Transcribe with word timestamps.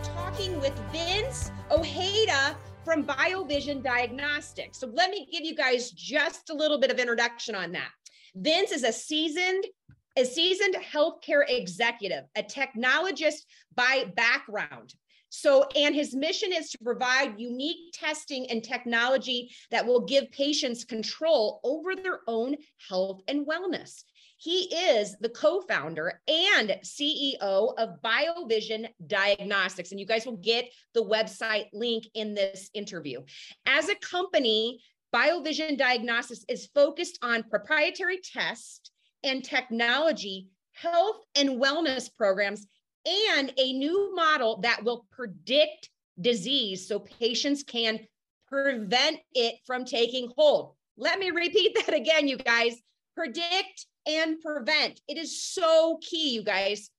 Talking 0.05 0.61
with 0.61 0.79
Vince 0.93 1.51
Ojeda 1.71 2.57
from 2.85 3.05
BioVision 3.05 3.83
Diagnostics. 3.83 4.79
So 4.79 4.89
let 4.93 5.11
me 5.11 5.27
give 5.33 5.45
you 5.45 5.55
guys 5.55 5.91
just 5.91 6.51
a 6.51 6.55
little 6.55 6.79
bit 6.79 6.91
of 6.91 6.99
introduction 6.99 7.55
on 7.55 7.73
that. 7.73 7.89
Vince 8.35 8.73
is 8.73 8.85
a 8.85 8.93
seasoned 8.93 9.65
a 10.17 10.25
seasoned 10.25 10.77
healthcare 10.77 11.43
executive, 11.49 12.23
a 12.37 12.43
technologist 12.43 13.47
by 13.75 14.05
background, 14.15 14.95
so, 15.37 15.67
and 15.75 15.97
his 15.97 16.15
mission 16.15 16.53
is 16.53 16.71
to 16.71 16.79
provide 16.79 17.41
unique 17.41 17.93
testing 17.93 18.49
and 18.53 18.63
technology 18.63 19.51
that 19.73 19.85
will 19.85 20.03
give 20.03 20.31
patients 20.31 20.85
control 20.85 21.59
over 21.65 21.97
their 21.97 22.21
own 22.29 22.55
health 22.89 23.21
and 23.27 23.45
wellness. 23.45 24.05
He 24.45 24.65
is 24.75 25.17
the 25.23 25.31
co 25.31 25.63
founder 25.63 26.21
and 26.29 26.77
CEO 26.83 27.39
of 27.79 28.03
BioVision 28.05 28.91
Diagnostics. 29.07 29.91
And 29.91 29.99
you 29.99 30.05
guys 30.05 30.27
will 30.27 30.37
get 30.37 30.71
the 30.93 31.03
website 31.03 31.69
link 31.73 32.05
in 32.13 32.35
this 32.35 32.69
interview. 32.75 33.23
As 33.65 33.89
a 33.89 33.95
company, 33.95 34.83
BioVision 35.15 35.79
Diagnostics 35.79 36.45
is 36.51 36.69
focused 36.75 37.19
on 37.23 37.45
proprietary 37.45 38.21
tests 38.23 38.91
and 39.23 39.43
technology, 39.43 40.49
health 40.73 41.25
and 41.35 41.59
wellness 41.59 42.15
programs 42.15 42.67
and 43.07 43.51
a 43.57 43.73
new 43.73 44.15
model 44.15 44.59
that 44.61 44.85
will 44.85 45.07
predict 45.11 45.89
disease 46.21 46.87
so 46.87 46.99
patients 46.99 47.63
can 47.63 47.99
prevent 48.47 49.21
it 49.33 49.55
from 49.65 49.87
taking 49.87 50.31
hold. 50.37 50.75
Let 50.99 51.19
me 51.19 51.31
repeat 51.31 51.79
that 51.87 51.95
again, 51.95 52.29
you 52.29 52.37
guys. 52.37 52.77
Predict 53.15 53.87
and 54.07 54.41
prevent. 54.41 55.01
It 55.09 55.19
is 55.19 55.43
so 55.43 55.99
key, 56.03 56.31
you 56.31 56.43
guys. 56.43 56.91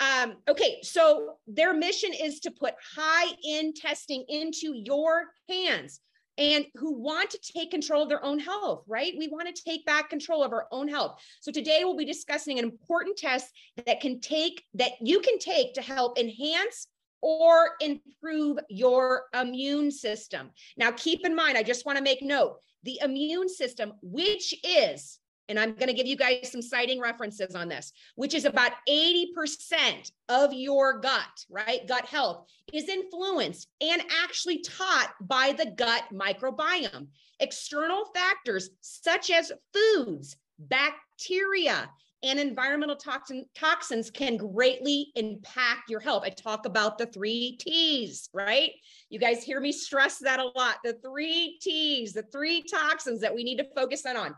Um, 0.00 0.36
okay, 0.48 0.78
so 0.82 1.36
their 1.46 1.72
mission 1.72 2.12
is 2.12 2.40
to 2.40 2.50
put 2.50 2.74
high 2.96 3.32
end 3.46 3.76
testing 3.76 4.24
into 4.28 4.72
your 4.74 5.24
hands 5.48 6.00
and 6.38 6.66
who 6.74 6.92
want 6.92 7.30
to 7.30 7.52
take 7.52 7.70
control 7.70 8.02
of 8.02 8.08
their 8.08 8.24
own 8.24 8.38
health, 8.38 8.84
right? 8.86 9.14
We 9.18 9.28
want 9.28 9.54
to 9.54 9.62
take 9.62 9.86
back 9.86 10.10
control 10.10 10.44
of 10.44 10.52
our 10.52 10.66
own 10.70 10.86
health. 10.86 11.18
So 11.40 11.50
today 11.50 11.80
we'll 11.82 11.96
be 11.96 12.04
discussing 12.04 12.58
an 12.58 12.64
important 12.64 13.16
test 13.16 13.50
that 13.86 14.00
can 14.00 14.20
take 14.20 14.62
that 14.74 14.92
you 15.00 15.20
can 15.20 15.38
take 15.38 15.72
to 15.74 15.82
help 15.82 16.18
enhance 16.18 16.88
or 17.22 17.70
improve 17.80 18.58
your 18.68 19.24
immune 19.34 19.90
system. 19.90 20.50
Now 20.76 20.90
keep 20.90 21.24
in 21.24 21.34
mind, 21.34 21.56
I 21.56 21.62
just 21.62 21.86
want 21.86 21.96
to 21.96 22.04
make 22.04 22.22
note, 22.22 22.58
the 22.82 23.00
immune 23.02 23.48
system 23.48 23.94
which 24.02 24.54
is 24.62 25.18
and 25.48 25.58
I'm 25.58 25.74
going 25.74 25.88
to 25.88 25.94
give 25.94 26.06
you 26.06 26.16
guys 26.16 26.50
some 26.50 26.62
citing 26.62 27.00
references 27.00 27.54
on 27.54 27.68
this, 27.68 27.92
which 28.16 28.34
is 28.34 28.44
about 28.44 28.72
80% 28.88 30.10
of 30.28 30.52
your 30.52 31.00
gut, 31.00 31.44
right? 31.50 31.86
Gut 31.86 32.06
health 32.06 32.46
is 32.72 32.88
influenced 32.88 33.68
and 33.80 34.02
actually 34.22 34.62
taught 34.62 35.14
by 35.20 35.54
the 35.56 35.72
gut 35.76 36.04
microbiome. 36.12 37.08
External 37.40 38.06
factors 38.14 38.70
such 38.80 39.30
as 39.30 39.52
foods, 39.72 40.36
bacteria, 40.58 41.88
and 42.22 42.40
environmental 42.40 42.96
toxin, 42.96 43.44
toxins 43.54 44.10
can 44.10 44.36
greatly 44.36 45.12
impact 45.16 45.90
your 45.90 46.00
health. 46.00 46.22
I 46.24 46.30
talk 46.30 46.66
about 46.66 46.98
the 46.98 47.06
three 47.06 47.56
T's, 47.60 48.28
right? 48.32 48.72
You 49.10 49.18
guys 49.18 49.44
hear 49.44 49.60
me 49.60 49.70
stress 49.70 50.18
that 50.20 50.40
a 50.40 50.50
lot. 50.56 50.76
The 50.82 50.94
three 51.04 51.58
T's, 51.60 52.14
the 52.14 52.24
three 52.24 52.62
toxins 52.62 53.20
that 53.20 53.34
we 53.34 53.44
need 53.44 53.58
to 53.58 53.68
focus 53.76 54.06
on 54.06 54.34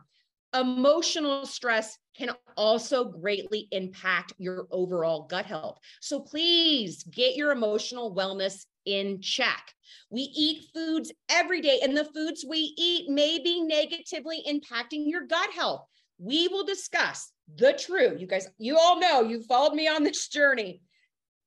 Emotional 0.55 1.45
stress 1.45 1.99
can 2.17 2.31
also 2.57 3.05
greatly 3.05 3.69
impact 3.71 4.33
your 4.39 4.67
overall 4.71 5.23
gut 5.23 5.47
health. 5.47 5.79
So 6.01 6.21
please 6.21 7.03
get 7.05 7.37
your 7.37 7.53
emotional 7.53 8.15
wellness 8.15 8.65
in 8.87 9.21
check. 9.21 9.73
We 10.11 10.23
eat 10.23 10.67
foods 10.75 11.13
every 11.29 11.61
day, 11.61 11.81
and 11.83 11.97
the 11.97 12.07
foods 12.07 12.45
we 12.49 12.75
eat 12.79 13.11
may 13.11 13.39
be 13.39 13.63
negatively 13.63 14.43
impacting 14.49 15.05
your 15.07 15.27
gut 15.27 15.51
health. 15.51 15.85
We 16.19 16.49
will 16.49 16.65
discuss 16.65 17.31
the 17.57 17.75
true. 17.75 18.17
You 18.19 18.27
guys, 18.27 18.49
you 18.59 18.79
all 18.79 18.99
know 18.99 19.23
you 19.23 19.43
followed 19.43 19.75
me 19.75 19.87
on 19.87 20.03
this 20.03 20.29
journey. 20.29 20.81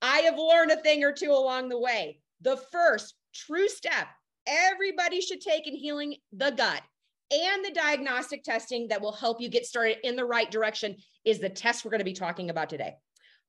I 0.02 0.20
have 0.20 0.38
learned 0.38 0.72
a 0.72 0.78
thing 0.78 1.04
or 1.04 1.12
two 1.12 1.32
along 1.32 1.70
the 1.70 1.80
way. 1.80 2.22
The 2.42 2.58
first 2.72 3.16
true 3.34 3.68
step 3.68 4.08
everybody 4.48 5.22
should 5.22 5.42
take 5.42 5.68
in 5.68 5.76
healing 5.76 6.16
the 6.34 6.52
gut 6.52 6.82
and 7.32 7.64
the 7.64 7.72
diagnostic 7.72 8.44
testing 8.44 8.88
that 8.90 9.02
will 9.02 9.14
help 9.14 9.40
you 9.40 9.50
get 9.50 9.66
started 9.66 9.98
in 10.04 10.16
the 10.16 10.26
right 10.26 10.52
direction 10.52 10.96
is 11.26 11.40
the 11.40 11.50
test 11.50 11.86
we're 11.86 11.92
going 11.92 12.00
to 12.00 12.06
be 12.06 12.14
talking 12.14 12.50
about 12.50 12.70
today. 12.70 12.96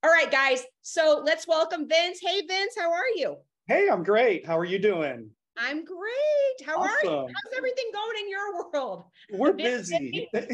All 0.04 0.10
right, 0.10 0.31
guys. 0.31 0.65
So 0.82 1.22
let's 1.25 1.47
welcome 1.47 1.88
Vince. 1.88 2.20
Hey, 2.20 2.43
Vince, 2.47 2.75
how 2.78 2.93
are 2.93 3.09
you? 3.16 3.37
Hey, 3.66 3.88
I'm 3.91 4.03
great. 4.03 4.47
How 4.47 4.59
are 4.59 4.65
you 4.65 4.78
doing? 4.78 5.31
I'm 5.56 5.84
great. 5.84 6.66
How 6.66 6.78
awesome. 6.78 6.91
are 6.91 7.04
you? 7.04 7.10
How's 7.10 7.56
everything 7.56 7.84
going 7.93 8.25
in 8.25 8.31
your 8.31 8.70
world? 8.72 9.04
We're 9.32 9.53
busy. 9.53 10.28
we're, 10.32 10.47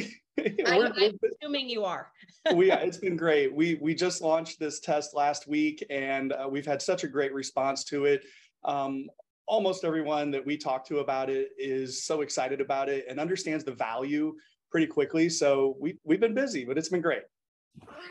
I, 0.66 0.76
am 0.76 1.18
assuming 1.42 1.68
you 1.68 1.84
are. 1.84 2.10
we, 2.54 2.72
it's 2.72 2.98
been 2.98 3.16
great. 3.16 3.54
We 3.54 3.76
we 3.80 3.94
just 3.94 4.20
launched 4.22 4.58
this 4.58 4.80
test 4.80 5.14
last 5.14 5.46
week, 5.46 5.84
and 5.88 6.32
uh, 6.32 6.48
we've 6.50 6.66
had 6.66 6.82
such 6.82 7.04
a 7.04 7.08
great 7.08 7.32
response 7.32 7.84
to 7.84 8.06
it. 8.06 8.24
Um, 8.64 9.06
almost 9.48 9.82
everyone 9.84 10.30
that 10.30 10.44
we 10.44 10.56
talk 10.56 10.86
to 10.86 10.98
about 10.98 11.30
it 11.30 11.50
is 11.58 12.04
so 12.04 12.20
excited 12.20 12.60
about 12.60 12.88
it 12.88 13.06
and 13.08 13.18
understands 13.18 13.64
the 13.64 13.72
value 13.72 14.34
pretty 14.70 14.86
quickly. 14.86 15.28
So 15.28 15.76
we 15.80 15.98
we've 16.04 16.20
been 16.20 16.34
busy, 16.34 16.64
but 16.64 16.78
it's 16.78 16.90
been 16.90 17.00
great. 17.00 17.22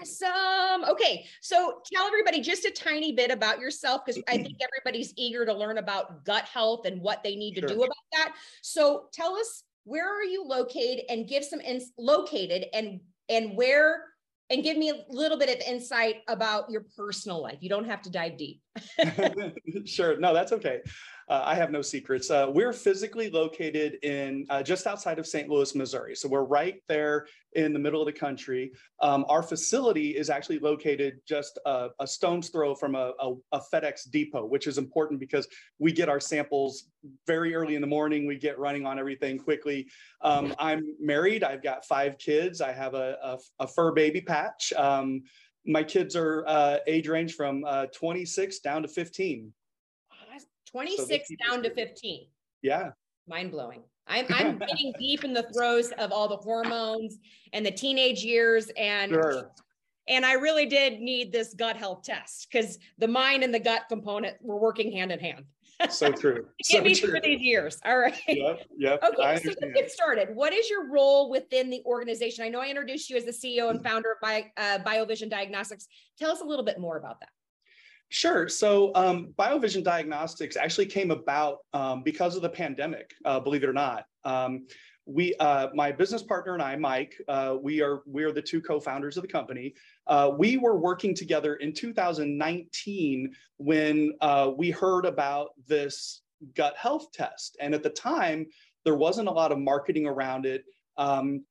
Awesome. 0.02 0.90
Okay. 0.90 1.25
So 1.42 1.81
tell 1.94 2.08
everybody 2.08 2.42
just 2.42 2.66
a 2.66 2.72
tiny 2.72 3.12
bit 3.12 3.31
about 3.31 3.59
yourself 3.59 4.02
because 4.06 4.22
I 4.28 4.38
think 4.38 4.58
everybody's 4.62 5.14
eager 5.18 5.46
to 5.46 5.53
learn 5.53 5.78
about 5.78 6.25
gut 6.25 6.46
health 6.46 6.86
and 6.86 7.02
what 7.02 7.22
they 7.24 7.36
need 7.36 7.56
to 7.56 7.62
do 7.62 7.84
about 7.84 7.96
that. 8.14 8.36
So 8.62 9.08
tell 9.14 9.36
us 9.36 9.64
where 9.84 10.08
are 10.08 10.24
you 10.24 10.44
located 10.46 11.06
and 11.09 11.28
give 11.28 11.44
some 11.44 11.62
ins- 11.62 11.92
located 11.98 12.66
and 12.74 13.02
and 13.30 13.56
where 13.56 14.06
and 14.50 14.64
give 14.64 14.78
me 14.78 14.90
a 14.90 15.04
little 15.09 15.38
bit 15.38 15.50
of 15.50 15.68
insight 15.68 16.22
about 16.30 16.72
your 16.72 16.86
personal 16.96 17.44
life. 17.44 17.58
You 17.59 17.68
don't 17.68 17.84
have 17.84 18.02
to 18.04 18.09
dive 18.09 18.38
deep. 18.38 18.62
sure. 19.86 20.18
No, 20.18 20.34
that's 20.34 20.54
okay 20.54 20.80
uh, 21.29 21.44
I 21.45 21.56
have 21.56 21.71
no 21.71 21.81
secrets. 21.81 22.31
Uh, 22.31 22.47
we're 22.50 22.71
physically 22.71 23.29
located 23.29 23.97
in 24.03 24.45
uh, 24.50 24.63
just 24.63 24.88
outside 24.88 25.19
of 25.19 25.27
St. 25.27 25.50
Louis, 25.50 25.75
Missouri. 25.75 26.15
So 26.15 26.29
we're 26.29 26.45
right 26.45 26.81
there 26.88 27.27
in 27.53 27.74
the 27.74 27.79
middle 27.79 28.01
of 28.01 28.06
the 28.06 28.13
country. 28.13 28.71
Um, 29.01 29.25
our 29.27 29.44
facility 29.44 30.12
is 30.12 30.29
actually 30.29 30.59
located 30.59 31.19
just 31.27 31.59
a, 31.65 31.89
a 32.00 32.07
stone's 32.07 32.50
throw 32.50 32.75
from 32.75 32.95
a, 32.95 33.13
a, 33.19 33.33
a, 33.51 33.62
FedEx 33.74 34.09
depot, 34.09 34.45
which 34.45 34.68
is 34.68 34.77
important 34.77 35.19
because 35.19 35.47
we 35.79 35.91
get 35.91 36.07
our 36.07 36.19
samples 36.19 36.85
very 37.25 37.53
early 37.56 37.75
in 37.75 37.81
the 37.81 37.88
morning. 37.88 38.25
We 38.25 38.38
get 38.38 38.57
running 38.57 38.85
on 38.85 38.97
everything 38.97 39.38
quickly. 39.38 39.88
Um, 40.21 40.56
I'm 40.59 40.95
married. 41.00 41.44
I've 41.44 41.63
got 41.63 41.85
five 41.85 42.18
kids. 42.18 42.62
I 42.62 42.71
have 42.71 42.94
a, 42.94 43.38
a 43.59 43.68
fur 43.68 43.91
baby 43.91 44.21
patch. 44.21 44.71
Um, 44.77 45.24
my 45.65 45.83
kids 45.83 46.15
are 46.15 46.45
uh, 46.47 46.77
age 46.88 47.09
range 47.09 47.35
from 47.35 47.65
uh, 47.68 47.88
26 47.88 48.59
down 48.59 48.83
to 48.83 48.88
15. 48.88 49.51
26 50.72 51.28
so 51.28 51.36
down 51.48 51.64
to 51.64 51.74
15. 51.74 52.28
Yeah. 52.62 52.92
Mind 53.28 53.52
blowing. 53.52 53.84
I'm, 54.08 54.25
I'm 54.30 54.58
getting 54.68 54.94
deep 55.00 55.24
in 55.24 55.34
the 55.34 55.48
throes 55.54 55.92
of 55.98 56.12
all 56.12 56.28
the 56.28 56.38
hormones 56.38 57.18
and 57.54 57.66
the 57.66 57.72
teenage 57.72 58.24
years. 58.24 58.69
And 58.78 59.12
sure. 59.12 59.52
And 60.10 60.25
I 60.25 60.34
really 60.34 60.66
did 60.66 61.02
need 61.02 61.34
this 61.34 61.54
gut 61.54 61.75
health 61.75 62.04
test 62.04 62.48
because 62.50 62.80
the 62.98 63.08
mind 63.08 63.44
and 63.44 63.54
the 63.54 63.60
gut 63.60 63.84
component 63.90 64.38
were 64.42 64.58
working 64.58 64.92
hand 64.92 65.12
in 65.12 65.19
hand. 65.19 65.46
So 65.90 66.12
true. 66.12 66.46
so 66.64 66.81
me 66.81 66.96
true. 66.96 67.12
for 67.12 67.20
these 67.22 67.42
years. 67.42 67.78
All 67.86 67.98
right. 67.98 68.18
Yep. 68.28 68.66
Yep. 68.78 69.04
Okay. 69.04 69.40
So 69.44 69.54
let's 69.62 69.74
get 69.75 69.92
started. 69.92 70.30
What 70.34 70.54
is 70.54 70.70
your 70.70 70.90
role 70.90 71.30
within 71.30 71.70
the 71.70 71.81
organization? 71.86 72.44
I 72.46 72.50
know 72.50 72.62
I 72.62 72.68
introduced 72.68 73.10
you 73.10 73.18
as 73.18 73.25
the 73.25 73.31
CEO 73.31 73.70
and 73.70 73.84
founder 73.84 74.13
of 74.13 74.18
Bio, 74.22 74.44
uh, 74.58 74.80
BioVision 74.80 75.30
Diagnostics. 75.30 75.88
Tell 76.18 76.31
us 76.31 76.42
a 76.42 76.46
little 76.46 76.66
bit 76.66 76.80
more 76.80 76.98
about 76.98 77.20
that. 77.20 77.30
Sure. 78.09 78.48
So 78.48 78.92
um, 78.95 79.33
BioVision 79.38 79.83
Diagnostics 79.83 80.56
actually 80.56 80.86
came 80.86 81.12
about 81.12 81.59
um, 81.74 82.04
because 82.04 82.36
of 82.36 82.42
the 82.42 82.50
pandemic, 82.50 83.13
uh, 83.25 83.39
believe 83.39 83.63
it 83.63 83.69
or 83.69 83.74
not. 83.74 84.06
Um, 84.24 84.65
we, 85.06 85.33
uh, 85.36 85.69
my 85.74 85.92
business 85.92 86.21
partner 86.21 86.54
and 86.54 86.62
I, 86.62 86.75
Mike, 86.75 87.15
uh, 87.27 87.56
we 87.62 87.81
are 87.81 88.01
we 88.06 88.24
are 88.24 88.31
the 88.31 88.42
two 88.42 88.62
co-founders 88.62 89.15
of 89.15 89.24
the 89.24 89.27
company. 89.27 89.74
Uh, 90.06 90.31
we 90.38 90.57
were 90.57 90.77
working 90.77 91.15
together 91.15 91.56
in 91.56 91.74
2019 91.74 93.33
when 93.57 94.13
uh, 94.19 94.51
we 94.56 94.69
heard 94.69 95.06
about 95.06 95.50
this 95.65 96.24
gut 96.56 96.75
health 96.77 97.12
test, 97.13 97.56
and 97.62 97.74
at 97.74 97.83
the 97.83 97.89
time 97.89 98.45
there 98.83 98.95
wasn't 98.95 99.27
a 99.27 99.31
lot 99.31 99.53
of 99.53 99.60
marketing 99.60 100.06
around 100.06 100.45
it. 100.45 100.65
Um, 100.98 101.45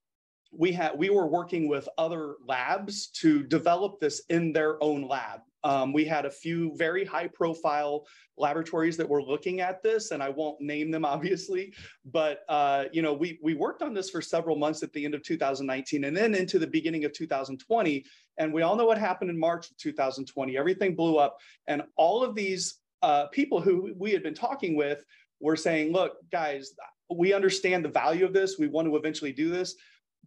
we 0.52 0.72
had 0.72 0.92
we 0.96 1.08
were 1.08 1.26
working 1.26 1.66
with 1.66 1.88
other 1.96 2.36
labs 2.46 3.08
to 3.08 3.42
develop 3.42 4.00
this 4.00 4.22
in 4.28 4.52
their 4.52 4.82
own 4.82 5.08
lab 5.08 5.40
um, 5.66 5.92
we 5.92 6.04
had 6.04 6.26
a 6.26 6.30
few 6.30 6.72
very 6.76 7.04
high 7.04 7.26
profile 7.26 8.06
laboratories 8.38 8.96
that 8.96 9.08
were 9.08 9.20
looking 9.20 9.60
at 9.60 9.82
this, 9.82 10.12
and 10.12 10.22
I 10.22 10.28
won't 10.28 10.60
name 10.60 10.92
them 10.92 11.04
obviously, 11.16 11.74
but 12.04 12.42
uh, 12.48 12.84
you 12.92 13.02
know, 13.02 13.12
we, 13.12 13.40
we 13.42 13.54
worked 13.54 13.82
on 13.82 13.92
this 13.92 14.08
for 14.08 14.22
several 14.22 14.54
months 14.56 14.84
at 14.84 14.92
the 14.92 15.04
end 15.04 15.14
of 15.14 15.24
2019 15.24 16.04
and 16.04 16.16
then 16.16 16.36
into 16.36 16.60
the 16.60 16.68
beginning 16.68 17.04
of 17.04 17.12
2020. 17.12 18.04
And 18.38 18.52
we 18.52 18.62
all 18.62 18.76
know 18.76 18.86
what 18.86 18.96
happened 18.96 19.28
in 19.28 19.38
March 19.38 19.68
of 19.68 19.76
2020. 19.78 20.56
Everything 20.56 20.94
blew 20.94 21.16
up, 21.16 21.36
and 21.66 21.82
all 21.96 22.22
of 22.22 22.36
these 22.36 22.78
uh, 23.02 23.26
people 23.32 23.60
who 23.60 23.92
we 23.98 24.12
had 24.12 24.22
been 24.22 24.34
talking 24.34 24.76
with 24.76 25.04
were 25.40 25.56
saying, 25.56 25.92
look, 25.92 26.12
guys, 26.30 26.74
we 27.10 27.32
understand 27.32 27.84
the 27.84 27.88
value 27.88 28.24
of 28.24 28.32
this. 28.32 28.56
We 28.56 28.68
want 28.68 28.86
to 28.86 28.96
eventually 28.96 29.32
do 29.32 29.50
this. 29.50 29.74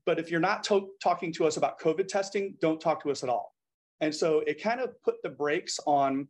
But 0.05 0.19
if 0.19 0.29
you're 0.29 0.41
not 0.41 0.65
to- 0.65 0.89
talking 1.01 1.31
to 1.33 1.45
us 1.45 1.55
about 1.55 1.79
COVID 1.79 2.09
testing, 2.09 2.55
don't 2.59 2.81
talk 2.81 3.01
to 3.03 3.11
us 3.11 3.23
at 3.23 3.29
all. 3.29 3.53
And 4.01 4.13
so 4.13 4.39
it 4.47 4.61
kind 4.61 4.79
of 4.79 5.01
put 5.01 5.21
the 5.23 5.29
brakes 5.29 5.79
on 5.85 6.27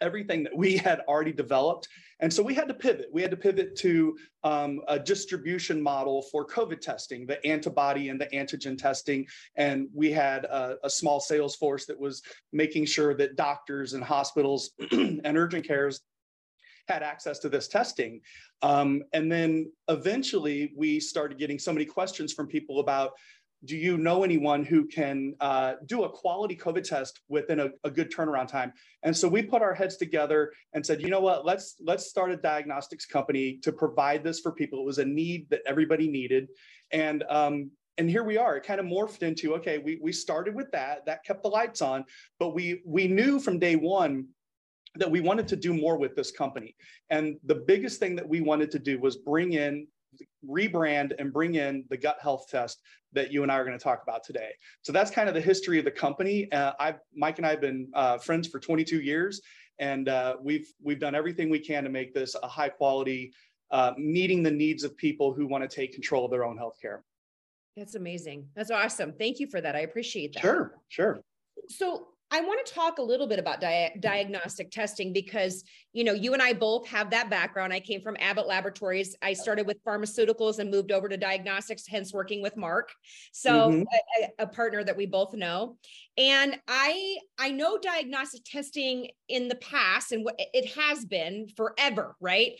everything 0.00 0.42
that 0.44 0.56
we 0.56 0.76
had 0.88 1.00
already 1.08 1.32
developed. 1.32 1.88
And 2.20 2.32
so 2.32 2.42
we 2.42 2.54
had 2.54 2.68
to 2.68 2.74
pivot. 2.74 3.08
We 3.12 3.22
had 3.22 3.30
to 3.32 3.36
pivot 3.36 3.76
to 3.76 4.16
um, 4.44 4.80
a 4.88 4.98
distribution 4.98 5.80
model 5.80 6.22
for 6.22 6.46
COVID 6.46 6.80
testing, 6.80 7.26
the 7.26 7.44
antibody 7.44 8.08
and 8.08 8.20
the 8.20 8.26
antigen 8.26 8.78
testing. 8.78 9.26
And 9.56 9.88
we 9.92 10.12
had 10.12 10.44
a, 10.44 10.76
a 10.84 10.90
small 10.90 11.20
sales 11.20 11.56
force 11.56 11.86
that 11.86 11.98
was 11.98 12.22
making 12.52 12.86
sure 12.86 13.14
that 13.14 13.36
doctors 13.36 13.94
and 13.94 14.02
hospitals 14.02 14.70
and 14.90 15.36
urgent 15.36 15.66
cares 15.66 16.00
had 16.88 17.02
access 17.02 17.38
to 17.40 17.48
this 17.48 17.66
testing. 17.66 18.20
Um, 18.62 19.02
and 19.12 19.30
then 19.30 19.72
eventually 19.88 20.72
we 20.76 21.00
started 21.00 21.38
getting 21.38 21.58
so 21.58 21.72
many 21.72 21.86
questions 21.86 22.32
from 22.32 22.46
people 22.46 22.80
about 22.80 23.12
do 23.64 23.76
you 23.76 23.96
know 23.96 24.24
anyone 24.24 24.64
who 24.64 24.86
can 24.86 25.34
uh, 25.40 25.74
do 25.86 26.04
a 26.04 26.08
quality 26.08 26.56
COVID 26.56 26.84
test 26.84 27.20
within 27.28 27.60
a, 27.60 27.70
a, 27.84 27.90
good 27.90 28.12
turnaround 28.12 28.48
time? 28.48 28.72
And 29.02 29.16
so 29.16 29.28
we 29.28 29.42
put 29.42 29.62
our 29.62 29.74
heads 29.74 29.96
together 29.96 30.52
and 30.72 30.84
said, 30.84 31.00
you 31.00 31.08
know 31.08 31.20
what, 31.20 31.44
let's 31.44 31.76
let's 31.80 32.06
start 32.06 32.30
a 32.30 32.36
diagnostics 32.36 33.06
company 33.06 33.58
to 33.62 33.72
provide 33.72 34.22
this 34.22 34.40
for 34.40 34.52
people. 34.52 34.80
It 34.80 34.86
was 34.86 34.98
a 34.98 35.04
need 35.04 35.48
that 35.50 35.62
everybody 35.66 36.08
needed, 36.08 36.48
and 36.92 37.24
um, 37.28 37.70
and 37.98 38.10
here 38.10 38.24
we 38.24 38.36
are. 38.36 38.56
It 38.56 38.64
kind 38.64 38.80
of 38.80 38.86
morphed 38.86 39.22
into 39.22 39.54
okay, 39.54 39.78
we 39.78 39.98
we 40.02 40.12
started 40.12 40.54
with 40.54 40.70
that, 40.72 41.06
that 41.06 41.24
kept 41.24 41.42
the 41.42 41.48
lights 41.48 41.82
on, 41.82 42.04
but 42.38 42.54
we 42.54 42.82
we 42.84 43.08
knew 43.08 43.38
from 43.38 43.58
day 43.58 43.76
one 43.76 44.26
that 44.96 45.10
we 45.10 45.20
wanted 45.20 45.48
to 45.48 45.56
do 45.56 45.74
more 45.74 45.96
with 45.98 46.14
this 46.14 46.30
company. 46.30 46.76
And 47.10 47.36
the 47.44 47.56
biggest 47.56 47.98
thing 47.98 48.14
that 48.16 48.28
we 48.28 48.40
wanted 48.40 48.70
to 48.72 48.78
do 48.78 49.00
was 49.00 49.16
bring 49.16 49.54
in 49.54 49.88
rebrand 50.48 51.12
and 51.18 51.32
bring 51.32 51.54
in 51.54 51.84
the 51.90 51.96
gut 51.96 52.18
health 52.20 52.46
test 52.50 52.80
that 53.12 53.32
you 53.32 53.42
and 53.42 53.50
I 53.50 53.56
are 53.56 53.64
going 53.64 53.78
to 53.78 53.82
talk 53.82 54.02
about 54.02 54.24
today. 54.24 54.50
So 54.82 54.92
that's 54.92 55.10
kind 55.10 55.28
of 55.28 55.34
the 55.34 55.40
history 55.40 55.78
of 55.78 55.84
the 55.84 55.90
company. 55.90 56.50
Uh, 56.52 56.72
I, 56.78 56.94
Mike 57.14 57.38
and 57.38 57.46
I 57.46 57.50
have 57.50 57.60
been 57.60 57.88
uh, 57.94 58.18
friends 58.18 58.48
for 58.48 58.58
22 58.58 59.00
years, 59.00 59.40
and 59.78 60.08
uh, 60.08 60.36
we've 60.42 60.66
we've 60.82 60.98
done 60.98 61.14
everything 61.14 61.50
we 61.50 61.58
can 61.58 61.84
to 61.84 61.90
make 61.90 62.14
this 62.14 62.34
a 62.42 62.48
high 62.48 62.68
quality, 62.68 63.32
uh, 63.70 63.92
meeting 63.96 64.42
the 64.42 64.50
needs 64.50 64.84
of 64.84 64.96
people 64.96 65.32
who 65.32 65.46
want 65.46 65.68
to 65.68 65.74
take 65.74 65.92
control 65.92 66.24
of 66.24 66.30
their 66.30 66.44
own 66.44 66.58
healthcare. 66.58 67.00
That's 67.76 67.96
amazing. 67.96 68.48
That's 68.54 68.70
awesome. 68.70 69.12
Thank 69.18 69.40
you 69.40 69.48
for 69.48 69.60
that. 69.60 69.74
I 69.74 69.80
appreciate 69.80 70.34
that. 70.34 70.40
Sure, 70.40 70.74
sure. 70.88 71.20
So 71.68 72.08
I 72.34 72.40
want 72.40 72.66
to 72.66 72.74
talk 72.74 72.98
a 72.98 73.02
little 73.02 73.28
bit 73.28 73.38
about 73.38 73.60
di- 73.60 73.94
diagnostic 74.00 74.72
testing 74.72 75.12
because 75.12 75.62
you 75.92 76.02
know 76.02 76.14
you 76.14 76.32
and 76.32 76.42
I 76.42 76.52
both 76.52 76.84
have 76.88 77.10
that 77.10 77.30
background. 77.30 77.72
I 77.72 77.78
came 77.78 78.00
from 78.00 78.16
Abbott 78.18 78.48
Laboratories. 78.48 79.14
I 79.22 79.34
started 79.34 79.68
with 79.68 79.76
pharmaceuticals 79.84 80.58
and 80.58 80.68
moved 80.68 80.90
over 80.90 81.08
to 81.08 81.16
diagnostics, 81.16 81.86
hence 81.86 82.12
working 82.12 82.42
with 82.42 82.56
Mark, 82.56 82.90
so 83.30 83.70
mm-hmm. 83.70 83.82
a, 84.40 84.42
a, 84.42 84.46
partner 84.48 84.82
that 84.82 84.96
we 84.96 85.06
both 85.06 85.32
know. 85.32 85.76
And 86.18 86.58
I 86.66 87.18
I 87.38 87.52
know 87.52 87.78
diagnostic 87.78 88.42
testing 88.44 89.10
in 89.28 89.46
the 89.46 89.54
past, 89.54 90.10
and 90.10 90.24
what 90.24 90.34
it 90.36 90.74
has 90.74 91.04
been 91.04 91.46
forever, 91.56 92.16
right? 92.20 92.54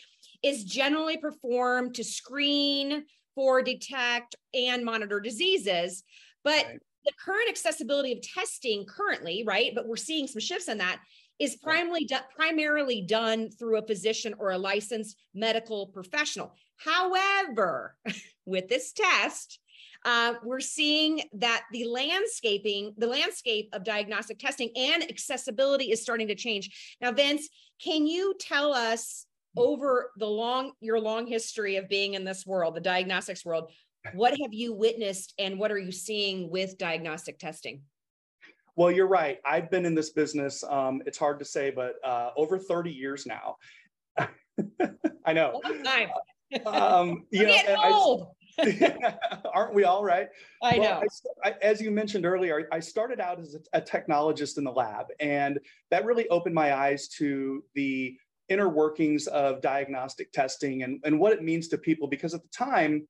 Is 0.45 0.63
generally 0.63 1.17
performed 1.17 1.97
to 1.97 2.05
screen 2.05 3.07
for, 3.35 3.61
detect, 3.61 4.37
and 4.55 4.85
monitor 4.85 5.19
diseases, 5.19 6.05
but 6.45 6.65
right 6.65 6.79
the 7.05 7.13
current 7.23 7.49
accessibility 7.49 8.13
of 8.13 8.23
testing 8.23 8.87
currently, 8.87 9.45
right? 9.47 9.73
But 9.75 9.87
we're 9.87 9.97
seeing 9.97 10.27
some 10.27 10.41
shifts 10.41 10.69
in 10.69 10.79
that 10.79 11.01
is 11.39 11.57
primarily 11.57 12.05
do, 12.05 12.17
primarily 12.37 13.03
done 13.03 13.51
through 13.51 13.79
a 13.79 13.87
physician 13.87 14.35
or 14.39 14.53
a 14.53 14.59
licensed 14.59 15.17
medical 15.35 15.89
professional. 15.89 16.55
However, 16.77 17.97
with 18.47 18.69
this 18.69 18.93
test, 18.93 19.59
uh, 20.05 20.35
we're 20.45 20.61
seeing 20.61 21.23
that 21.33 21.65
the 21.73 21.87
landscaping, 21.87 22.95
the 22.99 23.07
landscape 23.07 23.71
of 23.73 23.85
diagnostic 23.85 24.39
testing 24.39 24.71
and 24.77 25.03
accessibility 25.03 25.91
is 25.91 26.03
starting 26.03 26.29
to 26.29 26.35
change. 26.35 26.97
Now, 27.01 27.11
Vince, 27.11 27.49
can 27.83 28.07
you 28.07 28.35
tell 28.39 28.73
us 28.75 29.27
over 29.57 30.11
the 30.19 30.27
long 30.27 30.73
your 30.81 31.01
long 31.01 31.27
history 31.27 31.77
of 31.77 31.89
being 31.89 32.15
in 32.15 32.25
this 32.25 32.45
world, 32.45 32.75
the 32.75 32.81
diagnostics 32.81 33.45
world, 33.45 33.71
what 34.13 34.33
have 34.43 34.53
you 34.53 34.73
witnessed 34.73 35.35
and 35.39 35.59
what 35.59 35.73
are 35.73 35.79
you 35.79 35.93
seeing 35.93 36.51
with 36.51 36.77
diagnostic 36.79 37.39
testing? 37.39 37.83
Well, 38.77 38.91
you're 38.91 39.09
right. 39.09 39.39
I've 39.47 39.71
been 39.71 39.87
in 39.87 39.95
this 39.95 40.11
business. 40.11 40.65
Um, 40.69 41.01
it's 41.07 41.19
hard 41.19 41.39
to 41.39 41.45
say, 41.45 41.71
but 41.71 41.95
uh, 42.05 42.31
over 42.37 42.59
30 42.59 42.91
years 42.91 43.25
now. 43.25 43.57
I 45.25 45.33
know. 45.33 45.61
time. 45.85 46.09
um, 46.67 47.27
you 47.31 47.47
know, 47.47 47.57
old. 47.79 48.29
I, 48.59 49.17
aren't 49.55 49.75
we 49.75 49.85
all 49.85 50.05
right? 50.05 50.29
I 50.63 50.79
well, 50.79 51.01
know. 51.01 51.07
I, 51.45 51.51
I, 51.51 51.55
as 51.63 51.81
you 51.81 51.91
mentioned 51.91 52.27
earlier, 52.27 52.69
I 52.73 52.81
started 52.81 53.21
out 53.21 53.41
as 53.41 53.55
a, 53.55 53.79
a 53.79 53.81
technologist 53.81 54.59
in 54.59 54.65
the 54.65 54.73
lab, 54.73 55.07
and 55.21 55.59
that 55.91 56.05
really 56.05 56.29
opened 56.29 56.55
my 56.55 56.75
eyes 56.75 57.09
to 57.19 57.65
the 57.75 58.17
inner 58.49 58.69
workings 58.69 59.27
of 59.29 59.61
diagnostic 59.63 60.31
testing 60.33 60.83
and, 60.83 61.01
and 61.05 61.19
what 61.19 61.33
it 61.33 61.43
means 61.43 61.69
to 61.69 61.79
people. 61.79 62.07
Because 62.07 62.35
at 62.35 62.43
the 62.43 62.49
time, 62.49 63.07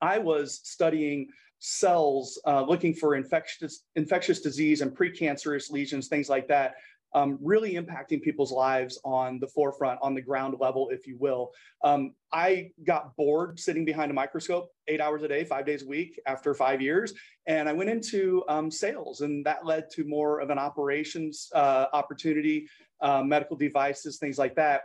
I 0.00 0.18
was 0.18 0.60
studying 0.64 1.28
cells, 1.58 2.40
uh, 2.46 2.62
looking 2.62 2.94
for 2.94 3.16
infectious 3.16 3.84
infectious 3.96 4.40
disease 4.40 4.80
and 4.80 4.96
precancerous 4.96 5.70
lesions, 5.70 6.08
things 6.08 6.28
like 6.28 6.48
that. 6.48 6.74
Um, 7.14 7.38
really 7.40 7.72
impacting 7.72 8.20
people's 8.20 8.52
lives 8.52 9.00
on 9.02 9.40
the 9.40 9.46
forefront, 9.46 9.98
on 10.02 10.14
the 10.14 10.20
ground 10.20 10.56
level, 10.60 10.90
if 10.90 11.06
you 11.06 11.16
will. 11.18 11.52
Um, 11.82 12.12
I 12.34 12.70
got 12.84 13.16
bored 13.16 13.58
sitting 13.58 13.86
behind 13.86 14.10
a 14.10 14.14
microscope 14.14 14.70
eight 14.88 15.00
hours 15.00 15.22
a 15.22 15.28
day, 15.28 15.44
five 15.44 15.64
days 15.64 15.84
a 15.84 15.86
week 15.86 16.20
after 16.26 16.52
five 16.52 16.82
years. 16.82 17.14
And 17.46 17.66
I 17.66 17.72
went 17.72 17.88
into 17.88 18.44
um, 18.46 18.70
sales, 18.70 19.22
and 19.22 19.42
that 19.46 19.64
led 19.64 19.88
to 19.92 20.04
more 20.04 20.40
of 20.40 20.50
an 20.50 20.58
operations 20.58 21.48
uh, 21.54 21.86
opportunity, 21.94 22.68
uh, 23.00 23.22
medical 23.22 23.56
devices, 23.56 24.18
things 24.18 24.36
like 24.36 24.54
that. 24.56 24.82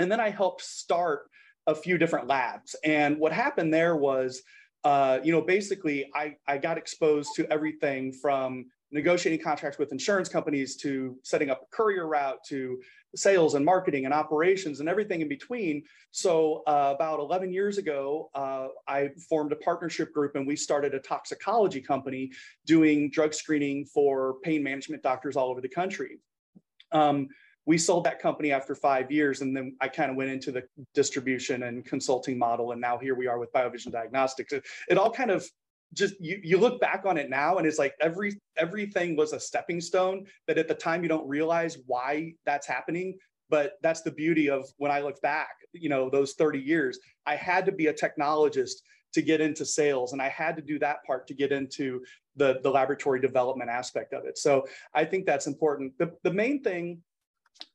And 0.00 0.10
then 0.10 0.18
I 0.18 0.30
helped 0.30 0.62
start 0.62 1.28
a 1.66 1.74
few 1.74 1.98
different 1.98 2.26
labs. 2.26 2.74
And 2.84 3.18
what 3.18 3.32
happened 3.32 3.72
there 3.72 3.96
was, 3.96 4.42
uh, 4.84 5.18
you 5.22 5.32
know, 5.32 5.40
basically 5.40 6.10
I, 6.14 6.36
I 6.46 6.58
got 6.58 6.78
exposed 6.78 7.30
to 7.36 7.50
everything 7.50 8.12
from 8.12 8.66
negotiating 8.92 9.42
contracts 9.42 9.78
with 9.78 9.90
insurance 9.90 10.28
companies 10.28 10.76
to 10.76 11.16
setting 11.24 11.50
up 11.50 11.62
a 11.62 11.76
courier 11.76 12.06
route 12.06 12.38
to 12.48 12.80
sales 13.16 13.54
and 13.54 13.64
marketing 13.64 14.04
and 14.04 14.14
operations 14.14 14.80
and 14.80 14.88
everything 14.88 15.20
in 15.20 15.28
between. 15.28 15.82
So 16.12 16.62
uh, 16.66 16.92
about 16.94 17.18
11 17.18 17.52
years 17.52 17.76
ago, 17.76 18.30
uh, 18.34 18.68
I 18.86 19.10
formed 19.28 19.52
a 19.52 19.56
partnership 19.56 20.12
group 20.12 20.36
and 20.36 20.46
we 20.46 20.54
started 20.54 20.94
a 20.94 21.00
toxicology 21.00 21.80
company 21.80 22.30
doing 22.66 23.10
drug 23.10 23.34
screening 23.34 23.84
for 23.84 24.36
pain 24.44 24.62
management 24.62 25.02
doctors 25.02 25.34
all 25.34 25.50
over 25.50 25.60
the 25.60 25.68
country. 25.68 26.18
Um, 26.92 27.28
we 27.66 27.78
sold 27.78 28.04
that 28.04 28.20
company 28.20 28.52
after 28.52 28.74
five 28.74 29.10
years 29.10 29.40
and 29.40 29.56
then 29.56 29.74
i 29.80 29.88
kind 29.88 30.10
of 30.10 30.16
went 30.16 30.30
into 30.30 30.52
the 30.52 30.62
distribution 30.94 31.64
and 31.64 31.84
consulting 31.84 32.38
model 32.38 32.72
and 32.72 32.80
now 32.80 32.98
here 32.98 33.14
we 33.14 33.26
are 33.26 33.38
with 33.38 33.52
biovision 33.52 33.90
diagnostics. 33.90 34.52
It, 34.52 34.98
all 34.98 35.10
kind 35.10 35.30
of 35.30 35.46
just 35.92 36.14
you, 36.20 36.40
you 36.42 36.58
look 36.58 36.80
back 36.80 37.04
on 37.06 37.16
it 37.16 37.30
now 37.30 37.58
and 37.58 37.66
it's 37.66 37.78
like 37.78 37.94
every 38.00 38.40
everything 38.56 39.16
was 39.16 39.32
a 39.32 39.40
stepping 39.40 39.80
stone 39.80 40.26
that 40.46 40.58
at 40.58 40.68
the 40.68 40.74
time 40.74 41.02
you 41.02 41.08
don't 41.08 41.28
realize 41.28 41.78
why 41.86 42.32
that's 42.44 42.66
happening 42.66 43.16
but 43.50 43.74
that's 43.82 44.02
the 44.02 44.10
beauty 44.10 44.50
of 44.50 44.64
when 44.78 44.90
i 44.90 45.00
look 45.00 45.20
back 45.20 45.54
you 45.72 45.88
know 45.88 46.10
those 46.10 46.32
30 46.34 46.58
years 46.58 46.98
i 47.26 47.36
had 47.36 47.64
to 47.66 47.72
be 47.72 47.88
a 47.88 47.94
technologist 47.94 48.76
to 49.12 49.22
get 49.22 49.40
into 49.40 49.64
sales 49.64 50.12
and 50.12 50.20
i 50.20 50.28
had 50.28 50.56
to 50.56 50.62
do 50.62 50.78
that 50.78 51.04
part 51.06 51.26
to 51.26 51.34
get 51.34 51.52
into 51.52 52.00
the 52.36 52.58
the 52.62 52.70
laboratory 52.70 53.20
development 53.20 53.70
aspect 53.70 54.12
of 54.12 54.24
it. 54.24 54.38
So 54.38 54.66
i 54.94 55.04
think 55.04 55.26
that's 55.26 55.46
important. 55.46 55.96
The, 55.98 56.12
the 56.22 56.32
main 56.32 56.62
thing 56.62 57.00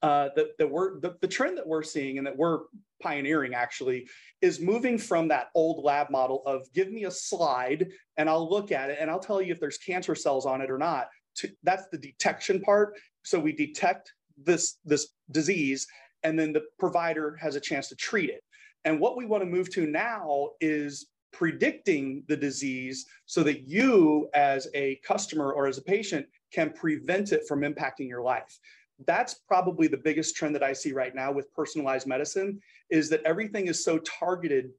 uh, 0.01 0.29
that, 0.35 0.57
that 0.57 0.69
we're 0.69 0.99
the, 0.99 1.15
the 1.21 1.27
trend 1.27 1.57
that 1.57 1.67
we're 1.67 1.83
seeing 1.83 2.17
and 2.17 2.27
that 2.27 2.37
we're 2.37 2.59
pioneering 3.01 3.53
actually 3.53 4.07
is 4.41 4.59
moving 4.59 4.97
from 4.97 5.27
that 5.27 5.47
old 5.55 5.83
lab 5.83 6.09
model 6.09 6.41
of 6.45 6.71
give 6.73 6.91
me 6.91 7.05
a 7.05 7.11
slide 7.11 7.87
and 8.17 8.29
I'll 8.29 8.49
look 8.49 8.71
at 8.71 8.89
it 8.89 8.97
and 8.99 9.09
I'll 9.09 9.19
tell 9.19 9.41
you 9.41 9.51
if 9.51 9.59
there's 9.59 9.77
cancer 9.77 10.15
cells 10.15 10.45
on 10.45 10.61
it 10.61 10.69
or 10.69 10.77
not. 10.77 11.07
To, 11.37 11.49
that's 11.63 11.87
the 11.91 11.97
detection 11.97 12.61
part. 12.61 12.95
So 13.23 13.39
we 13.39 13.53
detect 13.53 14.11
this 14.41 14.77
this 14.85 15.09
disease 15.31 15.85
and 16.23 16.37
then 16.37 16.53
the 16.53 16.63
provider 16.77 17.37
has 17.41 17.55
a 17.55 17.61
chance 17.61 17.87
to 17.89 17.95
treat 17.95 18.29
it. 18.29 18.43
And 18.85 18.99
what 18.99 19.17
we 19.17 19.25
want 19.25 19.43
to 19.43 19.49
move 19.49 19.69
to 19.73 19.85
now 19.85 20.49
is 20.61 21.07
predicting 21.31 22.23
the 22.27 22.35
disease 22.35 23.05
so 23.25 23.43
that 23.43 23.67
you 23.67 24.29
as 24.33 24.67
a 24.73 24.99
customer 25.03 25.51
or 25.51 25.67
as 25.67 25.77
a 25.77 25.81
patient 25.81 26.25
can 26.51 26.71
prevent 26.71 27.31
it 27.31 27.43
from 27.47 27.61
impacting 27.61 28.07
your 28.07 28.23
life 28.23 28.59
that's 29.05 29.35
probably 29.47 29.87
the 29.87 29.97
biggest 29.97 30.35
trend 30.35 30.55
that 30.55 30.63
I 30.63 30.73
see 30.73 30.91
right 30.91 31.15
now 31.15 31.31
with 31.31 31.53
personalized 31.53 32.07
medicine 32.07 32.59
is 32.89 33.09
that 33.09 33.21
everything 33.23 33.67
is 33.67 33.83
so 33.83 33.99
targeted 33.99 34.71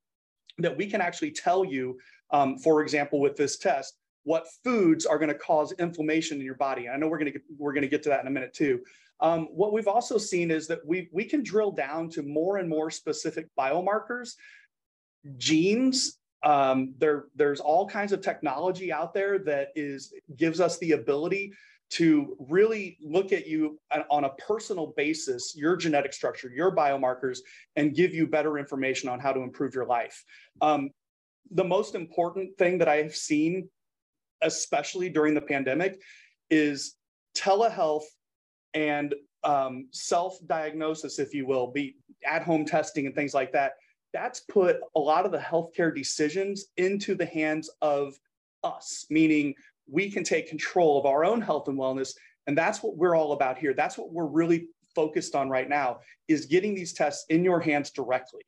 that 0.59 0.77
we 0.77 0.87
can 0.87 1.01
actually 1.01 1.31
tell 1.31 1.65
you, 1.65 1.99
um, 2.31 2.59
for 2.59 2.83
example, 2.83 3.21
with 3.21 3.37
this 3.37 3.57
test, 3.57 3.97
what 4.25 4.47
foods 4.63 5.07
are 5.07 5.19
going 5.19 5.31
to 5.31 5.35
cause 5.35 5.73
inflammation 5.79 6.39
in 6.39 6.45
your 6.45 6.57
body. 6.57 6.89
I 6.89 6.97
know 6.97 7.09
we're 7.09 7.19
going 7.19 7.33
to 7.33 7.41
we're 7.59 7.73
going 7.73 7.83
to 7.83 7.89
get 7.89 8.03
to 8.05 8.09
that 8.11 8.21
in 8.21 8.27
a 8.27 8.31
minute 8.31 8.53
too. 8.53 8.81
Um, 9.21 9.49
what 9.53 9.73
we've 9.73 9.89
also 9.89 10.19
seen 10.19 10.51
is 10.51 10.67
that 10.69 10.85
we 10.85 11.09
we 11.13 11.25
can 11.25 11.43
drill 11.43 11.73
down 11.73 12.11
to 12.11 12.23
more 12.23 12.59
and 12.59 12.69
more 12.69 12.91
specific 12.91 13.49
biomarkers, 13.59 14.35
genes. 15.39 16.19
Um, 16.43 16.95
there 16.99 17.27
there's 17.35 17.61
all 17.61 17.87
kinds 17.87 18.13
of 18.13 18.21
technology 18.21 18.93
out 18.93 19.13
there 19.15 19.39
that 19.41 19.69
is 19.75 20.13
gives 20.37 20.61
us 20.61 20.79
the 20.79 20.93
ability 20.93 21.53
to 21.91 22.37
really 22.49 22.97
look 23.03 23.33
at 23.33 23.49
you 23.49 23.79
on 24.11 24.25
a 24.25 24.31
personal 24.31 24.95
basis, 24.97 25.55
your 25.57 25.77
genetic 25.77 26.13
structure, 26.13 26.49
your 26.49 26.75
biomarkers, 26.75 27.39
and 27.77 27.95
give 27.95 28.15
you 28.15 28.27
better 28.27 28.59
information 28.59 29.09
on 29.09 29.19
how 29.19 29.33
to 29.33 29.41
improve 29.41 29.75
your 29.75 29.87
life. 29.87 30.25
Um, 30.61 30.91
the 31.51 31.65
most 31.65 31.97
important 31.97 32.57
thing 32.57 32.79
that 32.79 32.89
I 32.89 32.97
have 32.97 33.17
seen, 33.17 33.69
especially 34.43 35.09
during 35.09 35.35
the 35.35 35.41
pandemic, 35.41 36.01
is 36.49 36.95
telehealth 37.37 38.05
and 38.73 39.15
um, 39.43 39.89
self 39.91 40.39
diagnosis, 40.47 41.19
if 41.19 41.35
you 41.35 41.45
will, 41.45 41.73
be 41.73 41.97
at 42.25 42.43
home 42.43 42.65
testing 42.65 43.07
and 43.07 43.15
things 43.15 43.35
like 43.35 43.53
that. 43.53 43.73
That's 44.13 44.41
put 44.41 44.77
a 44.95 45.01
lot 45.01 45.27
of 45.27 45.33
the 45.33 45.39
healthcare 45.39 45.95
decisions 45.95 46.67
into 46.77 47.17
the 47.17 47.27
hands 47.27 47.69
of 47.83 48.15
us, 48.63 49.07
meaning 49.11 49.55
we 49.91 50.11
can 50.11 50.25
take 50.25 50.49
control 50.49 50.99
of 50.99 51.07
our 51.07 51.25
own 51.25 51.41
health 51.41 51.69
and 51.69 51.79
wellness. 51.79 52.15
And 52.47 52.57
that's 52.57 52.83
what 52.83 52.97
we're 52.97 53.15
all 53.15 53.33
about 53.33 53.59
here. 53.59 53.75
That's 53.75 53.99
what 53.99 54.13
we're 54.13 54.27
really 54.27 54.69
focused 54.95 55.35
on 55.35 55.49
right 55.49 55.69
now 55.69 56.01
is 56.29 56.47
getting 56.47 56.75
these 56.75 56.93
tests 56.93 57.25
in 57.29 57.45
your 57.45 57.61
hands 57.61 57.91
directly. 57.91 58.43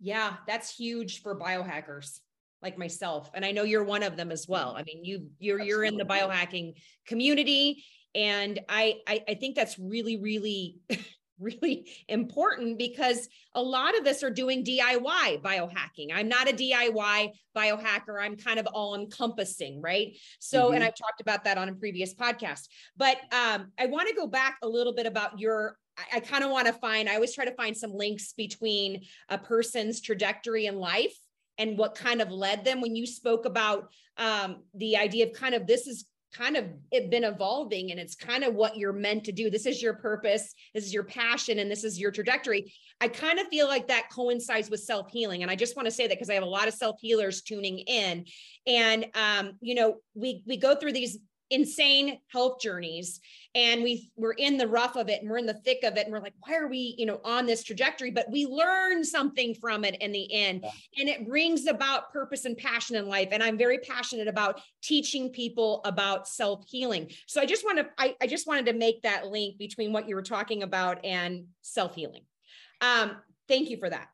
Yeah, 0.00 0.36
that's 0.46 0.74
huge 0.74 1.22
for 1.22 1.38
biohackers 1.38 2.20
like 2.62 2.78
myself. 2.78 3.30
And 3.34 3.44
I 3.44 3.52
know 3.52 3.64
you're 3.64 3.84
one 3.84 4.02
of 4.02 4.16
them 4.16 4.30
as 4.30 4.46
well. 4.48 4.74
I 4.76 4.82
mean, 4.82 5.04
you 5.04 5.28
you're 5.38 5.60
Absolutely. 5.60 5.68
you're 5.68 5.84
in 5.84 5.96
the 5.96 6.04
biohacking 6.04 6.74
community. 7.06 7.84
And 8.14 8.58
I, 8.68 8.96
I 9.06 9.22
I 9.28 9.34
think 9.34 9.56
that's 9.56 9.78
really, 9.78 10.16
really 10.16 10.78
really 11.40 11.90
important 12.08 12.78
because 12.78 13.28
a 13.54 13.62
lot 13.62 13.98
of 13.98 14.06
us 14.06 14.22
are 14.22 14.30
doing 14.30 14.64
DIY 14.64 15.42
biohacking. 15.42 16.08
I'm 16.12 16.28
not 16.28 16.48
a 16.48 16.52
DIY 16.52 17.30
biohacker. 17.56 18.20
I'm 18.20 18.36
kind 18.36 18.58
of 18.58 18.66
all 18.66 18.94
encompassing, 18.94 19.80
right? 19.80 20.16
So, 20.38 20.66
mm-hmm. 20.66 20.74
and 20.74 20.84
I've 20.84 20.94
talked 20.94 21.20
about 21.20 21.44
that 21.44 21.58
on 21.58 21.68
a 21.68 21.74
previous 21.74 22.14
podcast. 22.14 22.68
But 22.96 23.16
um, 23.32 23.72
I 23.78 23.86
want 23.86 24.08
to 24.08 24.14
go 24.14 24.26
back 24.26 24.58
a 24.62 24.68
little 24.68 24.94
bit 24.94 25.06
about 25.06 25.38
your. 25.38 25.76
I, 25.98 26.18
I 26.18 26.20
kind 26.20 26.44
of 26.44 26.50
want 26.50 26.66
to 26.66 26.72
find. 26.74 27.08
I 27.08 27.14
always 27.14 27.34
try 27.34 27.44
to 27.44 27.54
find 27.54 27.76
some 27.76 27.92
links 27.92 28.32
between 28.32 29.02
a 29.28 29.38
person's 29.38 30.00
trajectory 30.00 30.66
in 30.66 30.76
life 30.76 31.16
and 31.58 31.76
what 31.76 31.94
kind 31.94 32.22
of 32.22 32.30
led 32.30 32.64
them 32.64 32.80
when 32.80 32.96
you 32.96 33.06
spoke 33.06 33.44
about 33.44 33.90
um, 34.16 34.62
the 34.74 34.96
idea 34.96 35.26
of 35.26 35.32
kind 35.34 35.54
of 35.54 35.66
this 35.66 35.86
is 35.86 36.06
kind 36.32 36.56
of 36.56 36.66
it 36.90 37.10
been 37.10 37.24
evolving 37.24 37.90
and 37.90 37.98
it's 37.98 38.14
kind 38.14 38.44
of 38.44 38.54
what 38.54 38.76
you're 38.76 38.92
meant 38.92 39.24
to 39.24 39.32
do. 39.32 39.50
This 39.50 39.66
is 39.66 39.82
your 39.82 39.94
purpose. 39.94 40.54
This 40.74 40.84
is 40.84 40.94
your 40.94 41.04
passion 41.04 41.58
and 41.58 41.70
this 41.70 41.84
is 41.84 41.98
your 41.98 42.10
trajectory. 42.10 42.72
I 43.00 43.08
kind 43.08 43.38
of 43.38 43.48
feel 43.48 43.66
like 43.66 43.88
that 43.88 44.10
coincides 44.12 44.70
with 44.70 44.80
self-healing. 44.80 45.42
And 45.42 45.50
i 45.50 45.56
just 45.56 45.76
want 45.76 45.86
to 45.86 45.90
say 45.90 46.06
that 46.06 46.14
because 46.14 46.30
i 46.30 46.34
have 46.34 46.42
a 46.42 46.46
lot 46.46 46.68
of 46.68 46.74
self-healers 46.74 47.42
tuning 47.42 47.78
in. 47.78 48.24
And 48.66 49.06
um, 49.14 49.52
you 49.60 49.74
know 49.74 49.96
we 50.14 50.42
we 50.46 50.56
go 50.56 50.74
through 50.74 50.92
these 50.92 51.18
insane 51.50 52.18
health 52.28 52.60
journeys. 52.60 53.20
And 53.54 53.82
we 53.82 54.12
we're 54.16 54.32
in 54.32 54.56
the 54.56 54.68
rough 54.68 54.96
of 54.96 55.08
it 55.08 55.20
and 55.20 55.28
we're 55.28 55.38
in 55.38 55.46
the 55.46 55.54
thick 55.54 55.82
of 55.82 55.96
it. 55.96 56.04
And 56.04 56.12
we're 56.12 56.20
like 56.20 56.34
why 56.40 56.56
are 56.56 56.68
we 56.68 56.94
you 56.96 57.06
know 57.06 57.20
on 57.24 57.46
this 57.46 57.64
trajectory? 57.64 58.10
But 58.10 58.30
we 58.30 58.46
learn 58.46 59.04
something 59.04 59.54
from 59.54 59.84
it 59.84 59.96
in 60.00 60.12
the 60.12 60.32
end. 60.32 60.64
And 60.98 61.08
it 61.08 61.26
brings 61.26 61.66
about 61.66 62.12
purpose 62.12 62.44
and 62.44 62.56
passion 62.56 62.96
in 62.96 63.08
life. 63.08 63.28
And 63.32 63.42
i'm 63.42 63.58
very 63.58 63.78
passionate 63.78 64.28
about 64.28 64.60
teaching 64.82 65.30
people 65.30 65.80
about 65.84 66.28
self-healing. 66.28 67.10
So 67.26 67.40
i 67.40 67.46
just 67.46 67.64
want 67.64 67.78
to 67.78 67.86
I, 67.98 68.14
I 68.20 68.26
just 68.26 68.46
wanted 68.46 68.66
to 68.66 68.72
make 68.72 69.02
that 69.02 69.26
link 69.26 69.58
between 69.58 69.92
what 69.92 70.08
you 70.08 70.14
were 70.14 70.22
talking 70.22 70.62
about 70.62 71.04
and 71.04 71.46
self-healing. 71.62 72.22
Um 72.80 73.16
thank 73.48 73.70
you 73.70 73.78
for 73.78 73.90
that. 73.90 74.08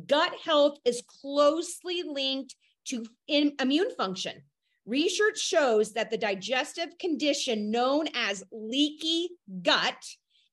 Gut 0.07 0.33
health 0.45 0.79
is 0.85 1.03
closely 1.21 2.03
linked 2.07 2.55
to 2.87 3.05
immune 3.27 3.91
function. 3.97 4.43
Research 4.87 5.39
shows 5.39 5.93
that 5.93 6.11
the 6.11 6.17
digestive 6.17 6.97
condition 6.99 7.71
known 7.71 8.07
as 8.15 8.45
leaky 8.51 9.29
gut, 9.63 10.03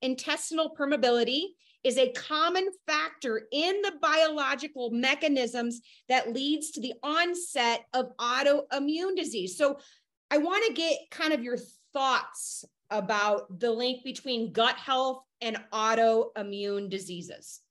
intestinal 0.01 0.75
permeability, 0.77 1.43
is 1.85 1.97
a 1.97 2.11
common 2.13 2.67
factor 2.87 3.43
in 3.51 3.81
the 3.83 3.93
biological 4.01 4.89
mechanisms 4.89 5.81
that 6.09 6.33
leads 6.33 6.71
to 6.71 6.81
the 6.81 6.93
onset 7.03 7.85
of 7.93 8.17
autoimmune 8.17 9.15
disease. 9.15 9.55
So 9.55 9.77
I 10.35 10.37
want 10.37 10.65
to 10.67 10.73
get 10.73 10.97
kind 11.11 11.31
of 11.31 11.41
your 11.45 11.55
thoughts 11.93 12.65
about 12.89 13.57
the 13.61 13.71
link 13.71 14.03
between 14.03 14.51
gut 14.51 14.75
health 14.75 15.23
and 15.39 15.57
autoimmune 15.71 16.89
diseases. 16.89 17.61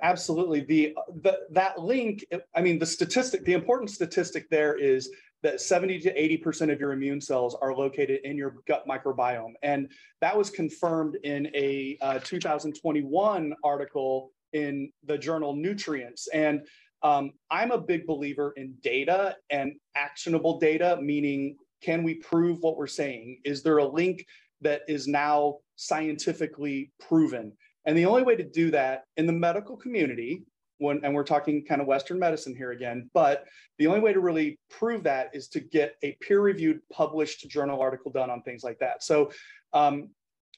Absolutely. 0.00 0.60
The, 0.60 0.94
the 1.22 1.40
that 1.50 1.80
link, 1.80 2.24
I 2.54 2.60
mean, 2.60 2.78
the 2.78 2.86
statistic, 2.86 3.44
the 3.44 3.54
important 3.54 3.90
statistic 3.90 4.48
there 4.50 4.78
is 4.78 5.10
that 5.42 5.60
70 5.60 5.98
to 6.02 6.14
80% 6.14 6.72
of 6.72 6.78
your 6.78 6.92
immune 6.92 7.20
cells 7.20 7.56
are 7.60 7.74
located 7.74 8.20
in 8.22 8.36
your 8.36 8.54
gut 8.68 8.86
microbiome. 8.88 9.54
And 9.64 9.90
that 10.20 10.36
was 10.36 10.50
confirmed 10.50 11.16
in 11.24 11.50
a 11.56 11.98
uh, 12.00 12.20
2021 12.20 13.52
article 13.64 14.30
in 14.52 14.92
the 15.02 15.18
journal 15.18 15.56
Nutrients. 15.56 16.28
And 16.32 16.64
um, 17.02 17.32
I'm 17.50 17.72
a 17.72 17.78
big 17.78 18.06
believer 18.06 18.54
in 18.56 18.74
data 18.80 19.36
and 19.50 19.74
actionable 19.96 20.58
data, 20.60 20.98
meaning 21.02 21.56
can 21.84 22.02
we 22.02 22.14
prove 22.14 22.58
what 22.60 22.76
we're 22.76 22.86
saying? 22.86 23.40
Is 23.44 23.62
there 23.62 23.78
a 23.78 23.86
link 24.00 24.26
that 24.62 24.82
is 24.88 25.06
now 25.06 25.58
scientifically 25.76 26.92
proven? 26.98 27.52
And 27.84 27.96
the 27.96 28.06
only 28.06 28.22
way 28.22 28.36
to 28.36 28.44
do 28.62 28.70
that 28.70 29.04
in 29.18 29.26
the 29.26 29.32
medical 29.32 29.76
community, 29.76 30.44
when, 30.78 31.04
and 31.04 31.14
we're 31.14 31.24
talking 31.24 31.64
kind 31.64 31.80
of 31.82 31.86
Western 31.86 32.18
medicine 32.18 32.56
here 32.56 32.72
again, 32.72 33.10
but 33.12 33.44
the 33.78 33.86
only 33.86 34.00
way 34.00 34.12
to 34.12 34.20
really 34.20 34.58
prove 34.70 35.02
that 35.04 35.30
is 35.34 35.48
to 35.48 35.60
get 35.60 35.96
a 36.02 36.16
peer 36.20 36.40
reviewed 36.40 36.80
published 36.90 37.48
journal 37.50 37.80
article 37.80 38.10
done 38.10 38.30
on 38.30 38.42
things 38.42 38.64
like 38.64 38.78
that. 38.78 39.02
So 39.02 39.30
um, 39.72 40.08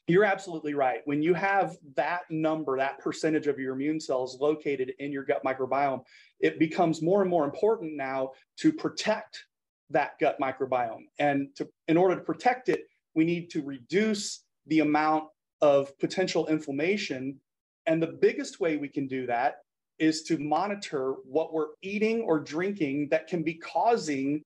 You're 0.07 0.23
absolutely 0.23 0.73
right. 0.73 1.01
When 1.03 1.21
you 1.21 1.33
have 1.33 1.75
that 1.95 2.21
number, 2.29 2.77
that 2.77 2.99
percentage 2.99 3.47
of 3.47 3.59
your 3.59 3.73
immune 3.75 3.99
cells 3.99 4.39
located 4.39 4.93
in 4.99 5.11
your 5.11 5.23
gut 5.23 5.43
microbiome, 5.43 6.03
it 6.39 6.59
becomes 6.59 7.01
more 7.01 7.21
and 7.21 7.29
more 7.29 7.43
important 7.43 7.97
now 7.97 8.31
to 8.61 8.71
protect 8.71 9.43
that 9.89 10.19
gut 10.19 10.37
microbiome. 10.41 11.05
And 11.19 11.49
to, 11.55 11.67
in 11.87 11.97
order 11.97 12.15
to 12.15 12.21
protect 12.21 12.69
it, 12.69 12.81
we 13.15 13.25
need 13.25 13.49
to 13.51 13.63
reduce 13.63 14.43
the 14.67 14.81
amount 14.81 15.25
of 15.61 15.97
potential 15.99 16.47
inflammation. 16.47 17.39
And 17.85 18.01
the 18.01 18.07
biggest 18.07 18.59
way 18.59 18.77
we 18.77 18.89
can 18.89 19.07
do 19.07 19.25
that 19.27 19.57
is 19.97 20.23
to 20.23 20.37
monitor 20.37 21.15
what 21.25 21.53
we're 21.53 21.69
eating 21.81 22.21
or 22.21 22.39
drinking 22.39 23.07
that 23.09 23.27
can 23.27 23.43
be 23.43 23.55
causing 23.55 24.43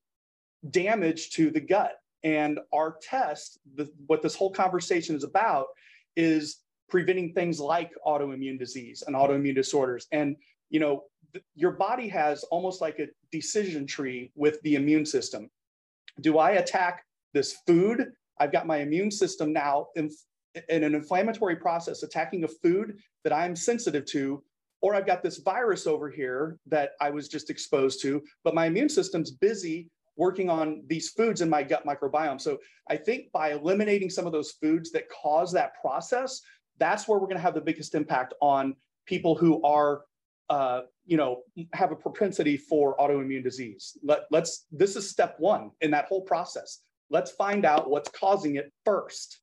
damage 0.70 1.32
to 1.32 1.50
the 1.50 1.60
gut. 1.60 1.96
And 2.24 2.60
our 2.72 2.98
test, 3.02 3.60
the, 3.76 3.92
what 4.08 4.22
this 4.22 4.36
whole 4.36 4.52
conversation 4.52 5.16
is 5.16 5.24
about, 5.24 5.68
is 6.16 6.60
preventing 6.88 7.34
things 7.34 7.60
like 7.60 7.92
autoimmune 8.06 8.60
disease 8.60 9.04
and 9.08 9.16
autoimmune 9.16 9.56
disorders. 9.56 10.08
And 10.12 10.36
you 10.72 10.80
know, 10.80 11.04
th- 11.34 11.46
your 11.54 11.72
body 11.72 12.08
has 12.08 12.44
almost 12.46 12.82
like 12.82 12.98
a 12.98 13.08
decision 13.32 13.86
tree 13.86 14.32
with 14.36 14.60
the 14.64 14.76
immune 14.76 15.06
system. 15.06 15.52
Do 16.22 16.40
I 16.40 16.52
attack 16.52 17.06
this 17.34 17.58
food? 17.68 18.12
I've 18.40 18.52
got 18.52 18.66
my 18.66 18.78
immune 18.78 19.12
system 19.12 19.54
now 19.54 19.88
in, 19.96 20.10
in 20.70 20.84
an 20.84 20.96
inflammatory 20.96 21.58
process 21.58 22.02
attacking 22.02 22.44
a 22.44 22.48
food 22.48 22.98
that 23.24 23.34
I'm 23.34 23.56
sensitive 23.56 24.06
to, 24.06 24.44
or 24.82 24.96
I've 24.96 25.06
got 25.06 25.22
this 25.22 25.38
virus 25.38 25.86
over 25.86 26.10
here 26.10 26.58
that 26.66 26.92
I 27.00 27.12
was 27.12 27.28
just 27.28 27.52
exposed 27.52 28.02
to, 28.02 28.24
but 28.44 28.56
my 28.56 28.66
immune 28.66 28.90
system's 28.90 29.32
busy 29.32 29.90
working 30.18 30.50
on 30.50 30.84
these 30.88 31.10
foods 31.10 31.42
in 31.42 31.50
my 31.50 31.64
gut 31.64 31.86
microbiome. 31.86 32.42
So 32.42 32.58
I 32.90 32.98
think 32.98 33.32
by 33.32 33.52
eliminating 33.52 34.10
some 34.10 34.26
of 34.26 34.34
those 34.34 34.52
foods 34.52 34.92
that 34.92 35.10
cause 35.10 35.52
that 35.54 35.80
process, 35.80 36.42
that's 36.80 37.08
where 37.08 37.20
we're 37.20 37.28
going 37.28 37.38
to 37.38 37.44
have 37.44 37.54
the 37.54 37.62
biggest 37.62 37.96
impact 37.96 38.34
on 38.42 38.76
people 39.06 39.36
who 39.36 39.62
are, 39.64 40.02
uh, 40.50 40.82
you 41.06 41.18
know, 41.18 41.42
have 41.74 41.92
a 41.92 41.96
propensity 41.96 42.58
for 42.58 42.96
autoimmune 42.98 43.44
disease. 43.44 43.98
Let, 44.04 44.22
let's. 44.32 44.66
This 44.72 44.96
is 44.96 45.10
step 45.10 45.36
one 45.40 45.72
in 45.82 45.92
that 45.92 46.06
whole 46.06 46.22
process. 46.22 46.80
Let's 47.10 47.32
find 47.32 47.66
out 47.66 47.90
what's 47.90 48.10
causing 48.10 48.56
it 48.56 48.72
first. 48.86 49.40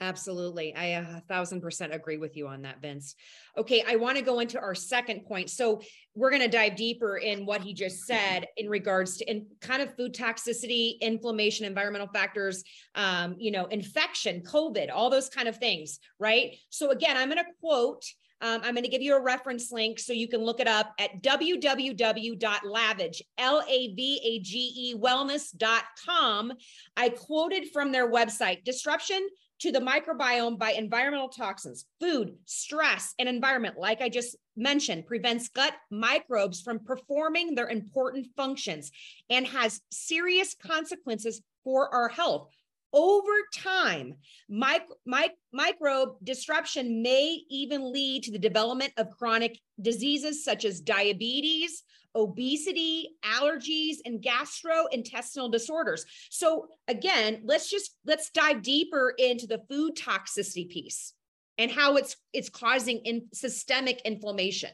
Absolutely. 0.00 0.74
I 0.74 0.86
a 0.86 1.20
thousand 1.28 1.60
percent 1.60 1.94
agree 1.94 2.16
with 2.16 2.36
you 2.36 2.48
on 2.48 2.62
that, 2.62 2.82
Vince. 2.82 3.14
Okay, 3.56 3.84
I 3.86 3.94
want 3.94 4.18
to 4.18 4.24
go 4.24 4.40
into 4.40 4.58
our 4.58 4.74
second 4.74 5.24
point. 5.24 5.50
So 5.50 5.82
we're 6.16 6.30
going 6.30 6.42
to 6.42 6.48
dive 6.48 6.74
deeper 6.74 7.16
in 7.16 7.46
what 7.46 7.60
he 7.60 7.74
just 7.74 8.04
said 8.04 8.48
in 8.56 8.68
regards 8.68 9.18
to 9.18 9.30
in 9.30 9.46
kind 9.60 9.82
of 9.82 9.94
food 9.96 10.12
toxicity, 10.12 11.00
inflammation, 11.00 11.64
environmental 11.64 12.08
factors, 12.08 12.64
um, 12.96 13.36
you 13.38 13.52
know, 13.52 13.66
infection, 13.66 14.42
COVID, 14.42 14.90
all 14.92 15.10
those 15.10 15.28
kind 15.28 15.46
of 15.46 15.58
things, 15.58 16.00
right? 16.18 16.56
So 16.70 16.90
again, 16.90 17.16
I'm 17.16 17.28
going 17.28 17.38
to 17.38 17.50
quote 17.60 18.04
um, 18.40 18.60
I'm 18.64 18.74
going 18.74 18.84
to 18.84 18.90
give 18.90 19.02
you 19.02 19.16
a 19.16 19.22
reference 19.22 19.72
link 19.72 19.98
so 19.98 20.12
you 20.12 20.28
can 20.28 20.42
look 20.42 20.60
it 20.60 20.68
up 20.68 20.92
at 20.98 21.22
www.lavage, 21.22 23.22
L-A-V-A-G-E 23.38 24.94
wellness.com. 24.96 26.52
I 26.96 27.08
quoted 27.08 27.70
from 27.72 27.92
their 27.92 28.10
website, 28.10 28.64
disruption 28.64 29.28
to 29.60 29.72
the 29.72 29.80
microbiome 29.80 30.58
by 30.58 30.72
environmental 30.72 31.28
toxins, 31.28 31.86
food, 32.00 32.34
stress, 32.44 33.14
and 33.18 33.28
environment, 33.28 33.78
like 33.78 34.02
I 34.02 34.08
just 34.08 34.36
mentioned, 34.56 35.06
prevents 35.06 35.48
gut 35.48 35.74
microbes 35.90 36.60
from 36.60 36.80
performing 36.80 37.54
their 37.54 37.68
important 37.68 38.26
functions 38.36 38.90
and 39.30 39.46
has 39.46 39.80
serious 39.90 40.54
consequences 40.54 41.40
for 41.62 41.92
our 41.94 42.08
health. 42.08 42.50
Over 42.94 43.32
time, 43.52 44.14
mic- 44.48 44.86
mic- 45.04 45.36
microbe 45.52 46.16
disruption 46.22 47.02
may 47.02 47.40
even 47.50 47.92
lead 47.92 48.22
to 48.22 48.30
the 48.30 48.38
development 48.38 48.92
of 48.96 49.10
chronic 49.10 49.58
diseases 49.82 50.44
such 50.44 50.64
as 50.64 50.80
diabetes, 50.80 51.82
obesity, 52.14 53.16
allergies, 53.24 53.96
and 54.04 54.22
gastrointestinal 54.22 55.50
disorders. 55.50 56.06
So 56.30 56.68
again, 56.86 57.40
let's 57.44 57.68
just 57.68 57.96
let's 58.06 58.30
dive 58.30 58.62
deeper 58.62 59.12
into 59.18 59.48
the 59.48 59.62
food 59.68 59.96
toxicity 59.96 60.68
piece 60.68 61.14
and 61.58 61.72
how 61.72 61.96
it's 61.96 62.14
it's 62.32 62.48
causing 62.48 62.98
in 62.98 63.26
systemic 63.34 64.02
inflammation. 64.04 64.70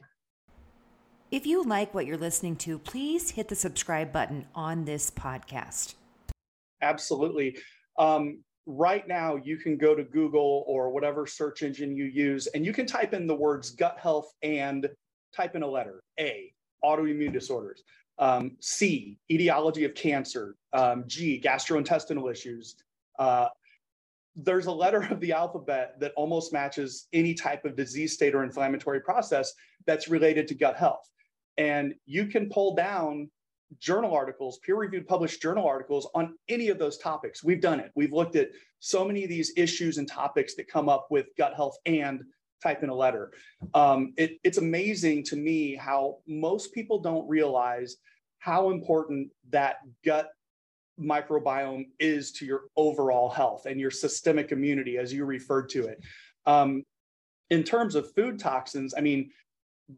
If 1.30 1.46
you 1.46 1.62
like 1.62 1.94
what 1.94 2.04
you're 2.04 2.18
listening 2.18 2.56
to, 2.56 2.78
please 2.78 3.30
hit 3.30 3.48
the 3.48 3.56
subscribe 3.56 4.12
button 4.12 4.46
on 4.54 4.85
this 4.85 5.11
podcast. 5.11 5.94
Absolutely. 6.83 7.56
Um, 7.98 8.42
right 8.66 9.07
now, 9.07 9.37
you 9.37 9.57
can 9.57 9.76
go 9.76 9.94
to 9.94 10.05
Google 10.05 10.64
or 10.66 10.90
whatever 10.90 11.26
search 11.26 11.62
engine 11.62 11.96
you 11.96 12.05
use, 12.05 12.46
and 12.48 12.64
you 12.64 12.72
can 12.72 12.87
type 12.87 13.14
in 13.14 13.26
the 13.26 13.35
words 13.35 13.70
gut 13.70 13.98
health 13.98 14.33
and 14.42 14.88
type 15.35 15.57
in 15.57 15.62
a 15.62 15.66
letter 15.66 16.03
A 16.18 16.53
autoimmune 16.85 17.33
disorders. 17.33 17.83
Um, 18.18 18.57
C, 18.61 19.18
etiology 19.31 19.85
of 19.85 19.94
cancer. 19.94 20.57
Um, 20.72 21.05
G, 21.07 21.40
gastrointestinal 21.42 22.31
issues. 22.31 22.76
Uh, 23.18 23.48
there's 24.37 24.66
a 24.66 24.72
letter 24.72 25.03
of 25.11 25.20
the 25.20 25.33
alphabet 25.33 25.98
that 26.00 26.12
almost 26.16 26.53
matches 26.53 27.09
any 27.12 27.35
type 27.35 27.64
of 27.64 27.76
disease 27.76 28.12
state 28.14 28.35
or 28.35 28.44
inflammatory 28.44 29.00
process 29.00 29.53
that's 29.87 30.09
related 30.09 30.46
to 30.48 30.55
gut 30.55 30.76
health. 30.76 31.09
And 31.59 31.94
you 32.07 32.26
can 32.26 32.48
pull 32.48 32.74
down 32.74 33.31
journal 33.78 34.14
articles, 34.14 34.59
peer 34.59 34.76
reviewed 34.76 35.06
published 35.06 35.40
journal 35.40 35.66
articles 35.66 36.09
on 36.14 36.37
any 36.48 36.68
of 36.68 36.78
those 36.78 36.98
topics. 36.98 37.44
We've 37.44 37.61
done 37.61 37.80
it. 37.80 37.92
We've 37.94 38.12
looked 38.12 38.37
at 38.37 38.50
so 38.80 39.04
many 39.04 39.22
of 39.22 39.30
these 39.30 39.52
issues 39.56 39.98
and 39.98 40.09
topics 40.09 40.54
that 40.56 40.68
come 40.68 40.88
up 40.88 41.06
with 41.11 41.26
gut 41.37 41.54
health 41.54 41.76
and 41.87 42.22
type 42.62 42.83
in 42.83 42.88
a 42.88 42.94
letter. 42.94 43.33
Um, 43.74 44.12
it, 44.16 44.38
it's 44.44 44.59
amazing 44.59 45.24
to 45.24 45.37
me 45.37 45.74
how 45.74 46.18
most 46.26 46.74
people 46.74 46.98
don't 46.98 47.28
realize 47.28 47.96
how 48.38 48.70
important 48.70 49.30
that 49.50 49.76
gut 50.04 50.30
microbiome 50.98 51.87
is 51.98 52.33
to 52.33 52.44
your 52.44 52.62
overall 52.76 53.28
health 53.30 53.66
and 53.66 53.80
your 53.80 53.90
systemic 53.90 54.52
immunity, 54.52 54.98
as 54.98 55.12
you 55.12 55.24
referred 55.24 55.68
to 55.70 55.87
it. 55.87 56.02
Um, 56.46 56.85
in 57.50 57.62
terms 57.64 57.94
of 57.94 58.12
food 58.14 58.38
toxins, 58.38 58.94
I 58.96 59.00
mean, 59.00 59.30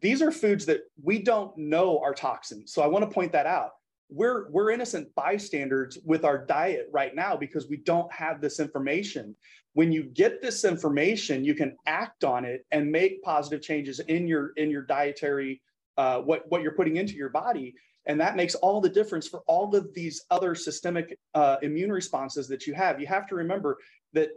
these 0.00 0.22
are 0.22 0.32
foods 0.32 0.66
that 0.66 0.80
we 1.02 1.22
don't 1.22 1.56
know 1.56 2.00
are 2.00 2.14
toxins. 2.14 2.72
So 2.72 2.82
I 2.82 2.86
want 2.86 3.08
to 3.08 3.12
point 3.12 3.32
that 3.32 3.46
out. 3.46 3.70
We're, 4.08 4.50
we're 4.50 4.70
innocent 4.70 5.14
bystanders 5.14 5.98
with 6.04 6.24
our 6.24 6.44
diet 6.44 6.88
right 6.92 7.14
now 7.14 7.36
because 7.36 7.68
we 7.68 7.78
don't 7.78 8.12
have 8.12 8.40
this 8.40 8.60
information 8.60 9.34
when 9.74 9.90
you 9.90 10.04
get 10.04 10.42
this 10.42 10.64
information 10.64 11.44
you 11.44 11.54
can 11.54 11.76
act 11.86 12.24
on 12.24 12.44
it 12.44 12.64
and 12.70 12.90
make 12.90 13.22
positive 13.22 13.62
changes 13.62 14.00
in 14.00 14.26
your 14.26 14.52
in 14.56 14.70
your 14.70 14.82
dietary 14.82 15.60
uh, 15.96 16.18
what 16.20 16.42
what 16.48 16.62
you're 16.62 16.72
putting 16.72 16.96
into 16.96 17.14
your 17.14 17.28
body 17.28 17.74
and 18.06 18.20
that 18.20 18.36
makes 18.36 18.54
all 18.56 18.80
the 18.80 18.88
difference 18.88 19.28
for 19.28 19.42
all 19.46 19.74
of 19.74 19.94
these 19.94 20.24
other 20.30 20.54
systemic 20.54 21.18
uh, 21.34 21.56
immune 21.62 21.92
responses 21.92 22.48
that 22.48 22.66
you 22.66 22.74
have 22.74 23.00
you 23.00 23.06
have 23.06 23.26
to 23.26 23.34
remember 23.34 23.78
that 24.12 24.30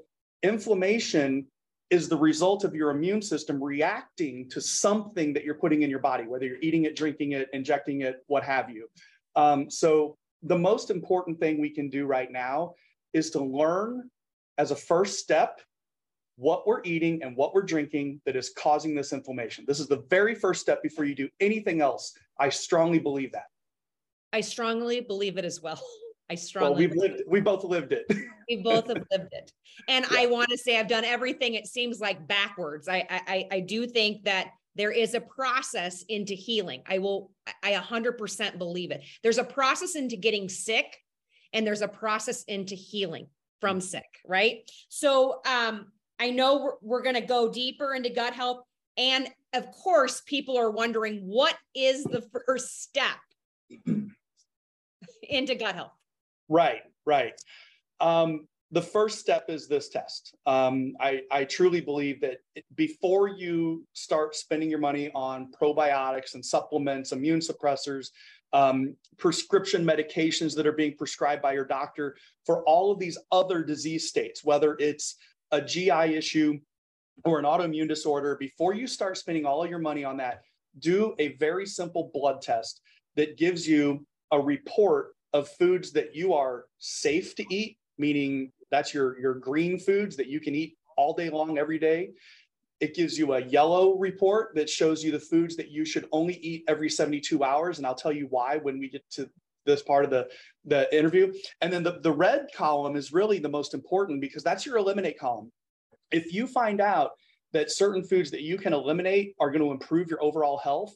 inflammation 0.43 1.45
is 1.91 2.09
the 2.09 2.17
result 2.17 2.63
of 2.63 2.73
your 2.73 2.89
immune 2.89 3.21
system 3.21 3.63
reacting 3.63 4.49
to 4.49 4.59
something 4.59 5.33
that 5.33 5.43
you're 5.43 5.55
putting 5.55 5.83
in 5.83 5.89
your 5.89 5.99
body 5.99 6.25
whether 6.25 6.45
you're 6.45 6.61
eating 6.61 6.85
it 6.85 6.95
drinking 6.95 7.33
it 7.33 7.47
injecting 7.53 8.01
it 8.01 8.23
what 8.27 8.43
have 8.43 8.69
you 8.69 8.87
um, 9.35 9.69
so 9.69 10.17
the 10.43 10.57
most 10.57 10.89
important 10.89 11.39
thing 11.39 11.59
we 11.59 11.69
can 11.69 11.89
do 11.89 12.05
right 12.05 12.31
now 12.31 12.73
is 13.13 13.29
to 13.31 13.43
learn 13.43 14.09
as 14.57 14.71
a 14.71 14.75
first 14.75 15.19
step 15.19 15.61
what 16.37 16.67
we're 16.67 16.81
eating 16.83 17.23
and 17.23 17.35
what 17.35 17.53
we're 17.53 17.63
drinking 17.63 18.21
that 18.25 18.35
is 18.35 18.51
causing 18.57 18.93
this 18.93 19.13
inflammation. 19.13 19.63
This 19.67 19.79
is 19.79 19.87
the 19.87 20.03
very 20.09 20.35
first 20.35 20.61
step 20.61 20.83
before 20.83 21.05
you 21.05 21.15
do 21.15 21.29
anything 21.39 21.81
else. 21.81 22.13
I 22.39 22.49
strongly 22.49 22.99
believe 22.99 23.31
that. 23.31 23.45
I 24.33 24.41
strongly 24.41 24.99
believe 24.99 25.37
it 25.37 25.45
as 25.45 25.61
well. 25.61 25.81
I 26.29 26.35
strongly. 26.35 26.69
Well, 26.69 26.79
we've 26.79 26.95
lived. 26.95 27.23
We 27.27 27.41
both 27.41 27.63
lived 27.63 27.93
it. 27.93 28.05
we 28.49 28.57
both 28.57 28.87
have 28.87 29.03
lived 29.11 29.29
it, 29.31 29.51
and 29.87 30.05
yeah. 30.09 30.17
I 30.19 30.25
want 30.27 30.49
to 30.49 30.57
say 30.57 30.79
I've 30.79 30.87
done 30.87 31.05
everything. 31.05 31.53
It 31.53 31.67
seems 31.67 31.99
like 31.99 32.27
backwards. 32.27 32.87
I, 32.87 33.05
I 33.09 33.47
I 33.51 33.59
do 33.59 33.85
think 33.87 34.23
that 34.25 34.51
there 34.75 34.91
is 34.91 35.13
a 35.13 35.21
process 35.21 36.03
into 36.09 36.33
healing. 36.33 36.81
I 36.87 36.97
will. 36.97 37.31
I 37.63 37.73
100% 37.73 38.57
believe 38.57 38.91
it. 38.91 39.03
There's 39.23 39.37
a 39.37 39.43
process 39.43 39.95
into 39.95 40.17
getting 40.17 40.49
sick, 40.49 40.97
and 41.53 41.65
there's 41.65 41.81
a 41.81 41.87
process 41.87 42.43
into 42.43 42.75
healing 42.75 43.27
from 43.61 43.79
sick, 43.79 44.19
right? 44.27 44.69
So 44.89 45.41
um, 45.45 45.87
I 46.19 46.31
know 46.31 46.57
we're, 46.57 46.73
we're 46.81 47.01
going 47.01 47.15
to 47.15 47.21
go 47.21 47.51
deeper 47.51 47.93
into 47.93 48.09
gut 48.09 48.33
health. 48.33 48.61
And 48.97 49.27
of 49.53 49.71
course, 49.71 50.21
people 50.25 50.57
are 50.57 50.71
wondering 50.71 51.19
what 51.19 51.55
is 51.73 52.03
the 52.03 52.23
first 52.45 52.81
step 52.83 53.17
into 55.23 55.55
gut 55.55 55.75
health? 55.75 55.91
Right, 56.49 56.81
right. 57.05 57.33
Um, 57.99 58.47
the 58.71 58.81
first 58.81 59.19
step 59.19 59.45
is 59.47 59.67
this 59.67 59.89
test. 59.89 60.35
Um, 60.45 60.93
I, 60.99 61.21
I 61.31 61.45
truly 61.45 61.81
believe 61.81 62.19
that 62.21 62.39
before 62.75 63.27
you 63.27 63.85
start 63.93 64.35
spending 64.35 64.69
your 64.69 64.79
money 64.79 65.11
on 65.13 65.51
probiotics 65.51 66.33
and 66.33 66.43
supplements, 66.43 67.11
immune 67.11 67.39
suppressors, 67.39 68.07
um, 68.53 68.95
prescription 69.17 69.85
medications 69.85 70.55
that 70.55 70.67
are 70.67 70.73
being 70.73 70.95
prescribed 70.97 71.41
by 71.41 71.53
your 71.53 71.65
doctor 71.65 72.15
for 72.45 72.63
all 72.63 72.91
of 72.91 72.99
these 72.99 73.17
other 73.31 73.63
disease 73.63 74.09
states, 74.09 74.43
whether 74.43 74.75
it's 74.79 75.15
a 75.51 75.61
GI 75.61 76.15
issue 76.15 76.59
or 77.23 77.39
an 77.39 77.45
autoimmune 77.45 77.87
disorder, 77.87 78.35
before 78.35 78.73
you 78.73 78.87
start 78.87 79.17
spending 79.17 79.45
all 79.45 79.63
of 79.63 79.69
your 79.69 79.79
money 79.79 80.03
on 80.03 80.17
that, 80.17 80.41
do 80.79 81.15
a 81.19 81.35
very 81.37 81.65
simple 81.65 82.11
blood 82.13 82.41
test 82.41 82.81
that 83.15 83.37
gives 83.37 83.67
you 83.67 84.05
a 84.31 84.39
report 84.39 85.14
of 85.35 85.49
foods 85.49 85.91
that 85.91 86.15
you 86.15 86.33
are 86.33 86.63
safe 86.79 87.35
to 87.35 87.45
eat, 87.53 87.77
meaning 87.97 88.53
that's 88.71 88.93
your, 88.93 89.19
your 89.19 89.33
green 89.33 89.77
foods 89.77 90.15
that 90.15 90.27
you 90.27 90.39
can 90.39 90.55
eat 90.55 90.77
all 90.95 91.13
day 91.13 91.29
long, 91.29 91.57
every 91.57 91.77
day. 91.77 92.11
It 92.79 92.95
gives 92.95 93.19
you 93.19 93.33
a 93.33 93.41
yellow 93.41 93.97
report 93.97 94.55
that 94.55 94.69
shows 94.69 95.03
you 95.03 95.11
the 95.11 95.19
foods 95.19 95.57
that 95.57 95.71
you 95.71 95.83
should 95.83 96.07
only 96.13 96.35
eat 96.35 96.63
every 96.69 96.89
72 96.89 97.43
hours. 97.43 97.77
And 97.77 97.85
I'll 97.85 97.95
tell 97.95 98.13
you 98.13 98.27
why 98.29 98.57
when 98.57 98.79
we 98.79 98.89
get 98.89 99.03
to 99.11 99.29
this 99.65 99.81
part 99.81 100.05
of 100.05 100.09
the, 100.09 100.29
the 100.63 100.97
interview. 100.97 101.33
And 101.59 101.71
then 101.71 101.83
the, 101.83 101.99
the 102.01 102.11
red 102.11 102.47
column 102.55 102.95
is 102.95 103.11
really 103.11 103.39
the 103.39 103.49
most 103.49 103.73
important 103.73 104.21
because 104.21 104.43
that's 104.43 104.65
your 104.65 104.77
eliminate 104.77 105.19
column. 105.19 105.51
If 106.11 106.33
you 106.33 106.47
find 106.47 106.79
out 106.79 107.11
that 107.51 107.71
certain 107.71 108.03
foods 108.03 108.31
that 108.31 108.41
you 108.41 108.57
can 108.57 108.73
eliminate 108.73 109.35
are 109.39 109.51
going 109.51 109.63
to 109.63 109.71
improve 109.71 110.09
your 110.09 110.23
overall 110.23 110.57
health, 110.57 110.95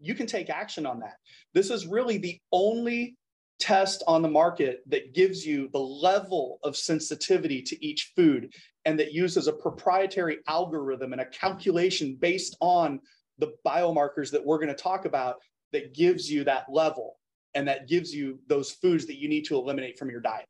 you 0.00 0.14
can 0.14 0.26
take 0.26 0.50
action 0.50 0.84
on 0.84 1.00
that. 1.00 1.16
This 1.54 1.70
is 1.70 1.86
really 1.86 2.18
the 2.18 2.38
only 2.52 3.16
test 3.58 4.02
on 4.06 4.22
the 4.22 4.28
market 4.28 4.82
that 4.86 5.14
gives 5.14 5.44
you 5.44 5.68
the 5.72 5.78
level 5.78 6.58
of 6.62 6.76
sensitivity 6.76 7.60
to 7.62 7.84
each 7.84 8.12
food 8.14 8.52
and 8.84 8.98
that 8.98 9.12
uses 9.12 9.48
a 9.48 9.52
proprietary 9.52 10.38
algorithm 10.46 11.12
and 11.12 11.20
a 11.20 11.26
calculation 11.26 12.16
based 12.20 12.56
on 12.60 13.00
the 13.38 13.52
biomarkers 13.66 14.30
that 14.30 14.44
we're 14.44 14.58
going 14.58 14.68
to 14.68 14.74
talk 14.74 15.04
about 15.04 15.36
that 15.72 15.94
gives 15.94 16.30
you 16.30 16.44
that 16.44 16.64
level 16.70 17.18
and 17.54 17.66
that 17.66 17.88
gives 17.88 18.14
you 18.14 18.38
those 18.46 18.72
foods 18.72 19.06
that 19.06 19.18
you 19.18 19.28
need 19.28 19.44
to 19.44 19.56
eliminate 19.56 19.98
from 19.98 20.10
your 20.10 20.20
diet. 20.20 20.46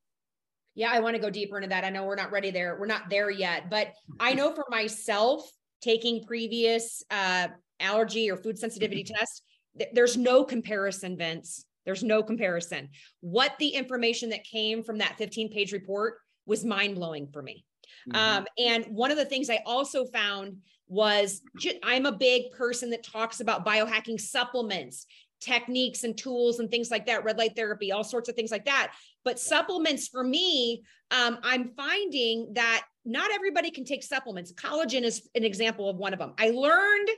Yeah, 0.75 0.91
I 0.93 1.01
want 1.01 1.17
to 1.17 1.23
go 1.23 1.31
deeper 1.31 1.57
into 1.57 1.69
that. 1.71 1.85
I 1.85 1.91
know 1.91 2.05
we're 2.05 2.15
not 2.15 2.31
ready 2.31 2.51
there. 2.51 2.77
We're 2.79 2.87
not 2.87 3.11
there 3.11 3.31
yet, 3.31 3.69
but 3.71 3.93
I 4.21 4.35
know 4.35 4.55
for 4.55 4.65
myself, 4.71 5.51
taking 5.81 6.25
previous 6.25 7.03
uh, 7.11 7.49
allergy 7.81 8.31
or 8.31 8.37
food 8.37 8.59
sensitivity 8.59 9.03
tests, 9.19 9.43
th- 9.77 9.91
there's 9.93 10.17
no 10.17 10.45
comparison, 10.45 11.17
Vince. 11.17 11.65
There's 11.89 12.05
no 12.05 12.23
comparison. 12.23 12.91
What 13.21 13.55
the 13.59 13.69
information 13.69 14.29
that 14.29 14.45
came 14.45 14.85
from 14.85 14.99
that 14.99 15.17
15 15.17 15.51
page 15.51 15.73
report 15.73 16.19
was 16.45 16.63
mind 16.63 16.97
blowing 16.97 17.29
for 17.33 17.41
me. 17.41 17.65
Mm-hmm. 18.11 18.39
Um, 18.41 18.47
and 18.59 18.85
one 18.95 19.11
of 19.11 19.17
the 19.17 19.25
things 19.25 19.49
I 19.49 19.63
also 19.65 20.05
found 20.05 20.59
was 20.87 21.41
I'm 21.83 22.05
a 22.05 22.13
big 22.13 22.51
person 22.51 22.91
that 22.91 23.03
talks 23.03 23.41
about 23.41 23.65
biohacking 23.65 24.21
supplements 24.21 25.07
techniques 25.41 26.05
and 26.05 26.19
tools 26.19 26.59
and 26.59 26.71
things 26.71 26.91
like 26.91 27.07
that, 27.07 27.25
red 27.25 27.39
light 27.39 27.57
therapy, 27.57 27.93
all 27.93 28.05
sorts 28.05 28.29
of 28.29 28.35
things 28.35 28.51
like 28.51 28.65
that. 28.67 28.93
But 29.25 29.39
supplements 29.39 30.09
for 30.09 30.25
me, 30.25 30.83
um, 31.11 31.39
I'm 31.43 31.69
finding 31.77 32.53
that 32.55 32.85
not 33.05 33.31
everybody 33.33 33.71
can 33.71 33.85
take 33.85 34.03
supplements. 34.03 34.53
Collagen 34.53 35.03
is 35.03 35.29
an 35.35 35.45
example 35.45 35.89
of 35.89 35.97
one 35.97 36.13
of 36.13 36.19
them. 36.19 36.35
I 36.39 36.51
learned 36.51 37.09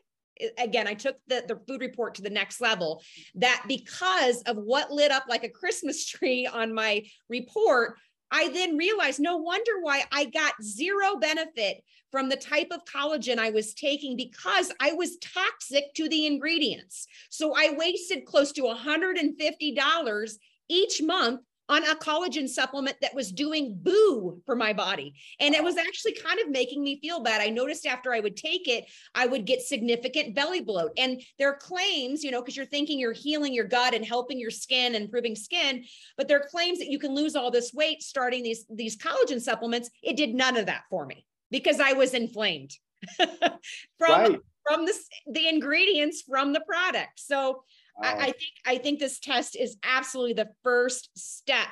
again, 0.58 0.86
I 0.86 0.94
took 0.94 1.16
the, 1.26 1.44
the 1.46 1.60
food 1.66 1.80
report 1.80 2.14
to 2.16 2.22
the 2.22 2.30
next 2.30 2.60
level 2.60 3.02
that 3.36 3.64
because 3.68 4.42
of 4.42 4.56
what 4.56 4.90
lit 4.90 5.10
up 5.10 5.24
like 5.28 5.44
a 5.44 5.48
Christmas 5.48 6.06
tree 6.08 6.46
on 6.46 6.74
my 6.74 7.04
report, 7.28 7.96
I 8.30 8.48
then 8.48 8.76
realized 8.76 9.20
no 9.20 9.36
wonder 9.36 9.72
why 9.80 10.04
I 10.12 10.26
got 10.26 10.62
zero 10.62 11.16
benefit 11.16 11.82
from 12.12 12.28
the 12.28 12.36
type 12.36 12.68
of 12.70 12.84
collagen 12.84 13.38
I 13.38 13.50
was 13.50 13.74
taking 13.74 14.16
because 14.16 14.72
I 14.80 14.92
was 14.92 15.18
toxic 15.18 15.94
to 15.94 16.08
the 16.08 16.26
ingredients. 16.26 17.06
So 17.30 17.54
I 17.56 17.74
wasted 17.76 18.24
close 18.24 18.52
to 18.52 18.62
$150 18.62 20.32
each 20.68 21.02
month 21.02 21.40
on 21.70 21.84
a 21.84 21.94
collagen 21.94 22.48
supplement 22.48 22.96
that 23.00 23.14
was 23.14 23.30
doing 23.30 23.78
boo 23.80 24.42
for 24.44 24.56
my 24.56 24.72
body. 24.72 25.14
And 25.38 25.54
it 25.54 25.62
was 25.62 25.76
actually 25.76 26.14
kind 26.14 26.40
of 26.40 26.50
making 26.50 26.82
me 26.82 26.98
feel 27.00 27.22
bad. 27.22 27.40
I 27.40 27.48
noticed 27.48 27.86
after 27.86 28.12
I 28.12 28.18
would 28.18 28.36
take 28.36 28.66
it, 28.66 28.90
I 29.14 29.26
would 29.26 29.46
get 29.46 29.62
significant 29.62 30.34
belly 30.34 30.60
bloat. 30.60 30.90
And 30.98 31.22
their 31.38 31.54
claims, 31.54 32.24
you 32.24 32.32
know, 32.32 32.42
because 32.42 32.56
you're 32.56 32.66
thinking 32.66 32.98
you're 32.98 33.12
healing 33.12 33.54
your 33.54 33.66
gut 33.66 33.94
and 33.94 34.04
helping 34.04 34.40
your 34.40 34.50
skin 34.50 34.96
and 34.96 35.04
improving 35.04 35.36
skin, 35.36 35.84
but 36.16 36.26
their 36.26 36.40
claims 36.40 36.80
that 36.80 36.90
you 36.90 36.98
can 36.98 37.14
lose 37.14 37.36
all 37.36 37.52
this 37.52 37.72
weight 37.72 38.02
starting 38.02 38.42
these 38.42 38.66
these 38.68 38.98
collagen 38.98 39.40
supplements, 39.40 39.90
it 40.02 40.16
did 40.16 40.34
none 40.34 40.56
of 40.56 40.66
that 40.66 40.82
for 40.90 41.06
me 41.06 41.24
because 41.52 41.78
I 41.78 41.92
was 41.92 42.14
inflamed 42.14 42.72
from 43.16 44.10
right. 44.10 44.40
from 44.66 44.86
the 44.86 44.94
the 45.30 45.48
ingredients 45.48 46.24
from 46.28 46.52
the 46.52 46.60
product. 46.60 47.20
So 47.20 47.62
I, 48.02 48.12
oh. 48.12 48.18
I 48.18 48.24
think 48.24 48.52
I 48.66 48.78
think 48.78 48.98
this 48.98 49.20
test 49.20 49.56
is 49.56 49.76
absolutely 49.82 50.34
the 50.34 50.50
first 50.62 51.10
step 51.16 51.68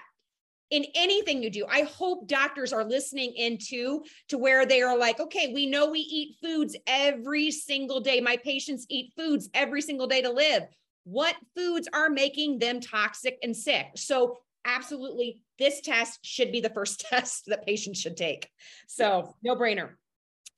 in 0.70 0.84
anything 0.94 1.42
you 1.42 1.50
do. 1.50 1.64
I 1.68 1.82
hope 1.82 2.28
doctors 2.28 2.72
are 2.72 2.84
listening 2.84 3.34
into 3.36 4.02
to 4.28 4.38
where 4.38 4.66
they 4.66 4.82
are 4.82 4.98
like, 4.98 5.18
okay, 5.18 5.52
we 5.52 5.66
know 5.66 5.90
we 5.90 6.00
eat 6.00 6.36
foods 6.42 6.76
every 6.86 7.50
single 7.50 8.00
day. 8.00 8.20
My 8.20 8.36
patients 8.36 8.86
eat 8.90 9.12
foods 9.16 9.48
every 9.54 9.80
single 9.80 10.06
day 10.06 10.22
to 10.22 10.30
live. 10.30 10.64
What 11.04 11.36
foods 11.56 11.88
are 11.92 12.10
making 12.10 12.58
them 12.58 12.80
toxic 12.80 13.38
and 13.42 13.56
sick? 13.56 13.86
So 13.96 14.38
absolutely 14.64 15.40
this 15.58 15.80
test 15.80 16.20
should 16.22 16.52
be 16.52 16.60
the 16.60 16.70
first 16.70 17.00
test 17.10 17.44
that 17.46 17.66
patients 17.66 18.00
should 18.00 18.16
take. 18.16 18.48
So 18.86 19.34
no 19.42 19.56
brainer. 19.56 19.92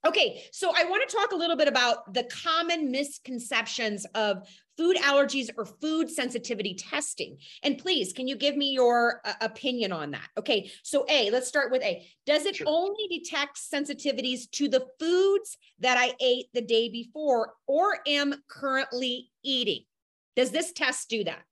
Okay, 0.07 0.43
so 0.51 0.73
I 0.75 0.85
want 0.85 1.07
to 1.09 1.15
talk 1.15 1.33
a 1.33 1.37
little 1.37 1.57
bit 1.57 1.69
about 1.69 2.15
the 2.15 2.25
common 2.25 2.91
misconceptions 2.91 4.07
of 4.15 4.49
food 4.81 4.97
allergies 4.97 5.51
or 5.59 5.67
food 5.67 6.11
sensitivity 6.11 6.73
testing. 6.73 7.37
And 7.63 7.77
please, 7.77 8.15
can 8.15 8.27
you 8.27 8.35
give 8.35 8.57
me 8.57 8.71
your 8.71 9.21
uh, 9.27 9.35
opinion 9.43 9.93
on 9.93 10.11
that? 10.13 10.27
Okay, 10.39 10.71
so 10.83 11.05
A, 11.11 11.31
let's 11.31 11.47
start 11.47 11.71
with 11.71 11.83
A. 11.83 12.07
Does 12.25 12.47
it 12.47 12.57
sure. 12.57 12.67
only 12.67 13.07
detect 13.11 13.59
sensitivities 13.59 14.51
to 14.53 14.69
the 14.69 14.87
foods 14.99 15.59
that 15.81 15.99
I 15.99 16.15
ate 16.19 16.47
the 16.55 16.63
day 16.63 16.89
before 16.89 17.53
or 17.67 17.99
am 18.07 18.43
currently 18.49 19.29
eating? 19.43 19.85
Does 20.35 20.51
this 20.51 20.73
test 20.73 21.11
do 21.11 21.25
that? 21.25 21.43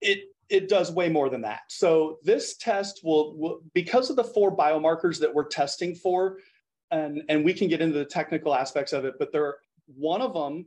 It 0.00 0.20
it 0.48 0.70
does 0.70 0.90
way 0.90 1.10
more 1.10 1.28
than 1.28 1.42
that. 1.42 1.60
So 1.68 2.18
this 2.22 2.56
test 2.56 3.00
will, 3.04 3.36
will 3.36 3.60
because 3.74 4.08
of 4.08 4.16
the 4.16 4.24
four 4.24 4.56
biomarkers 4.56 5.20
that 5.20 5.34
we're 5.34 5.48
testing 5.48 5.94
for, 5.94 6.38
and 6.90 7.22
and 7.28 7.44
we 7.44 7.52
can 7.52 7.68
get 7.68 7.82
into 7.82 7.98
the 7.98 8.06
technical 8.06 8.54
aspects 8.54 8.94
of 8.94 9.04
it 9.04 9.14
but 9.18 9.32
there 9.32 9.44
are 9.44 9.58
one 9.96 10.22
of 10.22 10.32
them 10.32 10.64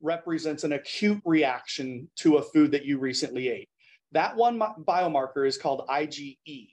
represents 0.00 0.64
an 0.64 0.72
acute 0.72 1.20
reaction 1.24 2.08
to 2.16 2.36
a 2.36 2.42
food 2.42 2.70
that 2.70 2.84
you 2.84 2.98
recently 2.98 3.48
ate 3.48 3.68
that 4.12 4.36
one 4.36 4.58
biomarker 4.58 5.46
is 5.46 5.58
called 5.58 5.86
IgE 5.88 6.68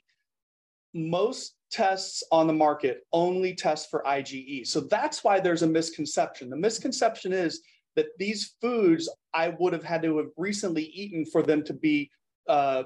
most 0.93 1.55
tests 1.71 2.23
on 2.31 2.45
the 2.45 2.53
market 2.53 3.01
only 3.11 3.55
test 3.55 3.89
for 3.89 4.03
IgE 4.05 4.67
so 4.67 4.81
that's 4.81 5.23
why 5.23 5.39
there's 5.39 5.63
a 5.63 5.67
misconception 5.67 6.49
the 6.49 6.55
misconception 6.55 7.33
is 7.33 7.61
that 7.95 8.07
these 8.17 8.55
foods 8.61 9.09
I 9.33 9.49
would 9.59 9.73
have 9.73 9.83
had 9.83 10.01
to 10.03 10.17
have 10.17 10.29
recently 10.37 10.83
eaten 10.83 11.25
for 11.25 11.43
them 11.43 11.63
to 11.63 11.73
be 11.73 12.09
uh, 12.47 12.83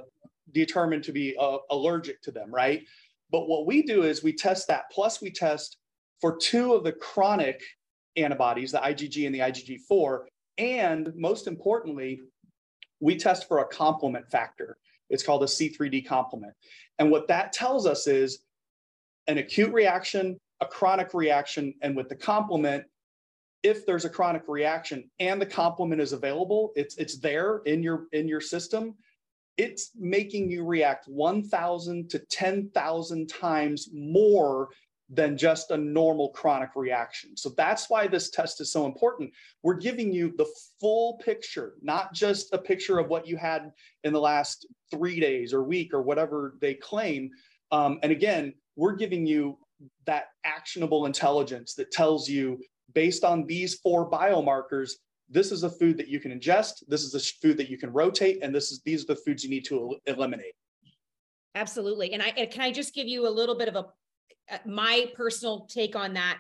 determined 0.54 1.04
to 1.04 1.12
be 1.12 1.36
uh, 1.40 1.58
allergic 1.72 2.22
to 2.24 2.32
them, 2.32 2.54
right? 2.54 2.84
But 3.32 3.48
what 3.48 3.66
we 3.66 3.82
do 3.82 4.04
is 4.04 4.24
we 4.24 4.34
test 4.34 4.68
that. 4.68 4.84
Plus, 4.92 5.22
we 5.22 5.32
test 5.32 5.78
for 6.22 6.38
two 6.38 6.74
of 6.74 6.84
the 6.84 6.94
chronic 6.94 7.62
antibodies, 8.18 8.72
the 8.72 8.80
IgG 8.80 9.26
and 9.26 9.36
the 9.36 9.40
IgG4. 9.40 10.26
And 10.58 11.14
most 11.16 11.48
importantly, 11.48 12.22
we 13.00 13.16
test 13.16 13.48
for 13.48 13.60
a 13.60 13.68
complement 13.68 14.30
factor. 14.30 14.78
It's 15.10 15.24
called 15.24 15.44
a 15.44 15.48
C3D 15.48 16.06
complement. 16.06 16.54
And 17.00 17.12
what 17.12 17.28
that 17.28 17.54
tells 17.54 17.86
us 17.86 18.08
is 18.08 18.40
an 19.28 19.38
acute 19.38 19.72
reaction, 19.72 20.40
a 20.62 20.66
chronic 20.66 21.14
reaction, 21.14 21.74
and 21.82 21.96
with 21.96 22.10
the 22.10 22.16
complement, 22.16 22.84
if 23.64 23.86
there's 23.86 24.06
a 24.06 24.10
chronic 24.10 24.44
reaction 24.48 25.10
and 25.20 25.42
the 25.42 25.46
complement 25.46 26.02
is 26.02 26.14
available, 26.14 26.72
it's 26.76 26.96
it's 26.98 27.20
there 27.20 27.62
in 27.66 27.84
your 27.84 28.08
in 28.14 28.28
your 28.28 28.42
system, 28.42 28.96
it's 29.58 29.92
making 29.98 30.50
you 30.50 30.64
react 30.64 31.08
1,000 31.08 32.10
to 32.12 32.20
10,000 32.20 33.28
times 33.28 33.90
more 33.92 34.70
than 35.10 35.38
just 35.38 35.72
a 35.72 35.78
normal 35.78 36.30
chronic 36.30 36.72
reaction. 36.76 37.38
So 37.38 37.50
that's 37.56 37.90
why 37.90 38.08
this 38.08 38.30
test 38.30 38.60
is 38.60 38.72
so 38.72 38.86
important. 38.86 39.32
We're 39.64 39.76
giving 39.76 40.12
you 40.12 40.34
the 40.38 40.48
full 40.82 41.18
picture, 41.24 41.76
not 41.82 42.14
just 42.14 42.54
a 42.54 42.58
picture 42.58 43.00
of 43.00 43.08
what 43.08 43.26
you 43.26 43.38
had 43.38 43.72
in 44.04 44.12
the 44.12 44.20
last 44.20 44.68
three 44.92 45.20
days 45.20 45.54
or 45.54 45.64
week 45.64 45.94
or 45.94 46.02
whatever 46.02 46.56
they 46.60 46.74
claim. 46.74 47.32
Um, 47.72 48.00
and 48.04 48.12
again, 48.12 48.54
we're 48.76 48.96
giving 48.96 49.26
you 49.26 49.58
that 50.06 50.26
actionable 50.44 51.06
intelligence 51.06 51.74
that 51.76 51.92
tells 51.92 52.28
you 52.28 52.60
based 52.94 53.24
on 53.24 53.46
these 53.46 53.76
four 53.76 54.10
biomarkers 54.10 54.92
this 55.30 55.52
is 55.52 55.64
a 55.64 55.70
food 55.70 55.98
that 55.98 56.08
you 56.08 56.20
can 56.20 56.38
ingest 56.38 56.84
this 56.88 57.04
is 57.04 57.14
a 57.14 57.20
food 57.20 57.58
that 57.58 57.70
you 57.70 57.78
can 57.78 57.92
rotate 57.92 58.40
and 58.42 58.56
this 58.56 58.72
is 58.72 58.82
these 58.86 59.04
are 59.04 59.08
the 59.08 59.16
foods 59.16 59.44
you 59.44 59.50
need 59.50 59.66
to 59.66 59.96
eliminate 60.06 60.54
absolutely 61.54 62.14
and 62.14 62.24
i 62.24 62.32
can 62.32 62.62
i 62.62 62.72
just 62.72 62.96
give 62.96 63.08
you 63.08 63.28
a 63.28 63.30
little 63.30 63.56
bit 63.56 63.68
of 63.68 63.76
a 63.76 63.86
my 64.66 65.10
personal 65.16 65.68
take 65.70 65.96
on 65.96 66.14
that 66.14 66.38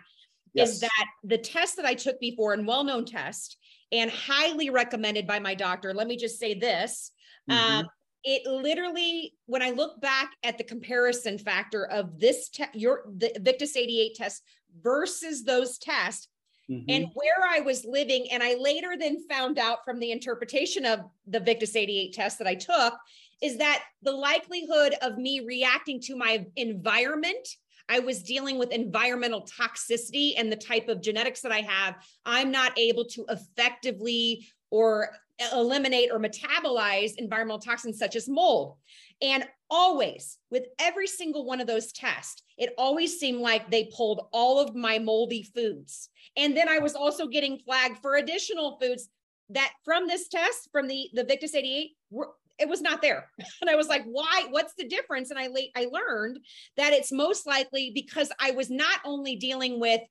yes. 0.53 0.73
is 0.73 0.79
that 0.81 1.05
the 1.23 1.37
test 1.37 1.77
that 1.77 1.85
I 1.85 1.93
took 1.93 2.19
before 2.19 2.53
and 2.53 2.67
well-known 2.67 3.05
test 3.05 3.57
and 3.91 4.11
highly 4.11 4.69
recommended 4.69 5.27
by 5.27 5.39
my 5.39 5.55
doctor. 5.55 5.93
Let 5.93 6.07
me 6.07 6.17
just 6.17 6.39
say 6.39 6.53
this. 6.53 7.11
Mm-hmm. 7.49 7.79
Um, 7.79 7.85
it 8.23 8.45
literally, 8.45 9.33
when 9.45 9.61
I 9.61 9.71
look 9.71 10.01
back 10.01 10.31
at 10.43 10.57
the 10.57 10.63
comparison 10.63 11.37
factor 11.37 11.85
of 11.85 12.19
this, 12.19 12.49
te- 12.49 12.65
your 12.73 13.03
the 13.15 13.31
Victus 13.39 13.77
88 13.77 14.15
test 14.15 14.43
versus 14.81 15.43
those 15.43 15.77
tests, 15.77 16.27
mm-hmm. 16.69 16.83
and 16.89 17.07
where 17.13 17.47
I 17.49 17.61
was 17.61 17.85
living, 17.85 18.27
and 18.31 18.43
I 18.43 18.55
later 18.55 18.95
then 18.99 19.25
found 19.29 19.57
out 19.57 19.79
from 19.85 19.99
the 19.99 20.11
interpretation 20.11 20.85
of 20.85 21.01
the 21.25 21.39
Victus 21.39 21.75
88 21.75 22.13
test 22.13 22.39
that 22.39 22.47
I 22.47 22.55
took, 22.55 22.95
is 23.41 23.59
that 23.59 23.83
the 24.01 24.11
likelihood 24.11 24.95
of 25.01 25.17
me 25.17 25.41
reacting 25.45 26.01
to 26.01 26.17
my 26.17 26.45
environment 26.57 27.47
I 27.89 27.99
was 27.99 28.23
dealing 28.23 28.57
with 28.57 28.71
environmental 28.71 29.47
toxicity 29.47 30.33
and 30.37 30.51
the 30.51 30.57
type 30.57 30.89
of 30.89 31.01
genetics 31.01 31.41
that 31.41 31.51
I 31.51 31.61
have. 31.61 31.95
I'm 32.25 32.51
not 32.51 32.77
able 32.77 33.05
to 33.05 33.25
effectively 33.29 34.47
or 34.71 35.09
eliminate 35.53 36.09
or 36.11 36.19
metabolize 36.19 37.13
environmental 37.17 37.59
toxins 37.59 37.99
such 37.99 38.15
as 38.15 38.27
mold. 38.27 38.75
And 39.21 39.45
always, 39.69 40.37
with 40.51 40.65
every 40.79 41.07
single 41.07 41.45
one 41.45 41.61
of 41.61 41.67
those 41.67 41.91
tests, 41.91 42.41
it 42.57 42.73
always 42.77 43.19
seemed 43.19 43.39
like 43.39 43.69
they 43.69 43.91
pulled 43.95 44.27
all 44.31 44.59
of 44.59 44.75
my 44.75 44.99
moldy 44.99 45.43
foods. 45.43 46.09
And 46.35 46.55
then 46.55 46.69
I 46.69 46.79
was 46.79 46.95
also 46.95 47.27
getting 47.27 47.59
flagged 47.59 47.97
for 47.99 48.15
additional 48.15 48.77
foods 48.81 49.09
that 49.49 49.71
from 49.85 50.07
this 50.07 50.27
test, 50.27 50.69
from 50.71 50.87
the, 50.87 51.09
the 51.13 51.23
Victus 51.23 51.55
88, 51.55 51.91
were, 52.09 52.29
it 52.59 52.67
was 52.67 52.81
not 52.81 53.01
there. 53.01 53.29
And 53.61 53.69
I 53.69 53.75
was 53.75 53.87
like, 53.87 54.03
why? 54.05 54.45
What's 54.49 54.73
the 54.75 54.87
difference? 54.87 55.29
And 55.29 55.39
I 55.39 55.47
late 55.47 55.71
I 55.75 55.87
learned 55.91 56.39
that 56.77 56.93
it's 56.93 57.11
most 57.11 57.47
likely 57.47 57.91
because 57.93 58.31
I 58.39 58.51
was 58.51 58.69
not 58.69 58.99
only 59.05 59.35
dealing 59.35 59.79
with 59.79 60.01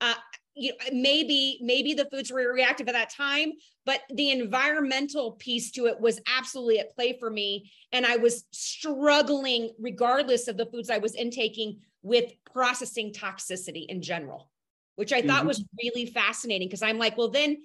uh, 0.00 0.14
you 0.54 0.70
know, 0.70 0.76
maybe 0.92 1.58
maybe 1.60 1.94
the 1.94 2.06
foods 2.06 2.30
were 2.30 2.52
reactive 2.52 2.88
at 2.88 2.92
that 2.92 3.10
time 3.10 3.52
but 3.84 4.00
the 4.14 4.30
environmental 4.30 5.32
piece 5.32 5.72
to 5.72 5.86
it 5.86 6.00
was 6.00 6.20
absolutely 6.26 6.78
at 6.78 6.94
play 6.94 7.16
for 7.18 7.28
me 7.28 7.70
and 7.92 8.06
i 8.06 8.16
was 8.16 8.44
struggling 8.52 9.70
regardless 9.80 10.46
of 10.46 10.56
the 10.56 10.66
foods 10.66 10.90
i 10.90 10.98
was 10.98 11.14
intaking 11.14 11.80
with 12.02 12.32
processing 12.52 13.12
toxicity 13.12 13.86
in 13.88 14.00
general 14.00 14.48
which 14.94 15.12
i 15.12 15.18
mm-hmm. 15.18 15.28
thought 15.28 15.46
was 15.46 15.64
really 15.82 16.06
fascinating 16.06 16.68
because 16.68 16.82
i'm 16.82 16.98
like 16.98 17.16
well 17.16 17.30
then 17.30 17.56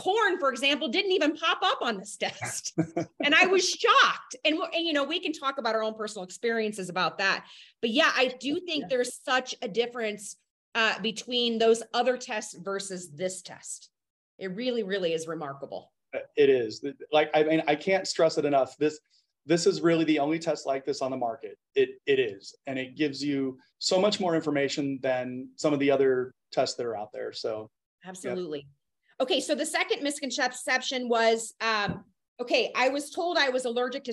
corn 0.00 0.38
for 0.38 0.50
example 0.50 0.88
didn't 0.88 1.12
even 1.12 1.36
pop 1.36 1.58
up 1.62 1.78
on 1.82 1.98
this 1.98 2.16
test 2.16 2.72
and 3.24 3.34
i 3.34 3.46
was 3.46 3.68
shocked 3.68 4.36
and, 4.44 4.56
and, 4.74 4.86
you 4.86 4.92
know 4.92 5.04
we 5.04 5.20
can 5.20 5.32
talk 5.32 5.58
about 5.58 5.74
our 5.74 5.82
own 5.82 5.94
personal 5.94 6.24
experiences 6.24 6.88
about 6.88 7.18
that 7.18 7.44
but 7.80 7.90
yeah 7.90 8.10
i 8.16 8.34
do 8.40 8.60
think 8.60 8.88
there's 8.88 9.20
such 9.24 9.54
a 9.62 9.68
difference 9.68 10.36
uh, 10.74 11.00
between 11.00 11.58
those 11.58 11.82
other 11.94 12.16
tests 12.16 12.54
versus 12.54 13.10
this 13.10 13.42
test. 13.42 13.90
It 14.38 14.54
really, 14.54 14.82
really 14.82 15.12
is 15.12 15.26
remarkable. 15.26 15.92
It 16.36 16.50
is. 16.50 16.84
Like 17.12 17.30
I 17.34 17.44
mean, 17.44 17.62
I 17.68 17.74
can't 17.76 18.06
stress 18.06 18.38
it 18.38 18.44
enough. 18.44 18.76
This 18.78 18.98
this 19.46 19.66
is 19.66 19.80
really 19.80 20.04
the 20.04 20.18
only 20.18 20.38
test 20.38 20.66
like 20.66 20.84
this 20.84 21.02
on 21.02 21.10
the 21.10 21.16
market. 21.16 21.56
It 21.74 21.90
it 22.06 22.18
is, 22.18 22.56
and 22.66 22.78
it 22.78 22.96
gives 22.96 23.22
you 23.22 23.58
so 23.78 24.00
much 24.00 24.18
more 24.18 24.34
information 24.34 24.98
than 25.02 25.48
some 25.56 25.72
of 25.72 25.78
the 25.78 25.90
other 25.90 26.32
tests 26.52 26.76
that 26.76 26.86
are 26.86 26.96
out 26.96 27.12
there. 27.12 27.32
So 27.32 27.70
absolutely. 28.04 28.60
Yeah. 28.60 28.79
Okay, 29.20 29.40
so 29.40 29.54
the 29.54 29.66
second 29.66 30.02
misconception 30.02 31.08
was 31.08 31.54
um, 31.60 32.04
okay. 32.40 32.72
I 32.74 32.88
was 32.88 33.10
told 33.10 33.36
I 33.36 33.50
was 33.50 33.66
allergic 33.66 34.04
to 34.04 34.12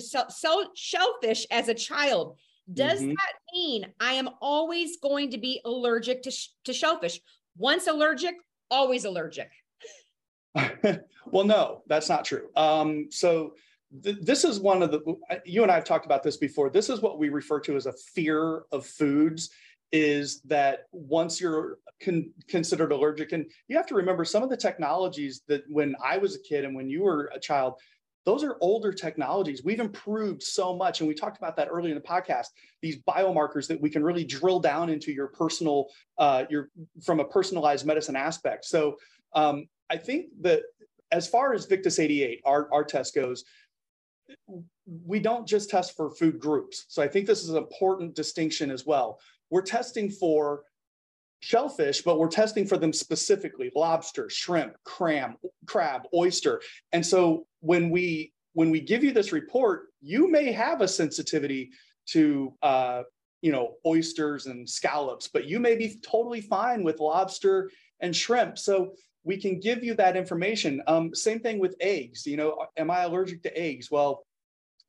shellfish 0.74 1.46
as 1.50 1.68
a 1.68 1.74
child. 1.74 2.36
Does 2.72 3.00
mm-hmm. 3.00 3.10
that 3.10 3.34
mean 3.54 3.86
I 3.98 4.12
am 4.12 4.28
always 4.42 4.98
going 4.98 5.30
to 5.30 5.38
be 5.38 5.62
allergic 5.64 6.22
to, 6.24 6.30
sh- 6.30 6.50
to 6.64 6.74
shellfish? 6.74 7.20
Once 7.56 7.86
allergic, 7.86 8.34
always 8.70 9.06
allergic. 9.06 9.50
well, 11.26 11.44
no, 11.44 11.82
that's 11.86 12.10
not 12.10 12.26
true. 12.26 12.48
Um, 12.56 13.06
so 13.10 13.54
th- 14.02 14.18
this 14.20 14.44
is 14.44 14.60
one 14.60 14.82
of 14.82 14.90
the, 14.90 15.00
you 15.46 15.62
and 15.62 15.72
I 15.72 15.76
have 15.76 15.84
talked 15.84 16.04
about 16.04 16.22
this 16.22 16.36
before. 16.36 16.68
This 16.68 16.90
is 16.90 17.00
what 17.00 17.18
we 17.18 17.30
refer 17.30 17.58
to 17.60 17.76
as 17.76 17.86
a 17.86 17.92
fear 17.92 18.64
of 18.70 18.84
foods 18.84 19.48
is 19.92 20.40
that 20.42 20.84
once 20.92 21.40
you're 21.40 21.78
con- 22.02 22.30
considered 22.48 22.92
allergic, 22.92 23.32
and 23.32 23.46
you 23.68 23.76
have 23.76 23.86
to 23.86 23.94
remember 23.94 24.24
some 24.24 24.42
of 24.42 24.50
the 24.50 24.56
technologies 24.56 25.42
that 25.48 25.62
when 25.68 25.94
I 26.04 26.18
was 26.18 26.34
a 26.34 26.40
kid 26.40 26.64
and 26.64 26.74
when 26.74 26.88
you 26.88 27.02
were 27.02 27.30
a 27.34 27.40
child, 27.40 27.74
those 28.28 28.44
are 28.44 28.58
older 28.60 28.92
technologies. 28.92 29.64
We've 29.64 29.80
improved 29.80 30.42
so 30.42 30.76
much. 30.76 31.00
And 31.00 31.08
we 31.08 31.14
talked 31.14 31.38
about 31.38 31.56
that 31.56 31.68
earlier 31.70 31.94
in 31.94 32.00
the 32.00 32.06
podcast, 32.06 32.48
these 32.82 32.98
biomarkers 33.08 33.66
that 33.68 33.80
we 33.80 33.88
can 33.88 34.04
really 34.04 34.24
drill 34.24 34.60
down 34.60 34.90
into 34.90 35.12
your 35.12 35.28
personal, 35.28 35.86
uh, 36.18 36.44
your 36.50 36.68
from 37.02 37.20
a 37.20 37.24
personalized 37.24 37.86
medicine 37.86 38.16
aspect. 38.16 38.66
So 38.66 38.96
um, 39.32 39.66
I 39.88 39.96
think 39.96 40.26
that 40.42 40.60
as 41.10 41.26
far 41.26 41.54
as 41.54 41.64
Victus 41.64 41.98
88, 41.98 42.42
our, 42.44 42.68
our 42.70 42.84
test 42.84 43.14
goes, 43.14 43.44
we 45.06 45.20
don't 45.20 45.48
just 45.48 45.70
test 45.70 45.96
for 45.96 46.10
food 46.10 46.38
groups. 46.38 46.84
So 46.88 47.02
I 47.02 47.08
think 47.08 47.26
this 47.26 47.42
is 47.42 47.48
an 47.48 47.56
important 47.56 48.14
distinction 48.14 48.70
as 48.70 48.84
well. 48.84 49.20
We're 49.50 49.62
testing 49.62 50.10
for 50.10 50.62
shellfish, 51.40 52.02
but 52.02 52.18
we're 52.18 52.28
testing 52.28 52.66
for 52.66 52.76
them 52.76 52.92
specifically 52.92 53.70
lobster, 53.74 54.28
shrimp, 54.28 54.74
cram, 54.84 55.36
crab, 55.66 56.02
oyster. 56.14 56.60
And 56.92 57.04
so 57.04 57.46
when 57.60 57.90
we 57.90 58.32
when 58.54 58.70
we 58.70 58.80
give 58.80 59.04
you 59.04 59.12
this 59.12 59.32
report, 59.32 59.86
you 60.00 60.30
may 60.30 60.50
have 60.52 60.80
a 60.80 60.88
sensitivity 60.88 61.70
to 62.06 62.54
uh, 62.62 63.02
you 63.42 63.52
know 63.52 63.74
oysters 63.86 64.46
and 64.46 64.68
scallops, 64.68 65.28
but 65.28 65.46
you 65.46 65.60
may 65.60 65.76
be 65.76 66.00
totally 66.02 66.40
fine 66.40 66.82
with 66.82 67.00
lobster 67.00 67.70
and 68.00 68.14
shrimp. 68.14 68.58
So 68.58 68.94
we 69.24 69.36
can 69.36 69.60
give 69.60 69.84
you 69.84 69.94
that 69.94 70.16
information. 70.16 70.82
Um, 70.86 71.14
same 71.14 71.40
thing 71.40 71.58
with 71.58 71.76
eggs. 71.80 72.26
You 72.26 72.36
know, 72.36 72.66
am 72.76 72.90
I 72.90 73.02
allergic 73.02 73.42
to 73.42 73.58
eggs? 73.58 73.90
Well, 73.90 74.24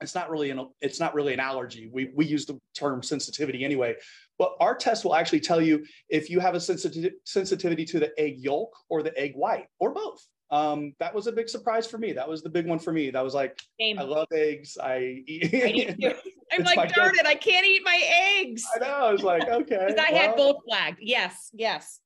it's 0.02 0.16
not 0.16 0.30
really 0.30 0.50
an 0.50 0.68
it's 0.82 1.00
not 1.00 1.14
really 1.14 1.34
an 1.34 1.40
allergy. 1.40 1.90
We 1.92 2.12
we 2.16 2.26
use 2.26 2.46
the 2.46 2.60
term 2.74 3.04
sensitivity 3.04 3.64
anyway. 3.66 3.96
But 4.38 4.54
our 4.60 4.76
test 4.76 5.04
will 5.04 5.16
actually 5.16 5.42
tell 5.42 5.62
you 5.62 5.86
if 6.10 6.30
you 6.30 6.40
have 6.40 6.56
a 6.56 6.60
sensitivity 6.60 7.16
sensitivity 7.26 7.86
to 7.86 8.00
the 8.00 8.18
egg 8.20 8.40
yolk 8.40 8.76
or 8.90 9.04
the 9.04 9.18
egg 9.18 9.34
white 9.36 9.68
or 9.80 9.94
both. 9.94 10.26
Um, 10.52 10.94
that 11.00 11.14
was 11.14 11.28
a 11.28 11.32
big 11.32 11.48
surprise 11.48 11.86
for 11.86 12.00
me. 12.00 12.12
That 12.14 12.28
was 12.28 12.42
the 12.42 12.50
big 12.50 12.66
one 12.66 12.80
for 12.80 12.92
me. 12.92 13.12
That 13.12 13.24
was 13.24 13.36
like, 13.36 13.60
Same. 13.80 14.00
I 14.00 14.04
love 14.04 14.28
eggs. 14.34 14.78
I 14.82 15.24
eat. 15.28 15.54
I 16.04 16.16
I'm 16.52 16.64
like, 16.64 16.92
darn 16.96 17.14
it, 17.16 17.28
I 17.28 17.36
can't 17.36 17.66
eat 17.66 17.84
my 17.86 18.02
eggs. 18.40 18.64
I 18.76 18.80
know. 18.80 18.92
I 18.92 19.12
was 19.12 19.22
like, 19.22 19.48
okay. 19.48 19.96
I 19.98 20.12
well. 20.12 20.22
had 20.22 20.36
both 20.36 20.56
flagged. 20.68 20.98
Yes, 21.02 21.52
yes. 21.54 22.00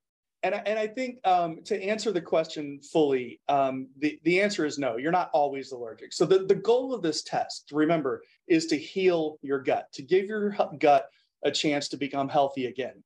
And 0.43 0.53
I, 0.53 0.61
and 0.65 0.77
I 0.77 0.87
think 0.87 1.25
um, 1.25 1.59
to 1.63 1.81
answer 1.81 2.11
the 2.11 2.21
question 2.21 2.79
fully, 2.91 3.39
um, 3.47 3.87
the, 3.97 4.19
the 4.23 4.41
answer 4.41 4.65
is 4.65 4.77
no, 4.77 4.97
you're 4.97 5.11
not 5.11 5.29
always 5.33 5.71
allergic. 5.71 6.11
So 6.11 6.25
the, 6.25 6.39
the 6.39 6.55
goal 6.55 6.93
of 6.93 7.01
this 7.01 7.23
test, 7.23 7.69
remember, 7.71 8.21
is 8.47 8.65
to 8.67 8.77
heal 8.77 9.39
your 9.41 9.59
gut, 9.59 9.87
to 9.93 10.01
give 10.01 10.25
your 10.25 10.55
gut 10.79 11.07
a 11.45 11.51
chance 11.51 11.87
to 11.89 11.97
become 11.97 12.27
healthy 12.27 12.65
again. 12.65 13.01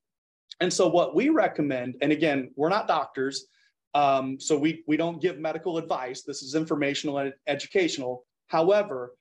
And 0.62 0.74
so 0.74 0.88
what 0.88 1.16
we 1.16 1.30
recommend, 1.30 1.96
and 2.02 2.12
again, 2.12 2.52
we're 2.56 2.70
not 2.70 2.88
doctors, 2.88 3.46
um, 3.94 4.40
so 4.40 4.58
we, 4.58 4.84
we 4.88 4.98
don't 4.98 5.22
give 5.22 5.38
medical 5.38 5.78
advice. 5.78 6.24
This 6.24 6.42
is 6.42 6.56
informational 6.56 7.20
and 7.20 7.34
educational. 7.46 8.26
However, 8.48 9.14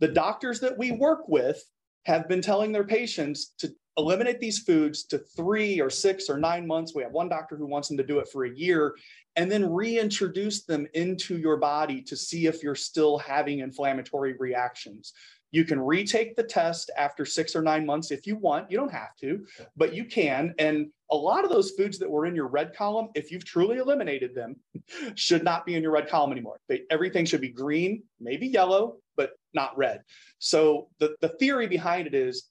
the 0.00 0.08
doctors 0.08 0.60
that 0.60 0.78
we 0.78 0.92
work 0.92 1.28
with 1.28 1.62
have 2.06 2.28
been 2.28 2.40
telling 2.40 2.72
their 2.72 2.84
patients 2.84 3.52
to 3.58 3.70
eliminate 3.98 4.40
these 4.40 4.60
foods 4.60 5.02
to 5.04 5.18
three 5.18 5.80
or 5.80 5.90
six 5.90 6.30
or 6.30 6.38
nine 6.38 6.66
months. 6.66 6.94
We 6.94 7.02
have 7.02 7.12
one 7.12 7.28
doctor 7.28 7.56
who 7.56 7.66
wants 7.66 7.88
them 7.88 7.96
to 7.98 8.04
do 8.04 8.20
it 8.20 8.28
for 8.28 8.44
a 8.44 8.50
year 8.50 8.94
and 9.36 9.50
then 9.50 9.70
reintroduce 9.70 10.64
them 10.64 10.86
into 10.94 11.36
your 11.36 11.56
body 11.56 12.00
to 12.02 12.16
see 12.16 12.46
if 12.46 12.62
you're 12.62 12.74
still 12.74 13.18
having 13.18 13.58
inflammatory 13.58 14.34
reactions. 14.38 15.12
You 15.50 15.64
can 15.64 15.80
retake 15.80 16.36
the 16.36 16.42
test 16.42 16.90
after 16.96 17.24
six 17.24 17.56
or 17.56 17.62
nine 17.62 17.86
months 17.86 18.10
if 18.10 18.26
you 18.26 18.36
want. 18.36 18.70
You 18.70 18.76
don't 18.76 18.92
have 18.92 19.16
to, 19.20 19.46
but 19.76 19.94
you 19.94 20.04
can. 20.04 20.54
And 20.58 20.88
a 21.10 21.16
lot 21.16 21.44
of 21.44 21.50
those 21.50 21.70
foods 21.70 21.98
that 21.98 22.10
were 22.10 22.26
in 22.26 22.34
your 22.34 22.48
red 22.48 22.74
column, 22.76 23.08
if 23.14 23.32
you've 23.32 23.46
truly 23.46 23.78
eliminated 23.78 24.34
them, 24.34 24.56
should 25.14 25.42
not 25.42 25.64
be 25.64 25.74
in 25.74 25.82
your 25.82 25.92
red 25.92 26.08
column 26.08 26.32
anymore. 26.32 26.60
They, 26.68 26.82
everything 26.90 27.24
should 27.24 27.40
be 27.40 27.48
green, 27.48 28.02
maybe 28.20 28.46
yellow, 28.46 28.96
but 29.16 29.32
not 29.54 29.76
red. 29.78 30.02
So 30.38 30.88
the, 30.98 31.16
the 31.22 31.30
theory 31.30 31.66
behind 31.66 32.06
it 32.06 32.14
is 32.14 32.50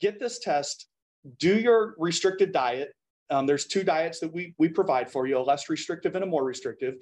get 0.00 0.18
this 0.18 0.38
test, 0.38 0.86
do 1.38 1.58
your 1.58 1.94
restricted 1.98 2.52
diet. 2.52 2.92
Um, 3.30 3.46
there's 3.46 3.66
two 3.66 3.84
diets 3.84 4.20
that 4.20 4.32
we, 4.32 4.54
we 4.58 4.68
provide 4.68 5.10
for 5.10 5.26
you, 5.26 5.38
a 5.38 5.40
less 5.40 5.68
restrictive 5.68 6.14
and 6.14 6.24
a 6.24 6.26
more 6.26 6.44
restrictive. 6.44 6.94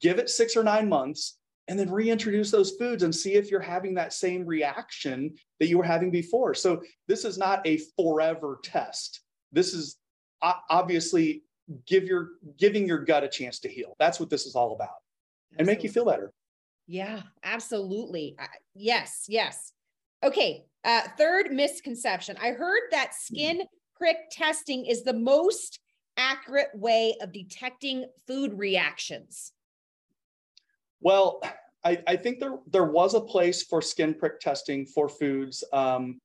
Give 0.00 0.18
it 0.18 0.28
six 0.28 0.56
or 0.56 0.62
nine 0.62 0.88
months 0.88 1.38
and 1.68 1.78
then 1.78 1.90
reintroduce 1.90 2.50
those 2.50 2.72
foods 2.72 3.02
and 3.02 3.14
see 3.14 3.34
if 3.34 3.50
you're 3.50 3.60
having 3.60 3.94
that 3.94 4.12
same 4.12 4.44
reaction 4.44 5.34
that 5.60 5.68
you 5.68 5.78
were 5.78 5.84
having 5.84 6.10
before. 6.10 6.54
So 6.54 6.82
this 7.08 7.24
is 7.24 7.38
not 7.38 7.66
a 7.66 7.78
forever 7.96 8.58
test. 8.62 9.20
This 9.52 9.72
is 9.72 9.96
obviously 10.42 11.44
give 11.86 12.04
your 12.04 12.30
giving 12.58 12.86
your 12.86 12.98
gut 12.98 13.22
a 13.22 13.28
chance 13.28 13.60
to 13.60 13.68
heal. 13.68 13.94
That's 13.98 14.18
what 14.18 14.28
this 14.28 14.44
is 14.44 14.54
all 14.54 14.74
about. 14.74 14.88
Absolutely. 15.52 15.58
And 15.58 15.66
make 15.66 15.82
you 15.84 15.90
feel 15.90 16.04
better. 16.04 16.32
Yeah, 16.86 17.22
absolutely. 17.44 18.36
Yes, 18.74 19.26
yes. 19.28 19.72
Okay, 20.24 20.64
uh, 20.84 21.02
third 21.18 21.52
misconception. 21.52 22.36
I 22.40 22.50
heard 22.50 22.82
that 22.92 23.14
skin 23.14 23.62
prick 23.96 24.16
testing 24.30 24.86
is 24.86 25.02
the 25.02 25.12
most 25.12 25.80
accurate 26.16 26.70
way 26.74 27.16
of 27.20 27.32
detecting 27.32 28.06
food 28.26 28.56
reactions. 28.56 29.52
Well, 31.00 31.40
I, 31.84 32.00
I 32.06 32.16
think 32.16 32.38
there 32.38 32.58
there 32.70 32.84
was 32.84 33.14
a 33.14 33.20
place 33.20 33.64
for 33.64 33.82
skin 33.82 34.14
prick 34.14 34.38
testing 34.38 34.86
for 34.86 35.08
foods. 35.08 35.64
Um, 35.72 36.20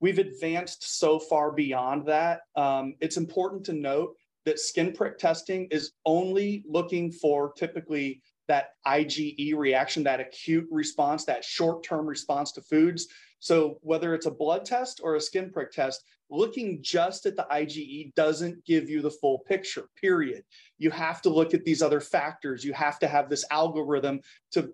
we've 0.00 0.18
advanced 0.18 0.98
so 0.98 1.20
far 1.20 1.52
beyond 1.52 2.06
that. 2.06 2.40
Um, 2.56 2.94
it's 3.00 3.16
important 3.16 3.64
to 3.66 3.72
note 3.72 4.16
that 4.46 4.58
skin 4.58 4.92
prick 4.92 5.18
testing 5.18 5.68
is 5.70 5.92
only 6.04 6.64
looking 6.66 7.12
for 7.12 7.52
typically 7.52 8.22
that 8.48 8.70
IgE 8.86 9.54
reaction, 9.54 10.02
that 10.04 10.20
acute 10.20 10.66
response, 10.70 11.24
that 11.26 11.44
short 11.44 11.84
term 11.84 12.06
response 12.06 12.50
to 12.52 12.62
foods. 12.62 13.06
So, 13.40 13.78
whether 13.82 14.14
it's 14.14 14.26
a 14.26 14.30
blood 14.30 14.64
test 14.64 15.00
or 15.02 15.16
a 15.16 15.20
skin 15.20 15.50
prick 15.50 15.72
test, 15.72 16.04
looking 16.30 16.78
just 16.82 17.26
at 17.26 17.36
the 17.36 17.46
IgE 17.50 18.14
doesn't 18.14 18.64
give 18.64 18.88
you 18.88 19.00
the 19.00 19.10
full 19.10 19.38
picture, 19.40 19.84
period. 20.00 20.44
You 20.78 20.90
have 20.90 21.22
to 21.22 21.30
look 21.30 21.54
at 21.54 21.64
these 21.64 21.82
other 21.82 22.00
factors. 22.00 22.64
You 22.64 22.72
have 22.74 22.98
to 22.98 23.08
have 23.08 23.30
this 23.30 23.44
algorithm 23.50 24.20
to 24.52 24.72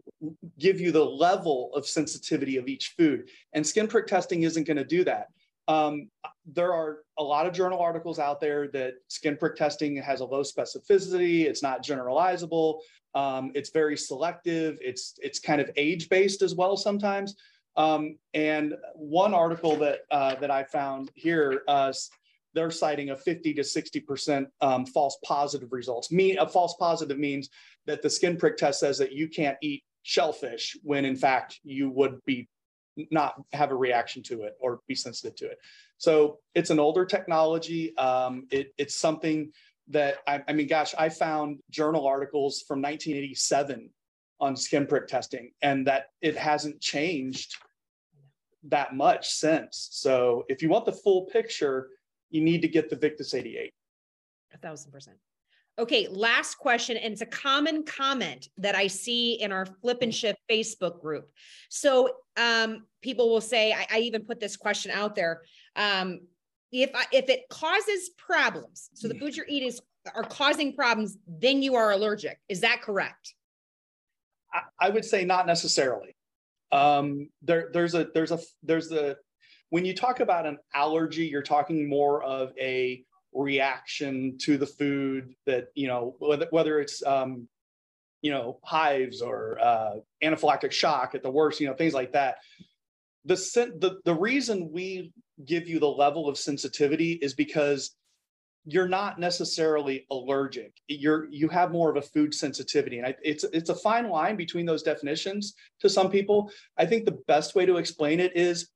give 0.58 0.80
you 0.80 0.92
the 0.92 1.04
level 1.04 1.70
of 1.74 1.86
sensitivity 1.86 2.56
of 2.56 2.68
each 2.68 2.94
food. 2.96 3.28
And 3.52 3.66
skin 3.66 3.86
prick 3.86 4.06
testing 4.06 4.42
isn't 4.42 4.66
going 4.66 4.76
to 4.76 4.84
do 4.84 5.04
that. 5.04 5.28
Um, 5.66 6.10
there 6.44 6.74
are 6.74 6.98
a 7.18 7.22
lot 7.22 7.46
of 7.46 7.54
journal 7.54 7.78
articles 7.78 8.18
out 8.18 8.40
there 8.40 8.68
that 8.68 8.94
skin 9.08 9.36
prick 9.36 9.56
testing 9.56 9.96
has 9.96 10.20
a 10.20 10.24
low 10.24 10.42
specificity. 10.42 11.44
It's 11.44 11.62
not 11.62 11.82
generalizable. 11.82 12.80
Um, 13.14 13.52
it's 13.54 13.70
very 13.70 13.96
selective. 13.96 14.76
It's 14.80 15.14
it's 15.22 15.38
kind 15.38 15.60
of 15.60 15.70
age 15.76 16.08
based 16.08 16.42
as 16.42 16.54
well 16.54 16.76
sometimes. 16.76 17.36
Um, 17.76 18.18
and 18.34 18.74
one 18.94 19.34
article 19.34 19.76
that 19.76 20.00
uh, 20.10 20.36
that 20.36 20.50
I 20.50 20.64
found 20.64 21.10
here, 21.14 21.62
uh, 21.66 21.92
they're 22.54 22.70
citing 22.70 23.10
a 23.10 23.16
50 23.16 23.54
to 23.54 23.64
60 23.64 24.00
percent 24.00 24.48
um, 24.60 24.86
false 24.86 25.18
positive 25.24 25.72
results. 25.72 26.12
Me, 26.12 26.36
a 26.36 26.46
false 26.46 26.74
positive 26.78 27.18
means 27.18 27.48
that 27.86 28.02
the 28.02 28.10
skin 28.10 28.36
prick 28.36 28.56
test 28.56 28.80
says 28.80 28.98
that 28.98 29.12
you 29.12 29.28
can't 29.28 29.58
eat 29.60 29.82
shellfish 30.02 30.76
when 30.82 31.04
in 31.04 31.16
fact 31.16 31.58
you 31.64 31.88
would 31.88 32.22
be 32.26 32.46
not 33.10 33.42
have 33.52 33.70
a 33.70 33.74
reaction 33.74 34.22
to 34.22 34.42
it 34.42 34.54
or 34.60 34.80
be 34.86 34.94
sensitive 34.94 35.34
to 35.36 35.46
it. 35.46 35.58
So 35.98 36.38
it's 36.54 36.70
an 36.70 36.78
older 36.78 37.04
technology. 37.04 37.96
Um, 37.96 38.46
it, 38.50 38.72
it's 38.78 38.94
something 38.94 39.50
that 39.88 40.18
I, 40.26 40.42
I 40.48 40.52
mean, 40.52 40.66
gosh, 40.66 40.94
I 40.96 41.08
found 41.08 41.60
journal 41.70 42.06
articles 42.06 42.62
from 42.66 42.80
1987 42.80 43.90
on 44.40 44.56
skin 44.56 44.86
prick 44.86 45.06
testing 45.06 45.50
and 45.62 45.86
that 45.86 46.06
it 46.20 46.36
hasn't 46.36 46.80
changed 46.80 47.56
that 48.64 48.94
much 48.94 49.30
since. 49.30 49.88
So 49.92 50.44
if 50.48 50.62
you 50.62 50.68
want 50.68 50.86
the 50.86 50.92
full 50.92 51.22
picture, 51.26 51.90
you 52.30 52.40
need 52.42 52.62
to 52.62 52.68
get 52.68 52.90
the 52.90 52.96
Victus 52.96 53.34
88. 53.34 53.72
A 54.52 54.58
thousand 54.58 54.92
percent. 54.92 55.16
Okay, 55.76 56.06
last 56.08 56.56
question, 56.56 56.96
and 56.96 57.12
it's 57.12 57.20
a 57.20 57.26
common 57.26 57.82
comment 57.82 58.48
that 58.58 58.76
I 58.76 58.86
see 58.86 59.34
in 59.34 59.50
our 59.50 59.66
Flip 59.66 59.98
and 60.02 60.14
Shift 60.14 60.38
Facebook 60.48 61.00
group. 61.00 61.28
So 61.68 62.10
um, 62.36 62.86
people 63.02 63.28
will 63.28 63.40
say, 63.40 63.72
I, 63.72 63.86
I, 63.90 63.98
even 64.00 64.22
put 64.22 64.38
this 64.38 64.56
question 64.56 64.92
out 64.92 65.16
there. 65.16 65.42
Um, 65.74 66.20
if 66.70 66.90
I, 66.94 67.06
if 67.10 67.28
it 67.28 67.48
causes 67.50 68.10
problems, 68.16 68.90
so 68.94 69.08
the 69.08 69.18
foods 69.18 69.36
you're 69.36 69.46
eating 69.48 69.72
are 70.14 70.22
causing 70.22 70.74
problems, 70.74 71.18
then 71.26 71.60
you 71.60 71.74
are 71.74 71.90
allergic. 71.90 72.38
Is 72.48 72.60
that 72.60 72.80
correct? 72.80 73.34
I, 74.80 74.88
would 74.90 75.04
say 75.04 75.24
not 75.24 75.46
necessarily. 75.46 76.14
Um, 76.72 77.28
there, 77.42 77.70
there's 77.72 77.94
a 77.94 78.08
there's 78.14 78.30
a 78.30 78.38
there's 78.62 78.92
a 78.92 79.16
when 79.70 79.84
you 79.84 79.94
talk 79.94 80.20
about 80.20 80.46
an 80.46 80.58
allergy, 80.74 81.26
you're 81.26 81.42
talking 81.42 81.88
more 81.88 82.22
of 82.22 82.52
a 82.60 83.02
reaction 83.32 84.38
to 84.38 84.56
the 84.56 84.66
food 84.66 85.34
that 85.46 85.68
you 85.74 85.88
know 85.88 86.14
whether, 86.18 86.46
whether 86.50 86.80
it's 86.80 87.04
um, 87.04 87.48
you 88.22 88.30
know 88.30 88.58
hives 88.64 89.20
or 89.20 89.58
uh, 89.60 89.94
anaphylactic 90.22 90.72
shock 90.72 91.14
at 91.14 91.22
the 91.22 91.30
worst 91.30 91.60
you 91.60 91.66
know 91.66 91.74
things 91.74 91.94
like 91.94 92.12
that 92.12 92.36
the, 93.24 93.36
the 93.78 93.98
the 94.04 94.14
reason 94.14 94.70
we 94.72 95.12
give 95.44 95.66
you 95.66 95.78
the 95.78 95.88
level 95.88 96.28
of 96.28 96.38
sensitivity 96.38 97.12
is 97.12 97.34
because 97.34 97.94
you're 98.66 98.88
not 98.88 99.18
necessarily 99.18 100.06
allergic. 100.10 100.72
You're 100.88 101.28
you 101.30 101.48
have 101.48 101.70
more 101.70 101.90
of 101.90 101.96
a 101.96 102.02
food 102.02 102.34
sensitivity. 102.34 102.98
And 102.98 103.06
I, 103.06 103.14
it's 103.22 103.44
it's 103.44 103.70
a 103.70 103.74
fine 103.74 104.08
line 104.08 104.36
between 104.36 104.64
those 104.64 104.82
definitions 104.82 105.54
to 105.80 105.88
some 105.90 106.10
people. 106.10 106.50
I 106.78 106.86
think 106.86 107.04
the 107.04 107.18
best 107.26 107.54
way 107.54 107.66
to 107.66 107.76
explain 107.76 108.20
it 108.20 108.36
is 108.36 108.70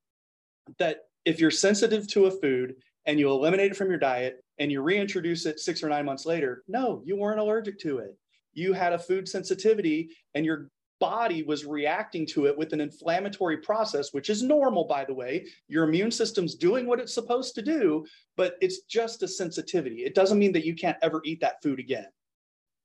that 0.79 0.98
if 1.24 1.40
you're 1.40 1.51
sensitive 1.51 2.07
to 2.09 2.27
a 2.27 2.31
food 2.31 2.74
and 3.07 3.18
you 3.18 3.31
eliminate 3.31 3.72
it 3.72 3.77
from 3.77 3.88
your 3.88 3.98
diet 3.98 4.44
and 4.59 4.70
you 4.70 4.83
reintroduce 4.83 5.46
it 5.46 5.61
six 5.61 5.83
or 5.83 5.88
nine 5.88 6.05
months 6.05 6.27
later, 6.27 6.64
no, 6.68 7.03
you 7.05 7.16
weren't 7.16 7.40
allergic 7.40 7.79
to 7.81 7.98
it. 7.98 8.14
You 8.53 8.74
had 8.74 8.92
a 8.92 8.98
food 8.98 9.29
sensitivity 9.29 10.11
and 10.35 10.44
your 10.44 10.70
body 11.00 11.42
was 11.42 11.64
reacting 11.64 12.26
to 12.26 12.46
it 12.46 12.56
with 12.56 12.72
an 12.72 12.80
inflammatory 12.80 13.58
process, 13.58 14.12
which 14.12 14.30
is 14.30 14.42
normal, 14.42 14.84
by 14.84 15.04
the 15.04 15.14
way. 15.14 15.46
Your 15.68 15.84
immune 15.84 16.11
system's 16.11 16.54
doing 16.54 16.87
what 16.87 17.00
it's 17.00 17.14
supposed 17.14 17.54
to 17.56 17.62
do, 17.62 18.06
but 18.37 18.56
it's 18.61 18.80
just 18.82 19.22
a 19.22 19.28
sensitivity. 19.28 20.04
It 20.04 20.14
doesn't 20.14 20.38
mean 20.38 20.52
that 20.52 20.66
you 20.66 20.74
can't 20.74 20.98
ever 21.02 21.20
eat 21.24 21.40
that 21.40 21.62
food 21.62 21.78
again. 21.78 22.06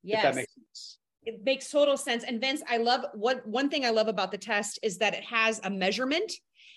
Yes. 0.04 0.24
that 0.24 0.36
makes 0.36 0.54
sense. 0.54 0.98
It 1.26 1.44
makes 1.44 1.70
total 1.70 1.96
sense. 1.96 2.24
And 2.26 2.42
Vince, 2.42 2.62
I 2.70 2.78
love 2.78 3.06
what 3.14 3.46
one 3.48 3.70
thing 3.70 3.86
I 3.86 3.92
love 3.92 4.10
about 4.10 4.32
the 4.32 4.38
test 4.38 4.80
is 4.84 4.98
that 4.98 5.14
it 5.14 5.24
has 5.24 5.62
a 5.64 5.70
measurement 5.70 6.34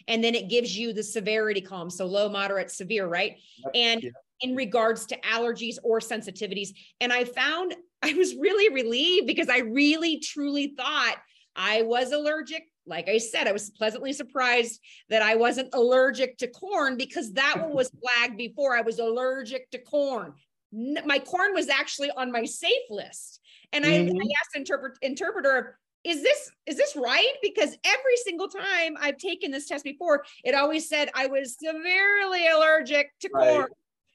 and 0.09 0.23
then 0.23 0.35
it 0.35 0.49
gives 0.49 0.77
you 0.79 0.93
the 0.93 1.03
severity 1.03 1.61
column. 1.61 1.91
So 1.91 2.07
low, 2.07 2.29
moderate, 2.29 2.71
severe, 2.71 3.09
right? 3.09 3.37
And 3.75 4.03
yeah. 4.05 4.11
in 4.43 4.55
regards 4.55 5.05
to 5.07 5.21
allergies 5.23 5.79
or 5.83 5.99
sensitivities. 5.99 6.69
And 7.01 7.13
I 7.13 7.25
found 7.25 7.75
I 8.07 8.15
was 8.15 8.35
really 8.37 8.73
relieved 8.73 9.27
because 9.27 9.49
I 9.49 9.59
really 9.59 10.19
truly 10.21 10.75
thought 10.77 11.17
I 11.55 11.83
was 11.83 12.13
allergic. 12.13 12.65
Like 12.87 13.09
I 13.09 13.19
said, 13.19 13.49
I 13.49 13.53
was 13.53 13.71
pleasantly 13.71 14.13
surprised 14.13 14.81
that 15.11 15.23
I 15.23 15.35
wasn't 15.35 15.75
allergic 15.75 16.39
to 16.39 16.47
corn 16.47 16.97
because 16.97 17.33
that 17.33 17.57
one 17.59 17.75
was 17.75 17.91
flagged 18.01 18.37
before. 18.37 18.77
I 18.77 18.83
was 18.83 18.99
allergic 18.99 19.71
to 19.71 19.79
corn. 19.79 20.35
My 20.73 21.19
corn 21.19 21.55
was 21.55 21.69
actually 21.69 22.11
on 22.11 22.31
my 22.31 22.45
safe 22.45 22.73
list. 22.91 23.41
And 23.73 23.85
I, 23.85 23.89
mm-hmm. 23.89 24.17
I 24.17 24.25
asked 24.41 24.57
interpret, 24.57 24.99
interpreter, 25.03 25.79
is 26.05 26.23
this 26.23 26.53
is 26.67 26.77
this 26.77 26.95
right 26.95 27.33
because 27.43 27.77
every 27.85 28.17
single 28.25 28.47
time 28.47 28.97
i've 29.01 29.17
taken 29.17 29.51
this 29.51 29.67
test 29.67 29.83
before 29.83 30.25
it 30.45 30.55
always 30.55 30.89
said 30.89 31.11
i 31.17 31.27
was 31.27 31.57
severely 31.61 32.47
allergic 32.47 33.11
to 33.19 33.29
right. 33.35 33.49
corn 33.49 33.67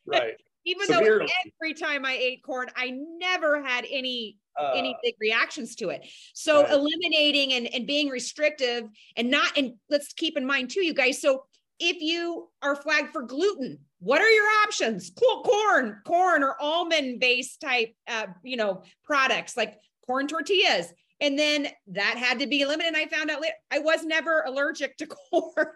right 0.05 0.37
even 0.65 0.87
Severely. 0.87 1.25
though 1.25 1.33
every 1.59 1.73
time 1.73 2.05
i 2.05 2.13
ate 2.13 2.43
corn 2.43 2.67
i 2.75 2.91
never 3.19 3.63
had 3.63 3.85
any 3.89 4.37
uh, 4.59 4.73
any 4.75 4.95
big 5.03 5.15
reactions 5.19 5.75
to 5.75 5.89
it 5.89 6.05
so 6.33 6.63
right. 6.63 6.71
eliminating 6.71 7.53
and, 7.53 7.73
and 7.73 7.87
being 7.87 8.09
restrictive 8.09 8.83
and 9.15 9.29
not 9.29 9.57
and 9.57 9.73
let's 9.89 10.13
keep 10.13 10.37
in 10.37 10.45
mind 10.45 10.69
too 10.69 10.83
you 10.83 10.93
guys 10.93 11.21
so 11.21 11.43
if 11.79 12.01
you 12.01 12.49
are 12.61 12.75
flagged 12.75 13.11
for 13.11 13.23
gluten 13.23 13.79
what 13.99 14.21
are 14.21 14.29
your 14.29 14.47
options 14.63 15.11
corn 15.15 16.01
corn 16.05 16.43
or 16.43 16.55
almond 16.61 17.19
based 17.19 17.61
type 17.61 17.93
uh, 18.07 18.27
you 18.43 18.57
know 18.57 18.83
products 19.03 19.55
like 19.55 19.77
corn 20.05 20.27
tortillas 20.27 20.93
and 21.21 21.37
then 21.37 21.67
that 21.87 22.17
had 22.17 22.39
to 22.39 22.47
be 22.47 22.61
eliminated. 22.61 22.97
I 22.97 23.05
found 23.05 23.29
out 23.29 23.41
later, 23.41 23.53
I 23.69 23.79
was 23.79 24.03
never 24.03 24.41
allergic 24.41 24.97
to 24.97 25.05
corn. 25.31 25.67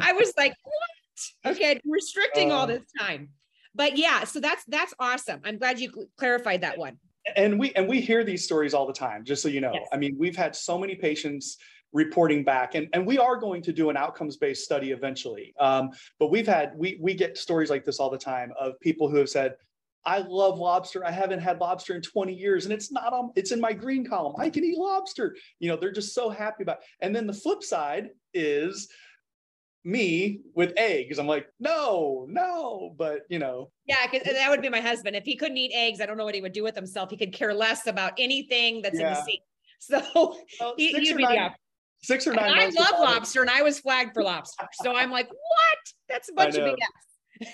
I 0.00 0.12
was 0.12 0.34
like, 0.36 0.52
what? 0.64 1.54
Okay, 1.54 1.80
restricting 1.84 2.50
all 2.50 2.64
um, 2.64 2.70
this 2.70 2.82
time. 2.98 3.28
But 3.74 3.96
yeah, 3.96 4.24
so 4.24 4.40
that's 4.40 4.64
that's 4.64 4.94
awesome. 4.98 5.40
I'm 5.44 5.58
glad 5.58 5.78
you 5.78 6.08
clarified 6.16 6.62
that 6.62 6.78
one. 6.78 6.98
And 7.36 7.58
we 7.58 7.72
and 7.74 7.88
we 7.88 8.00
hear 8.00 8.24
these 8.24 8.44
stories 8.44 8.74
all 8.74 8.86
the 8.86 8.92
time, 8.92 9.24
just 9.24 9.42
so 9.42 9.48
you 9.48 9.60
know. 9.60 9.72
Yes. 9.72 9.88
I 9.92 9.96
mean, 9.96 10.16
we've 10.18 10.36
had 10.36 10.56
so 10.56 10.78
many 10.78 10.94
patients 10.94 11.58
reporting 11.92 12.44
back 12.44 12.76
and, 12.76 12.88
and 12.92 13.04
we 13.04 13.18
are 13.18 13.36
going 13.36 13.60
to 13.60 13.72
do 13.72 13.90
an 13.90 13.96
outcomes 13.96 14.36
based 14.36 14.64
study 14.64 14.92
eventually 14.92 15.52
um, 15.58 15.90
but 16.20 16.30
we've 16.30 16.46
had 16.46 16.72
we 16.76 16.96
we 17.02 17.14
get 17.14 17.36
stories 17.36 17.68
like 17.68 17.84
this 17.84 17.98
all 17.98 18.08
the 18.08 18.16
time 18.16 18.52
of 18.60 18.78
people 18.78 19.08
who 19.08 19.16
have 19.16 19.28
said 19.28 19.56
I 20.04 20.18
love 20.18 20.58
lobster. 20.58 21.04
I 21.04 21.10
haven't 21.10 21.40
had 21.40 21.60
lobster 21.60 21.94
in 21.94 22.02
20 22.02 22.32
years 22.32 22.64
and 22.64 22.72
it's 22.72 22.90
not 22.90 23.12
on, 23.12 23.32
it's 23.36 23.52
in 23.52 23.60
my 23.60 23.72
green 23.72 24.04
column. 24.04 24.34
I 24.38 24.48
can 24.48 24.64
eat 24.64 24.78
lobster. 24.78 25.36
You 25.58 25.68
know, 25.68 25.76
they're 25.76 25.92
just 25.92 26.14
so 26.14 26.30
happy 26.30 26.62
about 26.62 26.78
it. 26.78 26.84
And 27.02 27.14
then 27.14 27.26
the 27.26 27.32
flip 27.32 27.62
side 27.62 28.10
is 28.32 28.88
me 29.84 30.40
with 30.54 30.72
eggs. 30.76 31.18
I'm 31.18 31.26
like, 31.26 31.46
no, 31.58 32.26
no, 32.28 32.94
but 32.96 33.22
you 33.28 33.38
know. 33.38 33.70
Yeah, 33.86 34.06
because 34.10 34.26
that 34.32 34.50
would 34.50 34.62
be 34.62 34.68
my 34.68 34.80
husband. 34.80 35.16
If 35.16 35.24
he 35.24 35.36
couldn't 35.36 35.56
eat 35.56 35.72
eggs, 35.74 36.00
I 36.00 36.06
don't 36.06 36.16
know 36.16 36.24
what 36.24 36.34
he 36.34 36.42
would 36.42 36.52
do 36.52 36.62
with 36.62 36.74
himself. 36.74 37.10
He 37.10 37.16
could 37.16 37.32
care 37.32 37.54
less 37.54 37.86
about 37.86 38.12
anything 38.18 38.82
that's 38.82 38.98
yeah. 38.98 39.08
in 39.08 39.14
the 39.14 39.22
sea. 39.22 39.42
So 39.82 40.02
well, 40.60 40.74
he, 40.76 40.92
would 40.92 41.16
be 41.16 41.22
nine, 41.22 41.36
the 41.36 41.50
Six 42.02 42.26
or 42.26 42.34
nine. 42.34 42.50
I 42.50 42.66
love 42.66 43.00
lobster, 43.00 43.40
and 43.40 43.48
I 43.48 43.62
was 43.62 43.80
flagged 43.80 44.12
for 44.12 44.22
lobster. 44.22 44.68
So 44.82 44.94
I'm 44.94 45.10
like, 45.10 45.28
what? 45.30 45.78
That's 46.06 46.28
a 46.28 46.34
bunch 46.34 46.54
of 46.56 46.64
BS 46.64 46.76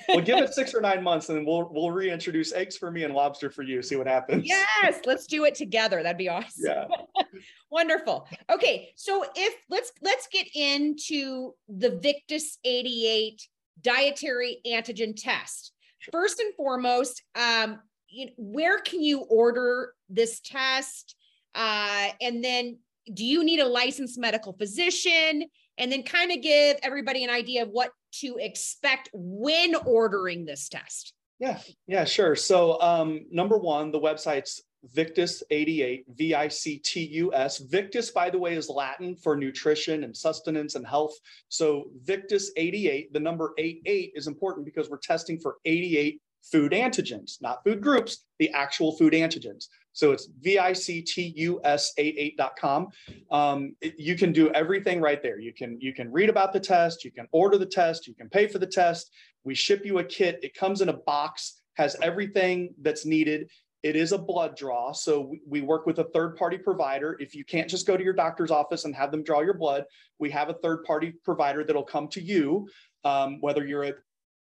well, 0.09 0.20
give 0.20 0.39
it 0.39 0.53
six 0.55 0.74
or 0.74 0.80
nine 0.80 1.03
months, 1.03 1.28
and 1.28 1.47
we'll 1.47 1.68
we'll 1.72 1.91
reintroduce 1.91 2.53
eggs 2.53 2.76
for 2.76 2.91
me 2.91 3.05
and 3.05 3.14
lobster 3.14 3.51
for 3.51 3.62
you. 3.62 3.82
See 3.82 3.97
what 3.97 4.07
happens. 4.07 4.47
Yes, 4.47 5.01
let's 5.05 5.26
do 5.26 5.45
it 5.45 5.55
together. 5.55 6.03
That'd 6.03 6.18
be 6.18 6.28
awesome. 6.28 6.64
Yeah. 6.66 6.87
Wonderful. 7.70 8.28
Okay, 8.51 8.93
so 8.97 9.24
if 9.34 9.55
let's 9.68 9.93
let's 10.03 10.28
get 10.28 10.47
into 10.55 11.53
the 11.68 11.99
Victus 12.03 12.59
88 12.64 13.47
dietary 13.80 14.59
antigen 14.66 15.14
test. 15.16 15.72
First 16.12 16.41
and 16.41 16.55
foremost, 16.55 17.22
um, 17.34 17.80
you 18.09 18.26
know, 18.26 18.32
where 18.37 18.78
can 18.78 19.03
you 19.03 19.20
order 19.20 19.93
this 20.09 20.41
test? 20.41 21.16
Uh, 21.55 22.09
and 22.20 22.45
then 22.45 22.78
do 23.12 23.24
you 23.24 23.45
need 23.45 23.61
a 23.61 23.66
licensed 23.66 24.18
medical 24.18 24.53
physician? 24.53 25.45
And 25.78 25.93
then 25.93 26.03
kind 26.03 26.32
of 26.32 26.41
give 26.43 26.78
everybody 26.82 27.24
an 27.24 27.30
idea 27.30 27.62
of 27.62 27.68
what 27.68 27.91
to 28.21 28.37
expect 28.39 29.11
when 29.13 29.75
ordering 29.75 30.45
this 30.45 30.69
test. 30.69 31.13
Yeah, 31.39 31.59
yeah, 31.87 32.05
sure. 32.05 32.35
So, 32.35 32.81
um, 32.81 33.27
number 33.31 33.59
one, 33.59 33.91
the 33.91 34.01
website's 34.01 34.63
Victus 34.93 35.43
88, 35.51 36.05
V 36.15 36.35
I 36.35 36.49
C 36.49 36.79
T 36.79 37.05
U 37.05 37.35
S. 37.35 37.59
Victus, 37.59 38.11
by 38.11 38.31
the 38.31 38.39
way, 38.39 38.55
is 38.55 38.69
Latin 38.69 39.17
for 39.17 39.37
nutrition 39.37 40.05
and 40.05 40.17
sustenance 40.17 40.77
and 40.77 40.87
health. 40.87 41.15
So, 41.49 41.91
Victus 42.03 42.53
88, 42.57 43.13
the 43.13 43.21
number 43.21 43.53
88 43.59 44.13
is 44.15 44.27
important 44.27 44.65
because 44.65 44.89
we're 44.89 44.99
testing 44.99 45.39
for 45.39 45.57
88 45.65 46.21
food 46.43 46.73
antigens, 46.73 47.43
not 47.43 47.65
food 47.65 47.81
groups, 47.81 48.25
the 48.39 48.51
actual 48.51 48.97
food 48.97 49.13
antigens. 49.13 49.67
So 49.97 50.12
it's 50.12 50.28
victus88.com. 50.44 52.88
Um, 53.30 53.74
you 53.80 54.14
can 54.14 54.30
do 54.30 54.51
everything 54.51 55.01
right 55.01 55.22
there. 55.22 55.40
You 55.40 55.55
can 55.55 55.80
you 55.80 55.94
can 55.94 56.12
read 56.12 56.28
about 56.28 56.53
the 56.53 56.61
test, 56.61 57.03
you 57.03 57.11
can 57.11 57.26
order 57.32 57.57
the 57.57 57.64
test, 57.64 58.07
you 58.07 58.12
can 58.12 58.28
pay 58.28 58.47
for 58.47 58.59
the 58.59 58.66
test. 58.66 59.11
We 59.42 59.55
ship 59.55 59.86
you 59.86 60.01
a 60.01 60.05
kit. 60.05 60.38
It 60.42 60.55
comes 60.55 60.82
in 60.82 60.90
a 60.90 60.92
box, 60.92 61.62
has 61.76 61.97
everything 62.03 62.74
that's 62.82 63.07
needed. 63.07 63.49
It 63.82 63.97
is 63.97 64.12
a 64.12 64.18
blood 64.18 64.55
draw. 64.55 64.92
So 64.92 65.32
we, 65.47 65.62
work 65.62 65.86
with 65.86 65.99
a 65.99 66.05
third 66.12 66.36
party 66.36 66.59
provider. 66.59 67.16
If 67.18 67.34
you 67.34 67.42
can't 67.44 67.70
just 67.70 67.86
go 67.86 67.97
to 67.97 68.05
your 68.05 68.12
doctor's 68.12 68.51
office 68.51 68.84
and 68.84 68.94
have 68.94 69.11
them 69.11 69.22
draw 69.22 69.40
your 69.40 69.55
blood, 69.55 69.84
we 70.18 70.28
have 70.30 70.51
a 70.51 70.55
third 70.55 70.84
party 70.84 71.14
provider 71.24 71.64
that'll 71.64 71.84
come 71.84 72.09
to 72.09 72.20
you, 72.20 72.68
um, 73.05 73.40
whether 73.40 73.64
you're 73.64 73.84
at 73.84 73.94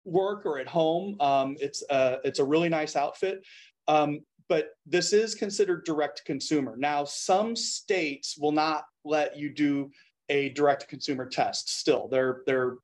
work 0.04 0.46
or 0.46 0.60
at 0.60 0.68
home. 0.68 1.16
Um, 1.20 1.56
it's, 1.58 1.82
a, 1.90 2.20
it's 2.24 2.38
a 2.38 2.44
really 2.44 2.68
nice 2.68 2.94
outfit. 2.94 3.42
Um, 3.88 4.20
but 4.52 4.76
this 4.84 5.14
is 5.14 5.34
considered 5.34 5.82
direct 5.86 6.18
to 6.18 6.24
consumer. 6.24 6.74
Now, 6.76 7.04
some 7.04 7.56
states 7.56 8.36
will 8.36 8.52
not 8.52 8.84
let 9.02 9.34
you 9.34 9.48
do 9.48 9.90
a 10.28 10.50
direct 10.50 10.82
to 10.82 10.86
consumer 10.88 11.24
test 11.24 11.80
still. 11.80 12.06
There, 12.06 12.42
there, 12.44 12.74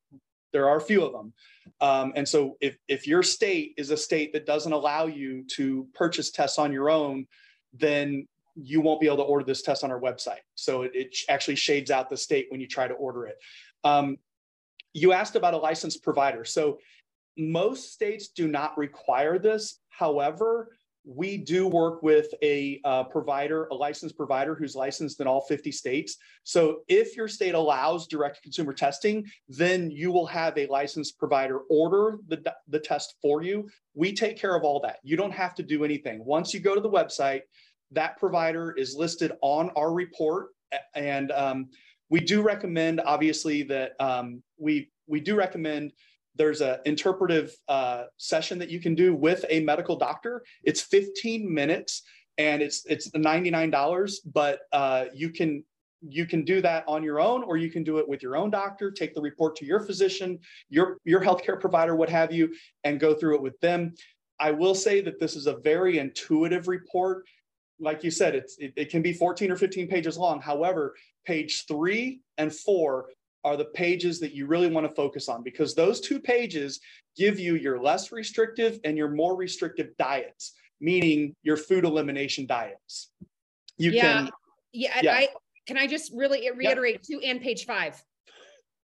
there 0.54 0.66
are 0.66 0.78
a 0.78 0.80
few 0.80 1.04
of 1.04 1.12
them. 1.12 1.34
Um, 1.82 2.14
and 2.16 2.26
so 2.26 2.56
if, 2.62 2.78
if 2.88 3.06
your 3.06 3.22
state 3.22 3.74
is 3.76 3.90
a 3.90 3.98
state 3.98 4.32
that 4.32 4.46
doesn't 4.46 4.72
allow 4.72 5.08
you 5.08 5.44
to 5.56 5.86
purchase 5.92 6.30
tests 6.30 6.58
on 6.58 6.72
your 6.72 6.88
own, 6.88 7.26
then 7.74 8.26
you 8.54 8.80
won't 8.80 9.02
be 9.02 9.06
able 9.06 9.18
to 9.18 9.24
order 9.24 9.44
this 9.44 9.60
test 9.60 9.84
on 9.84 9.90
our 9.90 10.00
website. 10.00 10.44
So 10.54 10.84
it, 10.84 10.92
it 10.94 11.16
actually 11.28 11.56
shades 11.56 11.90
out 11.90 12.08
the 12.08 12.16
state 12.16 12.46
when 12.48 12.62
you 12.62 12.66
try 12.66 12.88
to 12.88 12.94
order 12.94 13.26
it. 13.26 13.36
Um, 13.84 14.16
you 14.94 15.12
asked 15.12 15.36
about 15.36 15.52
a 15.52 15.58
licensed 15.58 16.02
provider. 16.02 16.46
So 16.46 16.78
most 17.36 17.92
states 17.92 18.28
do 18.28 18.48
not 18.48 18.78
require 18.78 19.38
this. 19.38 19.80
However, 19.90 20.70
we 21.08 21.38
do 21.38 21.66
work 21.66 22.02
with 22.02 22.34
a 22.42 22.80
uh, 22.84 23.02
provider, 23.04 23.64
a 23.68 23.74
licensed 23.74 24.14
provider 24.14 24.54
who's 24.54 24.76
licensed 24.76 25.20
in 25.20 25.26
all 25.26 25.40
50 25.40 25.72
states. 25.72 26.18
So 26.44 26.80
if 26.86 27.16
your 27.16 27.28
state 27.28 27.54
allows 27.54 28.06
direct 28.06 28.42
consumer 28.42 28.74
testing, 28.74 29.24
then 29.48 29.90
you 29.90 30.12
will 30.12 30.26
have 30.26 30.58
a 30.58 30.66
licensed 30.66 31.18
provider 31.18 31.60
order 31.70 32.18
the, 32.28 32.54
the 32.68 32.78
test 32.78 33.14
for 33.22 33.42
you. 33.42 33.70
We 33.94 34.12
take 34.12 34.36
care 34.36 34.54
of 34.54 34.64
all 34.64 34.80
that. 34.80 34.98
You 35.02 35.16
don't 35.16 35.32
have 35.32 35.54
to 35.54 35.62
do 35.62 35.82
anything. 35.82 36.22
Once 36.22 36.52
you 36.52 36.60
go 36.60 36.74
to 36.74 36.80
the 36.80 36.90
website, 36.90 37.40
that 37.92 38.18
provider 38.18 38.72
is 38.72 38.94
listed 38.94 39.32
on 39.40 39.70
our 39.76 39.94
report. 39.94 40.48
And 40.94 41.32
um, 41.32 41.70
we 42.10 42.20
do 42.20 42.42
recommend, 42.42 43.00
obviously, 43.00 43.62
that 43.62 43.92
um, 43.98 44.42
we, 44.58 44.90
we 45.06 45.20
do 45.20 45.36
recommend 45.36 45.92
there's 46.38 46.60
an 46.60 46.78
interpretive 46.86 47.54
uh, 47.68 48.04
session 48.16 48.58
that 48.60 48.70
you 48.70 48.80
can 48.80 48.94
do 48.94 49.14
with 49.14 49.44
a 49.50 49.60
medical 49.60 49.96
doctor. 49.96 50.42
It's 50.62 50.80
15 50.80 51.52
minutes 51.52 52.02
and 52.38 52.62
it's 52.62 52.86
it's 52.86 53.10
$99, 53.10 54.14
but 54.32 54.60
uh, 54.72 55.06
you 55.12 55.30
can 55.30 55.64
you 56.00 56.26
can 56.26 56.44
do 56.44 56.60
that 56.62 56.84
on 56.86 57.02
your 57.02 57.20
own 57.20 57.42
or 57.42 57.56
you 57.56 57.70
can 57.70 57.82
do 57.82 57.98
it 57.98 58.08
with 58.08 58.22
your 58.22 58.36
own 58.36 58.50
doctor 58.50 58.88
take 58.88 59.14
the 59.14 59.20
report 59.20 59.56
to 59.56 59.66
your 59.66 59.80
physician 59.80 60.38
your 60.68 60.98
your 61.04 61.20
healthcare 61.20 61.60
provider 61.60 61.96
what 61.96 62.08
have 62.08 62.32
you 62.32 62.54
and 62.84 63.00
go 63.00 63.14
through 63.14 63.34
it 63.34 63.42
with 63.42 63.58
them. 63.60 63.92
I 64.38 64.52
will 64.52 64.76
say 64.76 65.00
that 65.00 65.18
this 65.18 65.34
is 65.34 65.48
a 65.48 65.56
very 65.56 65.98
intuitive 65.98 66.68
report. 66.68 67.26
Like 67.80 68.04
you 68.04 68.12
said 68.12 68.36
it's 68.36 68.56
it, 68.58 68.72
it 68.76 68.90
can 68.90 69.02
be 69.02 69.12
14 69.12 69.50
or 69.50 69.56
15 69.56 69.88
pages 69.88 70.16
long. 70.16 70.40
However 70.40 70.94
page 71.26 71.66
three 71.66 72.20
and 72.38 72.54
four 72.54 73.08
are 73.48 73.56
the 73.56 73.64
pages 73.64 74.20
that 74.20 74.34
you 74.34 74.46
really 74.46 74.68
want 74.68 74.86
to 74.86 74.94
focus 74.94 75.28
on 75.28 75.42
because 75.42 75.74
those 75.74 76.00
two 76.00 76.20
pages 76.20 76.80
give 77.16 77.40
you 77.40 77.54
your 77.54 77.82
less 77.82 78.12
restrictive 78.12 78.78
and 78.84 78.96
your 78.96 79.08
more 79.08 79.34
restrictive 79.36 79.96
diets, 79.98 80.52
meaning 80.80 81.34
your 81.42 81.56
food 81.56 81.84
elimination 81.84 82.46
diets. 82.46 83.10
You 83.78 83.92
yeah. 83.92 84.02
can 84.02 84.30
yeah, 84.72 85.00
yeah. 85.02 85.14
I 85.14 85.28
can 85.66 85.78
I 85.78 85.86
just 85.86 86.12
really 86.14 86.50
reiterate 86.54 87.02
two 87.02 87.20
and 87.24 87.40
page 87.40 87.64
five. 87.64 88.00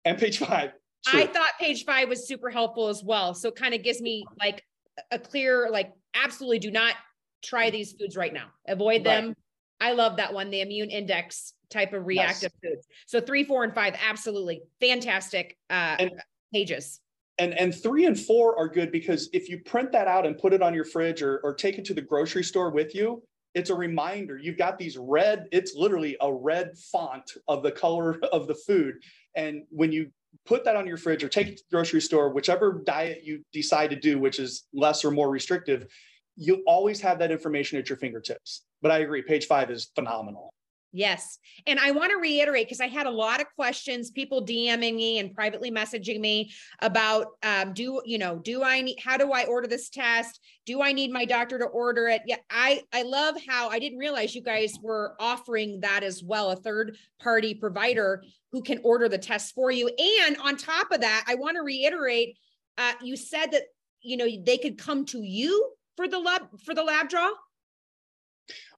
And 0.04 0.18
page 0.18 0.38
five. 0.38 0.72
True. 1.06 1.22
I 1.22 1.28
thought 1.28 1.52
page 1.60 1.86
five 1.86 2.10
was 2.10 2.28
super 2.28 2.50
helpful 2.50 2.90
as 2.90 3.04
well. 3.04 3.34
So 3.34 3.50
it 3.50 3.56
kind 3.56 3.74
of 3.74 3.84
gives 3.84 4.02
me 4.02 4.26
like 4.38 4.64
a 5.12 5.18
clear, 5.18 5.70
like, 5.72 5.94
absolutely 6.14 6.60
do 6.60 6.72
not 6.72 6.96
try 7.44 7.70
these 7.70 7.94
foods 7.94 8.18
right 8.18 8.34
now. 8.34 8.48
Avoid 8.68 9.04
them. 9.04 9.28
Right. 9.28 9.36
I 9.80 9.94
love 9.94 10.18
that 10.18 10.34
one, 10.34 10.52
the 10.52 10.62
immune 10.62 10.92
index 10.92 11.54
type 11.72 11.94
of 11.94 12.06
reactive 12.06 12.52
yes. 12.62 12.72
foods. 12.72 12.88
So 13.08 13.22
three, 13.22 13.44
four, 13.44 13.64
and 13.64 13.74
five, 13.74 13.96
absolutely 14.08 14.62
fantastic 14.80 15.58
uh, 15.70 15.96
and, 16.00 16.12
pages. 16.54 17.00
And 17.40 17.58
and 17.58 17.74
three 17.74 18.06
and 18.06 18.20
four 18.20 18.58
are 18.58 18.68
good 18.68 18.92
because 18.92 19.30
if 19.34 19.50
you 19.50 19.60
print 19.60 19.92
that 19.94 20.08
out 20.08 20.26
and 20.26 20.38
put 20.38 20.54
it 20.54 20.62
on 20.62 20.74
your 20.74 20.86
fridge 20.86 21.22
or, 21.22 21.40
or 21.44 21.54
take 21.54 21.78
it 21.78 21.86
to 21.86 21.94
the 21.94 22.02
grocery 22.02 22.44
store 22.44 22.70
with 22.70 22.94
you, 22.94 23.24
it's 23.54 23.70
a 23.70 23.76
reminder. 23.76 24.38
You've 24.38 24.58
got 24.58 24.78
these 24.78 24.98
red, 24.98 25.48
it's 25.52 25.76
literally 25.76 26.16
a 26.22 26.32
red 26.32 26.78
font 26.78 27.32
of 27.48 27.64
the 27.64 27.72
color 27.72 28.20
of 28.32 28.48
the 28.48 28.56
food. 28.56 28.96
And 29.36 29.64
when 29.70 29.92
you 29.92 30.12
put 30.46 30.64
that 30.66 30.76
on 30.76 30.88
your 30.88 30.98
fridge 30.98 31.24
or 31.24 31.30
take 31.30 31.48
it 31.48 31.58
to 31.58 31.64
the 31.70 31.76
grocery 31.76 32.02
store, 32.02 32.30
whichever 32.30 32.82
diet 32.86 33.24
you 33.24 33.44
decide 33.52 33.90
to 33.90 33.96
do, 33.96 34.20
which 34.20 34.40
is 34.40 34.68
less 34.74 35.04
or 35.04 35.12
more 35.12 35.30
restrictive, 35.30 35.88
you 36.36 36.64
always 36.66 37.02
have 37.02 37.20
that 37.20 37.32
information 37.32 37.78
at 37.78 37.90
your 37.90 37.98
fingertips. 37.98 38.64
But 38.82 38.92
I 38.92 39.00
agree, 39.00 39.22
page 39.22 39.48
five 39.48 39.70
is 39.70 39.92
phenomenal. 39.96 40.54
Yes. 40.94 41.40
And 41.68 41.80
I 41.80 41.92
want 41.92 42.12
to 42.12 42.18
reiterate 42.18 42.68
because 42.68 42.82
I 42.82 42.88
had 42.88 43.06
a 43.06 43.12
lot 43.12 43.40
of 43.40 43.48
questions, 43.56 44.12
people 44.12 44.46
DMing 44.46 44.96
me 44.96 45.20
and 45.20 45.34
privately 45.34 45.72
messaging 45.72 46.20
me 46.20 46.52
about 46.82 47.28
um, 47.44 47.74
do, 47.74 48.02
you 48.04 48.18
know, 48.18 48.40
do 48.40 48.62
I 48.62 48.82
need, 48.82 48.98
how 49.02 49.16
do 49.16 49.32
I 49.32 49.46
order 49.46 49.68
this 49.68 49.90
test? 49.90 50.42
Do 50.66 50.82
I 50.82 50.92
need 50.92 51.12
my 51.12 51.24
doctor 51.24 51.58
to 51.60 51.66
order 51.66 52.10
it? 52.10 52.24
Yeah. 52.26 52.38
I, 52.50 52.82
I 52.92 53.04
love 53.04 53.36
how 53.48 53.70
I 53.70 53.80
didn't 53.80 54.00
realize 54.00 54.36
you 54.36 54.42
guys 54.42 54.74
were 54.82 55.16
offering 55.18 55.80
that 55.80 56.04
as 56.04 56.22
well, 56.22 56.52
a 56.52 56.58
third 56.58 56.98
party 57.22 57.54
provider 57.54 58.24
who 58.52 58.62
can 58.62 58.80
order 58.84 59.08
the 59.08 59.18
test 59.18 59.56
for 59.56 59.72
you. 59.72 59.88
And 59.88 60.36
on 60.38 60.58
top 60.58 60.92
of 60.92 61.02
that, 61.02 61.24
I 61.26 61.36
want 61.36 61.56
to 61.56 61.62
reiterate, 61.62 62.38
uh, 62.78 62.94
you 63.02 63.16
said 63.16 63.52
that, 63.52 63.64
you 64.02 64.18
know, 64.18 64.28
they 64.46 64.58
could 64.58 64.78
come 64.78 65.06
to 65.06 65.22
you 65.22 65.72
for 65.96 66.10
the 66.10 66.20
lab, 66.20 66.44
for 66.66 66.76
the 66.76 66.84
lab 66.84 67.08
draw. 67.08 67.30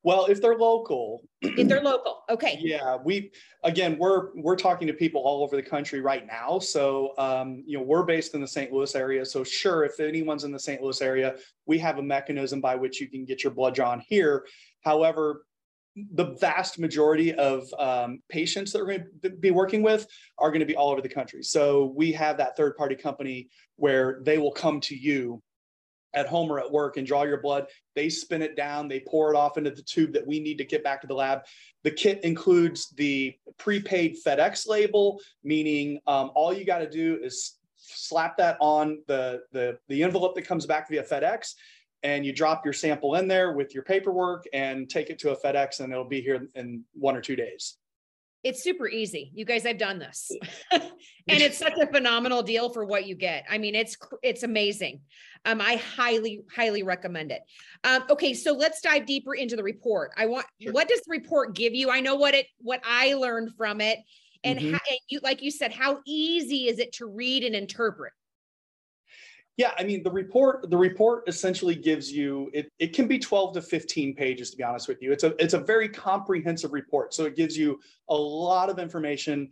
Well, 0.04 0.26
if 0.26 0.42
they're 0.42 0.58
local. 0.58 1.24
if 1.42 1.68
they're 1.68 1.82
local, 1.82 2.24
okay. 2.30 2.58
Yeah, 2.62 2.98
we 3.04 3.32
again 3.64 3.98
we're 3.98 4.30
we're 4.36 4.58
talking 4.58 4.88
to 4.88 4.94
people 4.94 5.22
all 5.22 5.44
over 5.44 5.56
the 5.56 5.64
country 5.64 6.02
right 6.02 6.26
now. 6.28 6.60
So 6.60 7.14
um, 7.18 7.64
you 7.66 7.78
know 7.78 7.84
we're 7.84 8.04
based 8.04 8.36
in 8.36 8.42
the 8.42 8.48
St. 8.48 8.72
Louis 8.72 8.94
area. 8.96 9.26
So 9.26 9.44
sure, 9.44 9.86
if 9.86 10.00
anyone's 10.00 10.44
in 10.44 10.52
the 10.52 10.60
St. 10.60 10.82
Louis 10.82 11.02
area, 11.02 11.36
we 11.66 11.78
have 11.80 12.00
a 12.00 12.04
mechanism 12.04 12.60
by 12.60 12.76
which 12.76 13.00
you 13.00 13.08
can 13.08 13.26
get 13.26 13.44
your 13.44 13.54
blood 13.54 13.76
drawn 13.76 14.02
here. 14.08 14.46
However, 14.82 15.46
the 15.96 16.36
vast 16.40 16.80
majority 16.80 17.34
of 17.34 17.72
um, 17.78 18.20
patients 18.28 18.74
that 18.74 18.80
we're 18.80 18.98
going 18.98 19.08
to 19.22 19.30
be 19.30 19.52
working 19.52 19.84
with 19.84 20.08
are 20.40 20.50
going 20.50 20.60
to 20.60 20.66
be 20.66 20.76
all 20.76 20.90
over 20.90 21.02
the 21.02 21.10
country. 21.10 21.44
So 21.44 21.94
we 21.96 22.12
have 22.14 22.38
that 22.38 22.58
third 22.58 22.76
party 22.76 22.96
company 22.96 23.50
where 23.76 24.20
they 24.24 24.38
will 24.38 24.52
come 24.52 24.80
to 24.82 24.96
you 24.96 25.42
at 26.14 26.28
home 26.28 26.52
or 26.52 26.60
at 26.60 26.72
work 26.72 26.98
and 26.98 27.08
draw 27.08 27.24
your 27.24 27.42
blood. 27.42 27.68
They 27.96 28.10
spin 28.10 28.42
it 28.42 28.56
down, 28.56 28.88
they 28.88 29.02
pour 29.02 29.34
it 29.34 29.38
off 29.38 29.58
into 29.58 29.72
the 29.72 29.82
tube 29.82 30.14
that 30.14 30.26
we 30.26 30.40
need 30.40 30.58
to 30.58 30.66
get 30.66 30.84
back 30.84 31.02
to 31.02 31.08
the 31.08 31.14
lab. 31.14 31.42
The 31.84 31.92
kit 31.92 32.24
includes 32.24 32.90
the 32.92 33.36
prepaid 33.58 34.18
FedEx 34.26 34.68
label, 34.68 35.20
meaning 35.44 36.00
um, 36.08 36.32
all 36.36 36.54
you 36.54 36.66
got 36.66 36.80
to 36.80 36.90
do 36.90 37.20
is 37.22 37.58
slap 37.76 38.38
that 38.38 38.58
on 38.60 39.02
the, 39.08 39.42
the, 39.52 39.78
the 39.90 40.04
envelope 40.04 40.36
that 40.36 40.44
comes 40.44 40.66
back 40.66 40.90
via 40.90 41.04
FedEx. 41.04 41.54
And 42.04 42.26
you 42.26 42.34
drop 42.34 42.66
your 42.66 42.74
sample 42.74 43.16
in 43.16 43.30
there 43.30 43.54
with 43.54 43.74
your 43.74 43.84
paperwork 43.84 44.44
and 44.52 44.90
take 44.90 45.10
it 45.10 45.20
to 45.20 45.32
a 45.32 45.38
FedEx, 45.38 45.80
and 45.80 45.92
it'll 45.94 46.04
be 46.04 46.20
here 46.20 46.50
in 46.54 46.84
one 46.94 47.16
or 47.16 47.22
two 47.22 47.38
days 47.38 47.78
it's 48.44 48.62
super 48.62 48.88
easy. 48.88 49.32
You 49.34 49.46
guys, 49.46 49.66
I've 49.66 49.78
done 49.78 50.00
this. 50.00 50.32
and 50.72 50.82
it's 51.28 51.58
such 51.58 51.78
a 51.82 51.88
phenomenal 51.88 52.44
deal 52.44 52.70
for 52.70 52.84
what 52.86 53.08
you 53.08 53.16
get. 53.16 53.46
I 53.50 53.58
mean, 53.58 53.74
it's 53.74 53.98
it's 54.22 54.44
amazing. 54.44 55.02
Um, 55.46 55.62
I 55.62 55.76
highly, 55.76 56.42
highly 56.54 56.84
recommend 56.84 57.32
it. 57.32 57.42
Um, 57.84 58.04
okay, 58.10 58.34
so 58.34 58.54
let's 58.54 58.82
dive 58.82 59.06
deeper 59.06 59.34
into 59.34 59.56
the 59.56 59.64
report. 59.64 60.12
I 60.18 60.26
want 60.26 60.46
sure. 60.62 60.74
what 60.74 60.88
does 60.88 61.02
the 61.02 61.12
report 61.12 61.56
give 61.56 61.74
you? 61.74 61.90
I 61.90 62.02
know 62.02 62.16
what 62.16 62.34
it 62.34 62.48
what 62.60 62.82
I 62.86 63.14
learned 63.14 63.52
from 63.58 63.82
it. 63.82 64.00
And, 64.46 64.60
mm-hmm. 64.60 64.74
how, 64.74 64.80
and 64.90 65.00
you 65.08 65.20
like 65.24 65.42
you 65.42 65.52
said, 65.52 65.72
how 65.72 66.00
easy 66.06 66.68
is 66.68 66.80
it 66.80 66.94
to 66.94 67.06
read 67.06 67.44
and 67.44 67.56
interpret? 67.56 68.12
Yeah, 69.58 69.72
I 69.78 69.84
mean 69.84 70.02
the 70.02 70.12
report 70.12 70.70
the 70.70 70.78
report 70.78 71.24
essentially 71.28 71.76
gives 71.76 72.12
you 72.12 72.50
it 72.54 72.70
it 72.80 72.94
can 72.94 73.08
be 73.08 73.20
12 73.20 73.54
to 73.54 73.62
15 73.62 74.16
pages 74.16 74.50
to 74.52 74.58
be 74.58 74.64
honest 74.64 74.88
with 74.88 75.02
you. 75.02 75.12
It's 75.12 75.24
a 75.24 75.36
it's 75.42 75.54
a 75.54 75.60
very 75.60 75.88
comprehensive 75.88 76.74
report. 76.74 77.14
So 77.14 77.26
it 77.26 77.36
gives 77.36 77.56
you 77.56 77.80
a 78.10 78.16
lot 78.16 78.70
of 78.70 78.80
information 78.80 79.50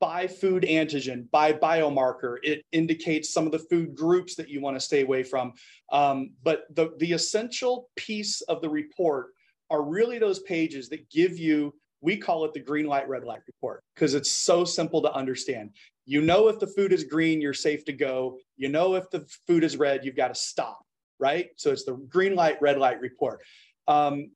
by 0.00 0.26
food 0.26 0.64
antigen, 0.64 1.30
by 1.30 1.52
biomarker. 1.52 2.36
It 2.42 2.62
indicates 2.72 3.32
some 3.32 3.46
of 3.46 3.52
the 3.52 3.58
food 3.58 3.94
groups 3.94 4.34
that 4.34 4.50
you 4.50 4.60
want 4.60 4.76
to 4.76 4.80
stay 4.80 5.00
away 5.02 5.22
from. 5.22 5.54
Um, 5.90 6.32
but 6.42 6.64
the 6.74 6.90
the 6.98 7.12
essential 7.12 7.88
piece 7.96 8.42
of 8.42 8.60
the 8.60 8.68
report 8.68 9.28
are 9.70 9.82
really 9.82 10.18
those 10.18 10.40
pages 10.40 10.90
that 10.90 11.08
give 11.10 11.38
you 11.38 11.74
we 12.02 12.16
call 12.16 12.44
it 12.44 12.52
the 12.52 12.60
green 12.60 12.86
light 12.86 13.08
red 13.08 13.24
light 13.24 13.40
report 13.46 13.82
because 13.94 14.12
it's 14.12 14.30
so 14.30 14.64
simple 14.64 15.00
to 15.00 15.12
understand 15.14 15.70
you 16.04 16.20
know, 16.20 16.48
if 16.48 16.58
the 16.58 16.66
food 16.66 16.92
is 16.92 17.04
green, 17.04 17.40
you're 17.40 17.54
safe 17.54 17.84
to 17.86 17.92
go. 17.92 18.38
You 18.56 18.68
know, 18.68 18.94
if 18.94 19.10
the 19.10 19.26
food 19.46 19.64
is 19.64 19.76
red, 19.76 20.04
you've 20.04 20.16
got 20.16 20.28
to 20.28 20.34
stop, 20.34 20.84
right? 21.18 21.50
So 21.56 21.70
it's 21.70 21.84
the 21.84 21.94
green 21.94 22.34
light, 22.34 22.60
red 22.60 22.78
light 22.78 23.00
report. 23.00 23.40
Um, 23.86 24.30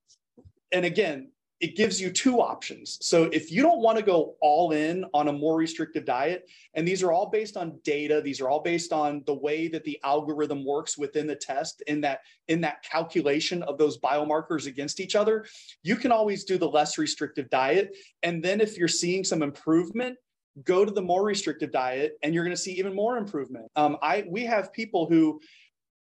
and 0.73 0.85
again, 0.85 1.31
it 1.59 1.75
gives 1.75 1.99
you 1.99 2.11
two 2.11 2.41
options. 2.41 2.99
So 3.01 3.25
if 3.25 3.51
you 3.51 3.62
don't 3.62 3.81
want 3.81 3.97
to 3.97 4.05
go 4.05 4.35
all 4.43 4.73
in 4.73 5.07
on 5.14 5.29
a 5.29 5.33
more 5.33 5.57
restrictive 5.57 6.05
diet, 6.05 6.51
and 6.75 6.87
these 6.87 7.03
are 7.03 7.12
all 7.12 7.31
based 7.31 7.57
on 7.57 7.79
data, 7.83 8.21
these 8.21 8.43
are 8.43 8.49
all 8.51 8.61
based 8.61 8.93
on 8.93 9.23
the 9.27 9.35
way 9.35 9.67
that 9.69 9.83
the 9.85 9.99
algorithm 10.05 10.67
works 10.67 10.99
within 10.99 11.27
the 11.27 11.35
test 11.35 11.83
in 11.87 12.03
that 12.03 12.21
in 12.49 12.61
that 12.61 12.83
calculation 12.83 13.62
of 13.62 13.79
those 13.79 13.99
biomarkers 13.99 14.67
against 14.67 15.01
each 15.01 15.17
other, 15.17 15.47
you 15.83 15.97
can 15.97 16.12
always 16.12 16.45
do 16.45 16.59
the 16.59 16.69
less 16.69 16.99
restrictive 16.99 17.49
diet. 17.49 17.97
And 18.23 18.43
then 18.43 18.61
if 18.61 18.77
you're 18.77 18.87
seeing 18.87 19.25
some 19.25 19.43
improvement, 19.43 20.19
go 20.65 20.85
to 20.85 20.91
the 20.91 21.03
more 21.03 21.25
restrictive 21.25 21.71
diet 21.71 22.13
and 22.23 22.35
you're 22.35 22.45
going 22.45 22.57
to 22.57 22.61
see 22.61 22.73
even 22.73 22.95
more 22.95 23.19
improvement. 23.19 23.67
Um, 23.77 23.97
I 24.03 24.25
we 24.29 24.45
have 24.45 24.73
people 24.73 25.07
who 25.07 25.41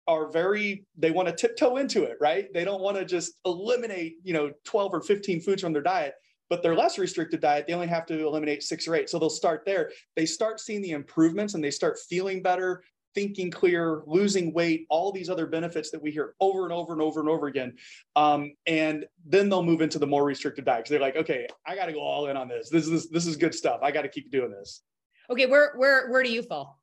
are 0.08 0.30
very 0.30 0.84
they 0.96 1.10
want 1.10 1.28
to 1.28 1.34
tiptoe 1.34 1.76
into 1.76 2.04
it, 2.04 2.16
right? 2.20 2.52
They 2.52 2.64
don't 2.64 2.80
want 2.80 2.96
to 2.96 3.04
just 3.04 3.34
eliminate, 3.44 4.16
you 4.22 4.32
know, 4.32 4.52
12 4.64 4.94
or 4.94 5.00
15 5.00 5.40
foods 5.40 5.62
from 5.62 5.72
their 5.72 5.82
diet, 5.82 6.14
but 6.48 6.62
their 6.62 6.76
less 6.76 6.96
restricted 6.96 7.40
diet, 7.40 7.66
they 7.66 7.74
only 7.74 7.88
have 7.88 8.06
to 8.06 8.26
eliminate 8.26 8.62
six 8.62 8.86
or 8.86 8.94
eight. 8.94 9.10
So 9.10 9.18
they'll 9.18 9.30
start 9.30 9.64
there. 9.66 9.90
They 10.14 10.26
start 10.26 10.60
seeing 10.60 10.82
the 10.82 10.92
improvements 10.92 11.54
and 11.54 11.64
they 11.64 11.72
start 11.72 11.98
feeling 12.08 12.40
better 12.40 12.82
thinking 13.16 13.50
clear, 13.50 14.02
losing 14.06 14.52
weight, 14.52 14.86
all 14.90 15.10
these 15.10 15.28
other 15.30 15.46
benefits 15.46 15.90
that 15.90 16.00
we 16.00 16.12
hear 16.12 16.34
over 16.38 16.64
and 16.64 16.72
over 16.72 16.92
and 16.92 17.02
over 17.02 17.18
and 17.18 17.28
over 17.28 17.46
again. 17.48 17.74
Um, 18.14 18.52
and 18.66 19.06
then 19.24 19.48
they'll 19.48 19.64
move 19.64 19.80
into 19.80 19.98
the 19.98 20.06
more 20.06 20.22
restricted 20.22 20.66
diet 20.66 20.80
because 20.80 20.90
they're 20.90 21.00
like, 21.00 21.16
okay, 21.16 21.48
I 21.66 21.74
got 21.74 21.86
to 21.86 21.92
go 21.92 22.00
all 22.00 22.28
in 22.28 22.36
on 22.36 22.46
this. 22.46 22.68
This 22.68 22.86
is 22.86 23.08
this 23.08 23.26
is 23.26 23.36
good 23.36 23.54
stuff. 23.54 23.80
I 23.82 23.90
got 23.90 24.02
to 24.02 24.08
keep 24.08 24.30
doing 24.30 24.50
this. 24.50 24.82
Okay, 25.30 25.46
where 25.46 25.72
where 25.76 26.10
where 26.10 26.22
do 26.22 26.30
you 26.30 26.42
fall? 26.42 26.78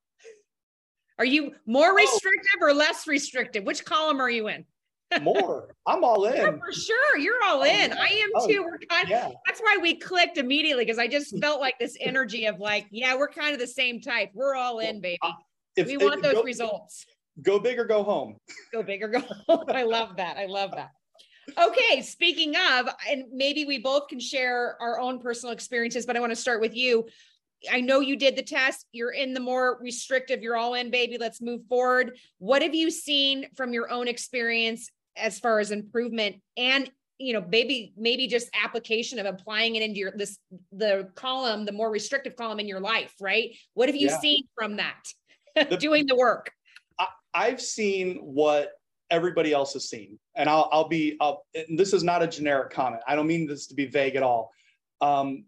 Are 1.19 1.25
you 1.25 1.53
more 1.65 1.91
oh. 1.91 1.95
restrictive 1.95 2.59
oh. 2.61 2.65
or 2.65 2.73
less 2.73 3.07
restrictive? 3.07 3.63
Which 3.63 3.85
column 3.85 4.19
are 4.19 4.29
you 4.29 4.49
in? 4.49 4.65
more. 5.21 5.75
I'm 5.85 6.03
all 6.03 6.25
in. 6.25 6.35
Yeah, 6.35 6.51
for 6.57 6.71
sure. 6.71 7.17
You're 7.17 7.43
all 7.43 7.61
oh, 7.61 7.65
in. 7.65 7.93
I 7.93 8.07
am 8.07 8.29
oh, 8.35 8.47
too. 8.47 8.63
We're 8.63 8.79
kind 8.89 9.03
of, 9.03 9.09
yeah. 9.09 9.29
that's 9.45 9.59
why 9.59 9.77
we 9.81 9.95
clicked 9.95 10.37
immediately 10.37 10.85
because 10.85 10.99
I 10.99 11.07
just 11.07 11.37
felt 11.39 11.59
like 11.59 11.77
this 11.79 11.97
energy 11.99 12.45
of 12.45 12.59
like, 12.59 12.87
yeah, 12.91 13.15
we're 13.15 13.27
kind 13.27 13.53
of 13.53 13.59
the 13.59 13.67
same 13.67 14.01
type. 14.01 14.31
We're 14.33 14.55
all 14.55 14.79
in, 14.79 15.01
baby. 15.01 15.19
If, 15.75 15.87
we 15.87 15.97
want 15.97 16.21
those 16.21 16.33
go, 16.33 16.43
results. 16.43 17.05
Go 17.41 17.59
big 17.59 17.79
or 17.79 17.85
go 17.85 18.03
home. 18.03 18.37
Go 18.71 18.83
big 18.83 19.03
or 19.03 19.07
go 19.07 19.21
home. 19.47 19.65
I 19.69 19.83
love 19.83 20.17
that. 20.17 20.37
I 20.37 20.45
love 20.45 20.71
that. 20.71 20.91
Okay, 21.57 22.01
speaking 22.01 22.55
of, 22.55 22.87
and 23.09 23.25
maybe 23.33 23.65
we 23.65 23.79
both 23.79 24.07
can 24.07 24.19
share 24.19 24.77
our 24.81 24.99
own 24.99 25.19
personal 25.19 25.51
experiences, 25.51 26.05
but 26.05 26.15
I 26.15 26.19
want 26.19 26.31
to 26.31 26.37
start 26.37 26.61
with 26.61 26.75
you. 26.75 27.05
I 27.71 27.81
know 27.81 27.99
you 27.99 28.15
did 28.15 28.35
the 28.35 28.43
test. 28.43 28.85
You're 28.91 29.11
in 29.11 29.33
the 29.33 29.39
more 29.39 29.77
restrictive, 29.81 30.41
you're 30.41 30.55
all 30.55 30.73
in, 30.75 30.91
baby. 30.91 31.17
Let's 31.19 31.41
move 31.41 31.61
forward. 31.67 32.17
What 32.37 32.61
have 32.61 32.75
you 32.75 32.91
seen 32.91 33.47
from 33.55 33.73
your 33.73 33.91
own 33.91 34.07
experience 34.07 34.89
as 35.15 35.39
far 35.39 35.59
as 35.59 35.71
improvement 35.71 36.37
and 36.57 36.89
you 37.19 37.33
know 37.33 37.45
maybe 37.47 37.93
maybe 37.95 38.27
just 38.27 38.49
application 38.63 39.19
of 39.19 39.25
applying 39.25 39.75
it 39.75 39.83
into 39.83 39.99
your 39.99 40.11
this 40.15 40.39
the 40.71 41.09
column 41.15 41.65
the 41.65 41.71
more 41.71 41.91
restrictive 41.91 42.35
column 42.35 42.59
in 42.59 42.67
your 42.67 42.79
life 42.79 43.13
right 43.21 43.51
what 43.75 43.87
have 43.87 43.95
you 43.95 44.07
yeah. 44.07 44.19
seen 44.19 44.43
from 44.55 44.77
that 44.77 45.03
the, 45.55 45.77
doing 45.79 46.07
the 46.07 46.15
work. 46.15 46.51
I, 47.33 47.49
have 47.49 47.61
seen 47.61 48.17
what 48.17 48.73
everybody 49.09 49.53
else 49.53 49.73
has 49.73 49.89
seen, 49.89 50.19
and 50.35 50.49
I'll, 50.49 50.69
I'll 50.71 50.87
be. 50.87 51.17
I'll, 51.19 51.45
this 51.75 51.93
is 51.93 52.03
not 52.03 52.21
a 52.21 52.27
generic 52.27 52.71
comment. 52.71 53.01
I 53.07 53.15
don't 53.15 53.27
mean 53.27 53.47
this 53.47 53.67
to 53.67 53.75
be 53.75 53.85
vague 53.87 54.15
at 54.15 54.23
all. 54.23 54.51
Um, 55.01 55.45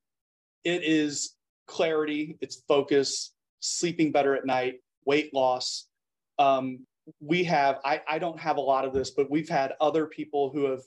it 0.64 0.84
is 0.84 1.36
clarity. 1.68 2.38
It's 2.42 2.64
focus. 2.68 3.34
Sleeping 3.60 4.12
better 4.12 4.36
at 4.36 4.46
night. 4.46 4.76
Weight 5.06 5.34
loss. 5.34 5.88
Um, 6.40 6.86
we 7.20 7.44
have. 7.44 7.80
I, 7.86 8.02
I 8.08 8.20
don't 8.20 8.40
have 8.40 8.58
a 8.58 8.62
lot 8.62 8.86
of 8.86 8.94
this, 8.94 9.12
but 9.12 9.30
we've 9.30 9.50
had 9.50 9.74
other 9.80 10.08
people 10.08 10.50
who 10.50 10.66
have 10.72 10.82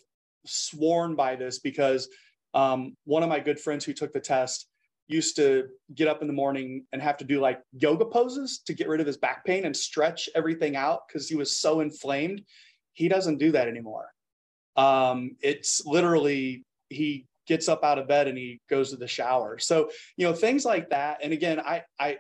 sworn 0.47 1.15
by 1.15 1.37
this 1.37 1.59
because 1.59 2.09
um, 2.55 2.97
one 3.05 3.23
of 3.23 3.29
my 3.29 3.41
good 3.41 3.61
friends 3.61 3.85
who 3.85 3.93
took 3.93 4.13
the 4.13 4.21
test 4.21 4.68
used 5.09 5.37
to 5.37 5.69
get 5.95 6.07
up 6.07 6.21
in 6.21 6.29
the 6.29 6.35
morning 6.35 6.85
and 6.93 7.03
have 7.03 7.17
to 7.17 7.25
do 7.25 7.41
like 7.41 7.61
yoga 7.73 8.05
poses 8.05 8.61
to 8.67 8.75
get 8.75 8.89
rid 8.89 9.01
of 9.01 9.07
his 9.07 9.17
back 9.17 9.45
pain 9.45 9.65
and 9.65 9.77
stretch 9.77 10.29
everything 10.35 10.77
out 10.77 11.09
because 11.09 11.29
he 11.29 11.35
was 11.35 11.59
so 11.59 11.81
inflamed. 11.81 12.43
He 12.93 13.09
doesn't 13.09 13.39
do 13.39 13.51
that 13.53 13.69
anymore. 13.69 14.13
Um, 14.77 15.37
it's 15.41 15.85
literally 15.87 16.65
he 16.91 17.27
gets 17.47 17.69
up 17.69 17.83
out 17.83 17.99
of 17.99 18.07
bed 18.07 18.29
and 18.29 18.37
he 18.37 18.61
goes 18.69 18.91
to 18.91 18.97
the 18.97 19.09
shower. 19.09 19.59
So 19.59 19.91
you 20.17 20.27
know 20.27 20.35
things 20.35 20.65
like 20.65 20.91
that. 20.91 21.21
And 21.23 21.33
again, 21.33 21.59
I 21.59 21.85
I 21.99 22.19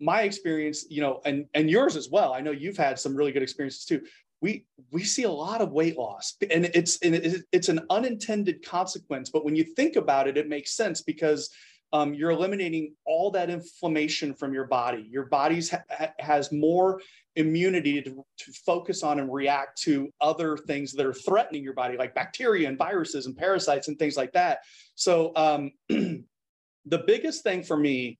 my 0.00 0.22
experience, 0.22 0.86
you 0.88 1.02
know, 1.02 1.20
and 1.24 1.46
and 1.54 1.68
yours 1.68 1.96
as 1.96 2.08
well. 2.08 2.32
I 2.32 2.40
know 2.40 2.52
you've 2.52 2.76
had 2.76 2.98
some 2.98 3.16
really 3.16 3.32
good 3.32 3.42
experiences 3.42 3.84
too. 3.84 4.02
We 4.40 4.64
we 4.92 5.02
see 5.02 5.24
a 5.24 5.30
lot 5.30 5.60
of 5.60 5.72
weight 5.72 5.98
loss, 5.98 6.36
and 6.50 6.66
it's 6.72 6.98
and 7.02 7.44
it's 7.50 7.68
an 7.68 7.80
unintended 7.90 8.64
consequence. 8.64 9.30
But 9.30 9.44
when 9.44 9.56
you 9.56 9.64
think 9.64 9.96
about 9.96 10.28
it, 10.28 10.36
it 10.36 10.48
makes 10.48 10.76
sense 10.76 11.02
because 11.02 11.50
um, 11.92 12.14
you're 12.14 12.30
eliminating 12.30 12.94
all 13.06 13.30
that 13.30 13.50
inflammation 13.50 14.34
from 14.34 14.52
your 14.52 14.66
body. 14.66 15.06
Your 15.10 15.26
body 15.26 15.62
ha- 15.62 16.12
has 16.18 16.52
more 16.52 17.00
immunity 17.36 18.02
to, 18.02 18.24
to 18.38 18.52
focus 18.66 19.02
on 19.02 19.18
and 19.18 19.32
react 19.32 19.80
to 19.82 20.12
other 20.20 20.56
things 20.56 20.92
that 20.92 21.06
are 21.06 21.14
threatening 21.14 21.62
your 21.62 21.72
body, 21.72 21.96
like 21.96 22.14
bacteria 22.14 22.68
and 22.68 22.76
viruses 22.76 23.26
and 23.26 23.36
parasites 23.36 23.88
and 23.88 23.98
things 23.98 24.16
like 24.16 24.32
that. 24.32 24.58
So, 24.96 25.32
um, 25.36 25.70
the 25.88 26.98
biggest 27.06 27.42
thing 27.42 27.62
for 27.62 27.76
me, 27.76 28.18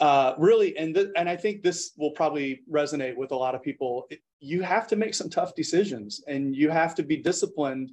uh, 0.00 0.34
really, 0.38 0.76
and 0.76 0.94
th- 0.94 1.08
and 1.16 1.28
I 1.28 1.36
think 1.36 1.62
this 1.62 1.92
will 1.96 2.10
probably 2.12 2.60
resonate 2.70 3.16
with 3.16 3.32
a 3.32 3.36
lot 3.36 3.54
of 3.54 3.62
people. 3.62 4.08
You 4.40 4.62
have 4.62 4.88
to 4.88 4.96
make 4.96 5.14
some 5.14 5.30
tough 5.30 5.54
decisions, 5.54 6.22
and 6.26 6.56
you 6.56 6.70
have 6.70 6.94
to 6.96 7.02
be 7.02 7.18
disciplined 7.18 7.92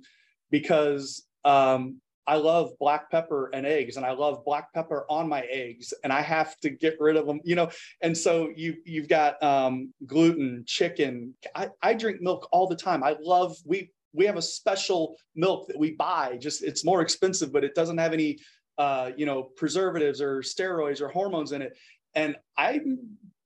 because 0.50 1.28
um, 1.46 2.02
I 2.30 2.36
love 2.36 2.78
black 2.80 3.10
pepper 3.10 3.50
and 3.54 3.66
eggs, 3.66 3.98
and 3.98 4.06
I 4.06 4.12
love 4.12 4.46
black 4.46 4.72
pepper 4.72 5.04
on 5.10 5.28
my 5.28 5.42
eggs, 5.50 5.96
and 6.04 6.14
I 6.14 6.22
have 6.22 6.60
to 6.60 6.70
get 6.70 6.96
rid 7.00 7.18
of 7.18 7.26
them, 7.26 7.42
you 7.44 7.56
know. 7.56 7.72
And 8.02 8.16
so 8.16 8.52
you 8.56 8.76
you've 8.86 9.10
got 9.10 9.42
um, 9.42 9.92
gluten, 10.06 10.64
chicken. 10.68 11.34
I, 11.56 11.70
I 11.82 11.96
drink 11.96 12.22
milk 12.22 12.48
all 12.52 12.68
the 12.68 12.76
time. 12.76 13.04
I 13.04 13.16
love 13.20 13.58
we 13.66 13.92
we 14.14 14.26
have 14.26 14.38
a 14.38 14.44
special 14.44 15.16
milk 15.36 15.68
that 15.70 15.80
we 15.80 15.94
buy. 15.94 16.38
Just 16.40 16.64
it's 16.64 16.86
more 16.86 17.02
expensive, 17.02 17.52
but 17.52 17.64
it 17.64 17.74
doesn't 17.74 17.98
have 17.98 18.14
any 18.14 18.38
uh, 18.78 19.10
you 19.18 19.26
know 19.26 19.42
preservatives 19.58 20.22
or 20.22 20.42
steroids 20.42 21.02
or 21.02 21.08
hormones 21.08 21.52
in 21.52 21.64
it. 21.64 21.76
And 22.14 22.36
I, 22.56 22.80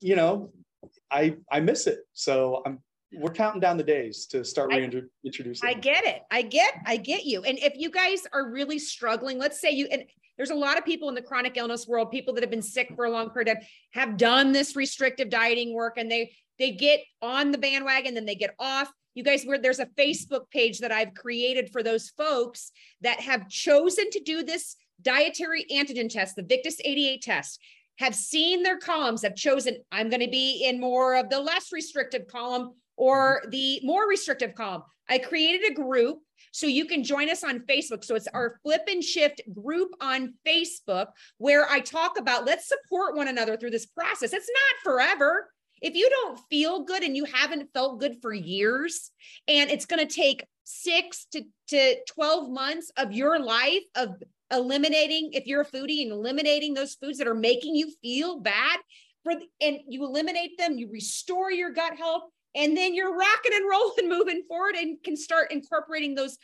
you 0.01 0.17
know, 0.17 0.51
I 1.09 1.37
I 1.49 1.61
miss 1.61 1.87
it. 1.87 1.99
So 2.11 2.61
I'm 2.65 2.79
we're 3.15 3.31
counting 3.31 3.59
down 3.59 3.77
the 3.77 3.83
days 3.83 4.25
to 4.27 4.43
start 4.43 4.69
reintroducing. 4.69 5.67
I 5.67 5.73
get 5.73 6.03
it. 6.05 6.21
I 6.31 6.41
get, 6.41 6.73
I 6.85 6.97
get 6.97 7.25
you. 7.25 7.43
And 7.43 7.57
if 7.59 7.73
you 7.75 7.89
guys 7.89 8.25
are 8.33 8.49
really 8.49 8.79
struggling, 8.79 9.37
let's 9.37 9.59
say 9.59 9.71
you, 9.71 9.87
and 9.91 10.03
there's 10.37 10.49
a 10.49 10.55
lot 10.55 10.77
of 10.77 10.85
people 10.85 11.09
in 11.09 11.15
the 11.15 11.21
chronic 11.21 11.57
illness 11.57 11.87
world, 11.87 12.11
people 12.11 12.33
that 12.33 12.43
have 12.43 12.49
been 12.49 12.61
sick 12.61 12.91
for 12.95 13.05
a 13.05 13.11
long 13.11 13.29
period 13.29 13.57
of 13.57 13.63
have 13.91 14.17
done 14.17 14.51
this 14.51 14.75
restrictive 14.75 15.29
dieting 15.29 15.73
work 15.73 15.97
and 15.97 16.09
they, 16.09 16.33
they 16.59 16.71
get 16.71 17.01
on 17.21 17.51
the 17.51 17.57
bandwagon, 17.57 18.13
then 18.15 18.25
they 18.25 18.35
get 18.35 18.55
off. 18.59 18.91
You 19.15 19.23
guys, 19.23 19.43
where 19.43 19.59
there's 19.59 19.79
a 19.79 19.85
Facebook 19.85 20.49
page 20.49 20.79
that 20.79 20.91
I've 20.91 21.13
created 21.13 21.69
for 21.71 21.83
those 21.83 22.09
folks 22.09 22.71
that 23.01 23.19
have 23.19 23.47
chosen 23.47 24.09
to 24.09 24.19
do 24.21 24.43
this 24.43 24.75
dietary 25.01 25.65
antigen 25.71 26.09
test, 26.09 26.35
the 26.35 26.43
Victus 26.43 26.77
88 26.83 27.21
test 27.21 27.59
have 27.99 28.15
seen 28.15 28.63
their 28.63 28.77
columns, 28.77 29.21
have 29.21 29.35
chosen, 29.35 29.77
I'm 29.91 30.09
going 30.09 30.21
to 30.21 30.29
be 30.29 30.65
in 30.67 30.79
more 30.79 31.15
of 31.15 31.29
the 31.29 31.39
less 31.39 31.71
restrictive 31.71 32.27
column 32.27 32.73
or 32.97 33.41
mm-hmm. 33.41 33.49
the 33.49 33.79
more 33.83 34.07
restrictive 34.07 34.55
column. 34.55 34.83
I 35.09 35.17
created 35.17 35.71
a 35.71 35.73
group 35.73 36.19
so 36.51 36.67
you 36.67 36.85
can 36.85 37.03
join 37.03 37.29
us 37.29 37.43
on 37.43 37.59
Facebook. 37.61 38.03
So 38.03 38.15
it's 38.15 38.27
our 38.27 38.59
Flip 38.63 38.83
and 38.87 39.03
Shift 39.03 39.41
group 39.53 39.91
on 39.99 40.35
Facebook 40.47 41.07
where 41.37 41.67
I 41.69 41.79
talk 41.79 42.19
about 42.19 42.45
let's 42.45 42.67
support 42.67 43.15
one 43.15 43.27
another 43.27 43.57
through 43.57 43.71
this 43.71 43.85
process. 43.85 44.33
It's 44.33 44.49
not 44.49 44.83
forever. 44.83 45.49
If 45.81 45.95
you 45.95 46.09
don't 46.09 46.39
feel 46.49 46.83
good 46.83 47.03
and 47.03 47.17
you 47.17 47.25
haven't 47.25 47.73
felt 47.73 47.99
good 47.99 48.21
for 48.21 48.33
years, 48.33 49.11
and 49.49 49.69
it's 49.69 49.85
going 49.85 50.05
to 50.05 50.13
take 50.13 50.45
six 50.63 51.25
to, 51.33 51.43
to 51.69 51.95
12 52.13 52.49
months 52.49 52.89
of 52.95 53.11
your 53.11 53.37
life 53.37 53.83
of 53.95 54.15
eliminating, 54.49 55.31
if 55.33 55.45
you're 55.45 55.61
a 55.61 55.65
foodie 55.65 56.03
and 56.03 56.11
eliminating 56.11 56.73
those 56.73 56.95
foods 56.95 57.17
that 57.17 57.27
are 57.27 57.35
making 57.35 57.75
you 57.75 57.91
feel 58.01 58.39
bad, 58.39 58.79
for, 59.23 59.33
and 59.61 59.79
you 59.87 60.05
eliminate 60.05 60.57
them, 60.57 60.77
you 60.77 60.89
restore 60.91 61.51
your 61.51 61.71
gut 61.71 61.97
health, 61.97 62.23
and 62.55 62.75
then 62.77 62.93
you're 62.93 63.15
rocking 63.15 63.53
and 63.53 63.69
rolling 63.69 64.09
moving 64.09 64.43
forward 64.47 64.75
and 64.75 64.97
can 65.03 65.17
start 65.17 65.51
incorporating 65.51 66.15
those 66.15 66.37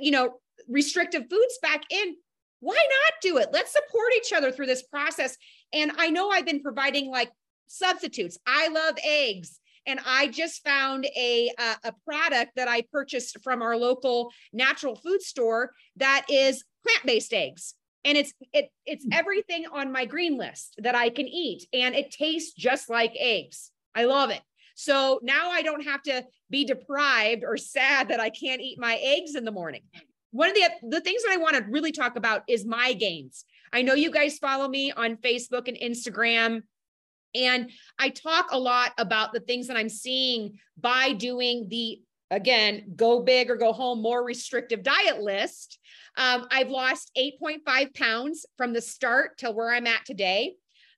you 0.00 0.10
know 0.10 0.40
restrictive 0.68 1.24
foods 1.30 1.58
back 1.62 1.82
in. 1.90 2.16
Why 2.60 2.74
not 2.74 3.14
do 3.20 3.36
it? 3.38 3.50
Let's 3.52 3.72
support 3.72 4.12
each 4.16 4.32
other 4.32 4.50
through 4.50 4.66
this 4.66 4.82
process. 4.82 5.36
And 5.72 5.92
i 5.98 6.08
know 6.08 6.30
i've 6.30 6.46
been 6.46 6.62
providing 6.62 7.10
like 7.10 7.30
substitutes. 7.68 8.38
I 8.46 8.68
love 8.68 8.96
eggs. 9.04 9.60
And 9.86 10.00
I 10.04 10.26
just 10.28 10.64
found 10.64 11.06
a, 11.16 11.50
a, 11.58 11.88
a 11.88 11.94
product 12.04 12.52
that 12.56 12.66
I 12.66 12.82
purchased 12.92 13.38
from 13.44 13.62
our 13.62 13.76
local 13.76 14.32
natural 14.52 14.96
food 14.96 15.22
store 15.22 15.70
that 15.96 16.26
is 16.28 16.64
plant-based 16.84 17.32
eggs. 17.32 17.74
And 18.04 18.16
it's 18.16 18.32
it 18.52 18.70
it's 18.84 19.04
hmm. 19.04 19.12
everything 19.12 19.66
on 19.72 19.92
my 19.92 20.04
green 20.04 20.36
list 20.36 20.76
that 20.78 20.94
I 20.94 21.10
can 21.10 21.26
eat. 21.26 21.66
And 21.72 21.94
it 21.94 22.10
tastes 22.10 22.52
just 22.54 22.88
like 22.88 23.12
eggs. 23.18 23.70
I 23.94 24.04
love 24.04 24.30
it. 24.30 24.42
So 24.76 25.18
now 25.22 25.50
I 25.50 25.62
don't 25.62 25.82
have 25.84 26.02
to 26.02 26.24
be 26.48 26.64
deprived 26.64 27.42
or 27.44 27.56
sad 27.56 28.10
that 28.10 28.20
I 28.20 28.30
can't 28.30 28.60
eat 28.60 28.78
my 28.78 29.00
eggs 29.02 29.34
in 29.34 29.44
the 29.44 29.50
morning. 29.50 29.82
One 30.30 30.48
of 30.48 30.54
the 30.54 30.68
the 30.88 31.00
things 31.00 31.24
that 31.24 31.32
I 31.32 31.38
want 31.38 31.56
to 31.56 31.64
really 31.68 31.92
talk 31.92 32.16
about 32.16 32.42
is 32.46 32.64
my 32.64 32.92
gains. 32.92 33.44
I 33.72 33.82
know 33.82 33.94
you 33.94 34.10
guys 34.10 34.38
follow 34.38 34.68
me 34.68 34.92
on 34.92 35.16
Facebook 35.16 35.66
and 35.66 35.76
Instagram 35.76 36.62
and 37.36 37.70
I 37.98 38.08
talk 38.08 38.48
a 38.50 38.58
lot 38.58 38.92
about 38.98 39.32
the 39.32 39.40
things 39.40 39.66
that 39.68 39.76
I'm 39.76 39.88
seeing 39.88 40.58
by 40.78 41.12
doing 41.12 41.68
the, 41.68 42.00
again, 42.30 42.92
go 42.96 43.20
big 43.20 43.50
or 43.50 43.56
go 43.56 43.72
home, 43.72 44.00
more 44.00 44.24
restrictive 44.24 44.82
diet 44.82 45.20
list. 45.20 45.78
Um, 46.16 46.46
I've 46.50 46.70
lost 46.70 47.10
8.5 47.16 47.94
pounds 47.94 48.46
from 48.56 48.72
the 48.72 48.80
start 48.80 49.36
till 49.38 49.54
where 49.54 49.70
I'm 49.70 49.86
at 49.86 50.04
today. 50.06 50.54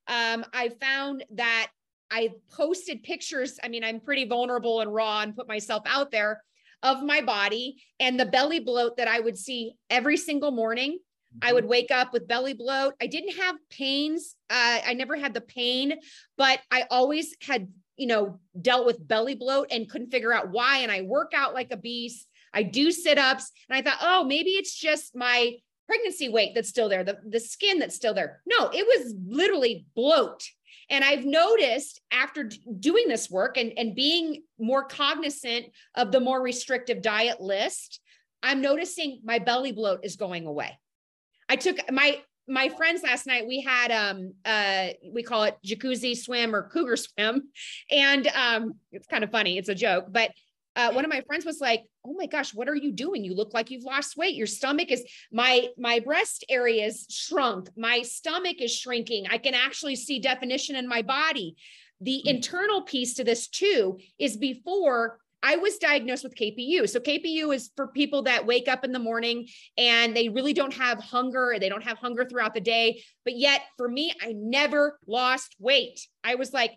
Um, 0.07 0.45
I 0.53 0.69
found 0.81 1.25
that 1.35 1.67
I 2.11 2.31
posted 2.51 3.03
pictures. 3.03 3.59
I 3.63 3.67
mean, 3.67 3.83
I'm 3.83 3.99
pretty 3.99 4.25
vulnerable 4.25 4.81
and 4.81 4.93
raw 4.93 5.21
and 5.21 5.35
put 5.35 5.47
myself 5.47 5.83
out 5.85 6.11
there 6.11 6.41
of 6.81 7.03
my 7.03 7.21
body 7.21 7.83
and 7.99 8.19
the 8.19 8.25
belly 8.25 8.59
bloat 8.59 8.97
that 8.97 9.07
I 9.07 9.19
would 9.19 9.37
see 9.37 9.73
every 9.89 10.15
single 10.17 10.51
morning 10.51 10.99
I 11.41 11.53
would 11.53 11.63
mm-hmm. 11.63 11.71
wake 11.71 11.91
up 11.91 12.13
with 12.13 12.27
belly 12.27 12.53
bloat. 12.53 12.95
I 13.01 13.07
didn't 13.07 13.37
have 13.37 13.55
pains. 13.69 14.35
Uh, 14.49 14.79
I 14.85 14.93
never 14.93 15.15
had 15.15 15.33
the 15.33 15.41
pain, 15.41 15.93
but 16.37 16.59
I 16.71 16.85
always 16.89 17.35
had, 17.41 17.67
you 17.97 18.07
know, 18.07 18.39
dealt 18.59 18.85
with 18.85 19.07
belly 19.07 19.35
bloat 19.35 19.67
and 19.71 19.89
couldn't 19.89 20.11
figure 20.11 20.33
out 20.33 20.49
why. 20.49 20.79
And 20.79 20.91
I 20.91 21.01
work 21.01 21.31
out 21.35 21.53
like 21.53 21.71
a 21.71 21.77
beast. 21.77 22.27
I 22.53 22.63
do 22.63 22.91
sit 22.91 23.17
ups. 23.17 23.51
And 23.69 23.77
I 23.77 23.81
thought, 23.81 23.99
oh, 24.01 24.23
maybe 24.23 24.51
it's 24.51 24.73
just 24.73 25.15
my 25.15 25.53
pregnancy 25.87 26.29
weight 26.29 26.53
that's 26.55 26.69
still 26.69 26.89
there, 26.89 27.03
the, 27.03 27.17
the 27.27 27.39
skin 27.39 27.79
that's 27.79 27.95
still 27.95 28.13
there. 28.13 28.41
No, 28.45 28.69
it 28.69 28.85
was 28.85 29.15
literally 29.27 29.85
bloat. 29.95 30.43
And 30.89 31.03
I've 31.03 31.25
noticed 31.25 32.01
after 32.11 32.49
doing 32.79 33.07
this 33.07 33.29
work 33.29 33.57
and, 33.57 33.73
and 33.77 33.95
being 33.95 34.43
more 34.57 34.83
cognizant 34.83 35.67
of 35.95 36.11
the 36.11 36.19
more 36.19 36.41
restrictive 36.41 37.01
diet 37.01 37.39
list, 37.39 37.99
I'm 38.41 38.61
noticing 38.61 39.21
my 39.23 39.39
belly 39.39 39.71
bloat 39.71 39.99
is 40.03 40.15
going 40.15 40.45
away. 40.45 40.77
I 41.47 41.55
took 41.55 41.77
my 41.91 42.21
my 42.47 42.67
friends 42.69 43.03
last 43.03 43.27
night 43.27 43.47
we 43.47 43.61
had 43.61 43.91
um 43.91 44.33
uh 44.43 44.87
we 45.13 45.21
call 45.21 45.43
it 45.43 45.55
jacuzzi 45.63 46.17
swim 46.17 46.55
or 46.55 46.67
cougar 46.69 46.97
swim 46.97 47.43
and 47.91 48.27
um 48.27 48.73
it's 48.91 49.07
kind 49.07 49.23
of 49.23 49.29
funny 49.29 49.59
it's 49.59 49.69
a 49.69 49.75
joke 49.75 50.05
but 50.09 50.31
uh, 50.79 50.93
one 50.93 51.03
of 51.03 51.09
my 51.09 51.21
friends 51.21 51.45
was 51.45 51.59
like 51.59 51.83
oh 52.05 52.13
my 52.13 52.25
gosh 52.25 52.53
what 52.53 52.69
are 52.69 52.75
you 52.75 52.91
doing 52.91 53.23
you 53.23 53.35
look 53.35 53.53
like 53.53 53.69
you've 53.69 53.83
lost 53.83 54.15
weight 54.15 54.35
your 54.35 54.47
stomach 54.47 54.91
is 54.91 55.03
my 55.31 55.67
my 55.77 55.99
breast 55.99 56.45
area 56.49 56.85
is 56.85 57.05
shrunk 57.09 57.69
my 57.75 58.01
stomach 58.01 58.61
is 58.61 58.73
shrinking 58.73 59.25
i 59.29 59.37
can 59.37 59.53
actually 59.53 59.95
see 59.95 60.19
definition 60.19 60.75
in 60.75 60.87
my 60.87 61.01
body 61.01 61.55
the 61.99 62.21
hmm. 62.23 62.29
internal 62.29 62.81
piece 62.81 63.15
to 63.15 63.23
this 63.23 63.47
too 63.47 63.99
is 64.17 64.37
before 64.37 65.19
I 65.41 65.55
was 65.55 65.77
diagnosed 65.77 66.25
with 66.25 66.35
KPU. 66.35 66.89
So 66.89 66.99
KPU 66.99 67.55
is 67.55 67.71
for 67.77 67.87
people 67.87 68.23
that 68.23 68.45
wake 68.45 68.67
up 68.67 68.83
in 68.83 68.91
the 68.91 68.99
morning 68.99 69.47
and 69.77 70.13
they 70.13 70.27
really 70.27 70.51
don't 70.51 70.73
have 70.73 70.99
hunger, 70.99 71.55
they 71.57 71.69
don't 71.69 71.83
have 71.85 71.97
hunger 71.97 72.25
throughout 72.25 72.53
the 72.53 72.59
day. 72.59 73.01
But 73.23 73.37
yet 73.37 73.61
for 73.77 73.87
me, 73.87 74.13
I 74.21 74.33
never 74.35 74.99
lost 75.07 75.55
weight. 75.57 76.05
I 76.25 76.35
was 76.35 76.51
like, 76.51 76.73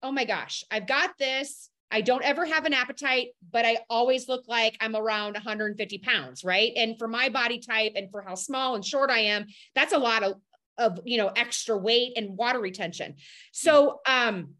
oh 0.00 0.12
my 0.12 0.24
gosh, 0.26 0.62
I've 0.70 0.86
got 0.86 1.18
this. 1.18 1.70
I 1.90 2.00
don't 2.00 2.24
ever 2.24 2.44
have 2.44 2.64
an 2.64 2.72
appetite, 2.72 3.28
but 3.52 3.64
I 3.64 3.78
always 3.88 4.28
look 4.28 4.48
like 4.48 4.76
I'm 4.80 4.96
around 4.96 5.34
150 5.34 5.98
pounds, 5.98 6.42
right? 6.44 6.72
And 6.76 6.98
for 6.98 7.06
my 7.06 7.28
body 7.28 7.60
type 7.60 7.92
and 7.94 8.10
for 8.10 8.22
how 8.22 8.34
small 8.34 8.74
and 8.74 8.84
short 8.84 9.10
I 9.10 9.20
am, 9.20 9.46
that's 9.74 9.92
a 9.92 9.98
lot 9.98 10.22
of, 10.22 10.34
of 10.76 11.00
you 11.04 11.18
know, 11.18 11.28
extra 11.28 11.76
weight 11.76 12.14
and 12.16 12.36
water 12.36 12.60
retention. 12.60 13.14
So 13.52 14.00
um 14.06 14.54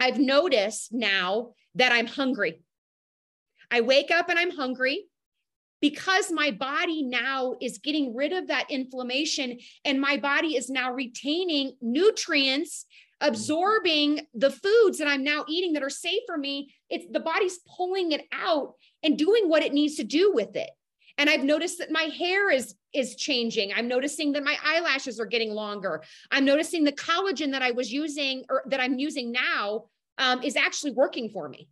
I've 0.00 0.18
noticed 0.18 0.92
now 0.92 1.52
that 1.74 1.92
I'm 1.92 2.06
hungry. 2.06 2.62
I 3.70 3.82
wake 3.82 4.10
up 4.10 4.28
and 4.28 4.38
I'm 4.38 4.50
hungry 4.50 5.04
because 5.80 6.30
my 6.30 6.50
body 6.50 7.02
now 7.02 7.54
is 7.60 7.78
getting 7.78 8.14
rid 8.14 8.32
of 8.32 8.48
that 8.48 8.70
inflammation 8.70 9.58
and 9.84 10.00
my 10.00 10.16
body 10.16 10.56
is 10.56 10.68
now 10.68 10.92
retaining 10.92 11.76
nutrients 11.80 12.86
absorbing 13.20 14.26
the 14.34 14.50
foods 14.50 14.98
that 14.98 15.08
I'm 15.08 15.24
now 15.24 15.44
eating 15.48 15.74
that 15.74 15.82
are 15.82 15.90
safe 15.90 16.22
for 16.26 16.38
me 16.38 16.74
it's 16.88 17.06
the 17.10 17.20
body's 17.20 17.58
pulling 17.76 18.12
it 18.12 18.26
out 18.32 18.74
and 19.02 19.18
doing 19.18 19.48
what 19.48 19.62
it 19.62 19.72
needs 19.72 19.96
to 19.96 20.04
do 20.04 20.32
with 20.32 20.56
it 20.56 20.70
and 21.20 21.28
I've 21.28 21.44
noticed 21.44 21.78
that 21.78 21.90
my 21.90 22.04
hair 22.04 22.50
is 22.50 22.74
is 22.92 23.14
changing. 23.14 23.72
I'm 23.74 23.86
noticing 23.86 24.32
that 24.32 24.42
my 24.42 24.56
eyelashes 24.64 25.20
are 25.20 25.26
getting 25.26 25.52
longer. 25.52 26.02
I'm 26.30 26.44
noticing 26.44 26.82
the 26.82 26.92
collagen 26.92 27.52
that 27.52 27.62
I 27.62 27.70
was 27.70 27.92
using 27.92 28.44
or 28.48 28.62
that 28.66 28.80
I'm 28.80 28.98
using 28.98 29.30
now 29.30 29.84
um, 30.18 30.42
is 30.42 30.56
actually 30.56 30.92
working 30.92 31.28
for 31.30 31.48
me. 31.48 31.68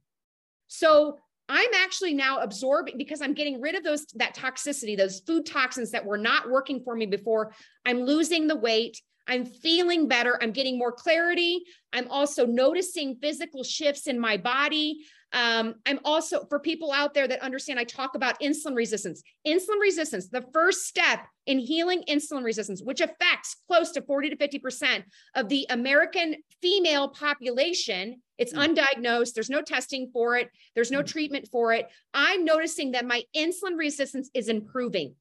So 0.69 1.19
I'm 1.49 1.71
actually 1.75 2.13
now 2.13 2.41
absorbing 2.41 2.99
because 2.99 3.23
I'm 3.23 3.33
getting 3.33 3.61
rid 3.61 3.75
of 3.75 3.83
those 3.83 4.05
that 4.17 4.37
toxicity, 4.37 4.97
those 4.97 5.21
food 5.21 5.47
toxins 5.47 5.93
that 5.93 6.05
were 6.05 6.19
not 6.19 6.51
working 6.51 6.83
for 6.85 6.95
me 6.95 7.07
before. 7.07 7.53
I'm 7.87 8.03
losing 8.03 8.49
the 8.49 8.57
weight. 8.57 9.01
I'm 9.29 9.45
feeling 9.45 10.09
better. 10.09 10.39
I'm 10.43 10.53
getting 10.53 10.79
more 10.79 10.93
clarity. 10.93 11.63
I'm 11.93 12.09
also 12.09 12.47
noticing 12.47 13.17
physical 13.17 13.63
shifts 13.63 14.07
in 14.07 14.19
my 14.19 14.37
body. 14.37 15.05
Um, 15.33 15.75
I'm 15.85 16.01
also, 16.05 16.47
for 16.47 16.59
people 16.59 16.91
out 16.91 17.13
there 17.13 17.29
that 17.29 17.43
understand, 17.43 17.79
I 17.79 17.85
talk 17.85 18.15
about 18.15 18.41
insulin 18.41 18.75
resistance. 18.75 19.23
Insulin 19.47 19.81
resistance, 19.81 20.29
the 20.29 20.45
first 20.55 20.87
step 20.87 21.21
in 21.47 21.59
healing 21.59 22.03
insulin 22.09 22.45
resistance, 22.45 22.83
which 22.83 23.03
affects 23.03 23.57
close 23.67 23.93
to 23.93 24.03
40 24.03 24.31
to 24.31 24.37
50% 24.37 25.05
of 25.35 25.49
the 25.51 25.67
American 25.69 26.37
female 26.63 27.09
population. 27.09 28.23
It's 28.39 28.55
mm. 28.55 28.75
undiagnosed, 28.75 29.35
there's 29.35 29.51
no 29.51 29.61
testing 29.61 30.11
for 30.13 30.37
it, 30.37 30.49
there's 30.75 30.91
no 30.91 31.03
mm. 31.03 31.07
treatment 31.07 31.49
for 31.53 31.75
it. 31.75 31.89
I'm 32.15 32.47
noticing 32.47 32.93
that 32.93 33.05
my 33.05 33.23
insulin 33.37 33.77
resistance 33.77 34.31
is 34.33 34.49
improving. 34.49 35.15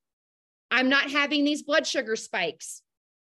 I'm 0.72 0.90
not 0.90 1.12
having 1.12 1.44
these 1.44 1.64
blood 1.64 1.86
sugar 1.86 2.16
spikes. 2.16 2.82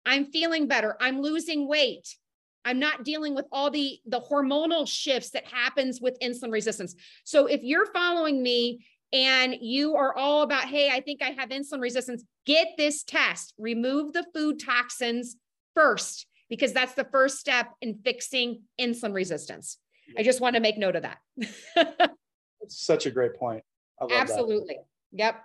I'm 0.07 0.27
feeling 0.27 0.67
better. 0.67 0.97
I'm 1.01 1.21
losing 1.21 1.69
weight. 1.69 2.17
I'm 2.65 2.79
not 2.79 3.05
dealing 3.05 3.35
with 3.35 3.47
all 3.53 3.71
the 3.71 3.99
the 4.07 4.21
hormonal 4.21 4.87
shifts 4.87 5.31
that 5.31 5.47
happens 5.47 6.01
with 6.01 6.19
insulin 6.21 6.53
resistance. 6.53 6.95
So 7.25 7.47
if 7.47 7.63
you're 7.63 7.87
following 7.93 8.43
me 8.43 8.87
and 9.13 9.57
you 9.61 9.97
are 9.97 10.15
all 10.15 10.43
about, 10.43 10.65
hey, 10.65 10.91
I 10.91 11.01
think 11.01 11.23
I 11.23 11.31
have 11.31 11.49
insulin 11.49 11.81
resistance, 11.81 12.25
get 12.45 12.69
this 12.77 13.05
test. 13.05 13.55
Remove 13.59 14.13
the 14.13 14.27
food 14.35 14.61
toxins 14.61 15.37
first 15.75 16.27
because 16.51 16.73
that's 16.73 16.95
the 16.95 17.05
first 17.05 17.39
step 17.39 17.69
in 17.81 18.01
fixing 18.05 18.63
insulin 18.81 19.15
resistance. 19.15 19.79
I 20.19 20.23
just 20.23 20.41
want 20.41 20.57
to 20.57 20.61
make 20.61 20.79
note 20.79 20.97
of 20.97 21.03
that. 21.03 22.11
It's 22.61 22.85
such 22.85 23.07
a 23.07 23.11
great 23.11 23.35
point. 23.35 23.63
Absolutely. 24.11 24.77
That. 25.13 25.19
Yep. 25.19 25.45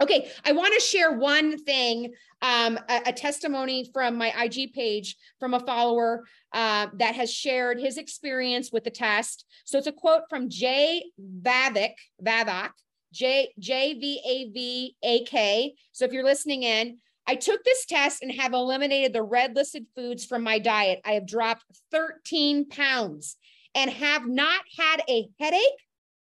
Okay, 0.00 0.30
I 0.44 0.52
want 0.52 0.74
to 0.74 0.80
share 0.80 1.12
one 1.12 1.58
thing, 1.58 2.12
um, 2.40 2.78
a, 2.88 3.02
a, 3.06 3.12
testimony 3.12 3.90
from 3.92 4.16
my 4.16 4.32
IG 4.44 4.72
page 4.72 5.16
from 5.40 5.54
a 5.54 5.60
follower 5.60 6.24
uh, 6.52 6.86
that 6.94 7.16
has 7.16 7.32
shared 7.32 7.80
his 7.80 7.98
experience 7.98 8.70
with 8.70 8.84
the 8.84 8.90
test. 8.90 9.44
So 9.64 9.76
it's 9.76 9.88
a 9.88 9.92
quote 9.92 10.22
from 10.30 10.48
Jay 10.48 11.02
Vavak, 11.20 11.94
Vavak, 12.22 12.70
J 13.12 13.52
J 13.58 13.94
V 13.94 14.20
A 14.24 14.52
V 14.52 14.96
A 15.02 15.24
K. 15.24 15.74
So 15.90 16.04
if 16.04 16.12
you're 16.12 16.24
listening 16.24 16.62
in, 16.62 16.98
I 17.26 17.34
took 17.34 17.64
this 17.64 17.84
test 17.84 18.22
and 18.22 18.32
have 18.32 18.52
eliminated 18.52 19.12
the 19.12 19.22
red 19.22 19.56
listed 19.56 19.86
foods 19.96 20.24
from 20.24 20.42
my 20.44 20.60
diet. 20.60 21.00
I 21.04 21.12
have 21.12 21.26
dropped 21.26 21.64
13 21.90 22.68
pounds 22.68 23.36
and 23.74 23.90
have 23.90 24.26
not 24.26 24.60
had 24.78 25.02
a 25.08 25.28
headache, 25.40 25.60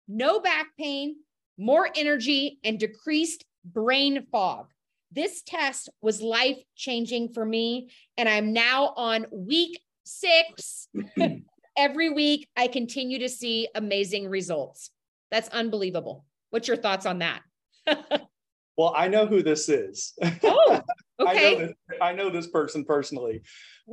no 0.07 0.41
back 0.41 0.69
pain, 0.79 1.17
more 1.59 1.89
energy, 1.95 2.59
and 2.65 2.79
decreased 2.79 3.45
brain 3.65 4.27
fog. 4.31 4.67
This 5.13 5.43
test 5.43 5.89
was 6.03 6.21
life 6.21 6.59
changing 6.75 7.33
for 7.33 7.45
me. 7.45 7.91
And 8.17 8.29
I'm 8.29 8.53
now 8.53 8.95
on 8.97 9.27
week 9.31 9.81
six. 10.05 10.89
Every 11.77 12.11
week, 12.11 12.49
I 12.57 12.69
continue 12.69 13.19
to 13.21 13.29
see 13.29 13.69
amazing 13.75 14.29
results. 14.29 14.91
That's 15.31 15.49
unbelievable. 15.49 16.25
What's 16.51 16.69
your 16.69 16.77
thoughts 16.77 17.07
on 17.07 17.19
that? 17.19 17.43
well, 18.77 18.93
I 18.97 19.09
know 19.09 19.27
who 19.27 19.43
this 19.43 19.69
is. 19.69 20.15
Oh, 20.43 20.81
okay. 21.21 21.57
I, 21.57 21.59
know 21.59 21.59
this, 21.59 21.75
I 22.01 22.13
know 22.13 22.31
this 22.31 22.47
person 22.49 22.85
personally. 22.85 23.43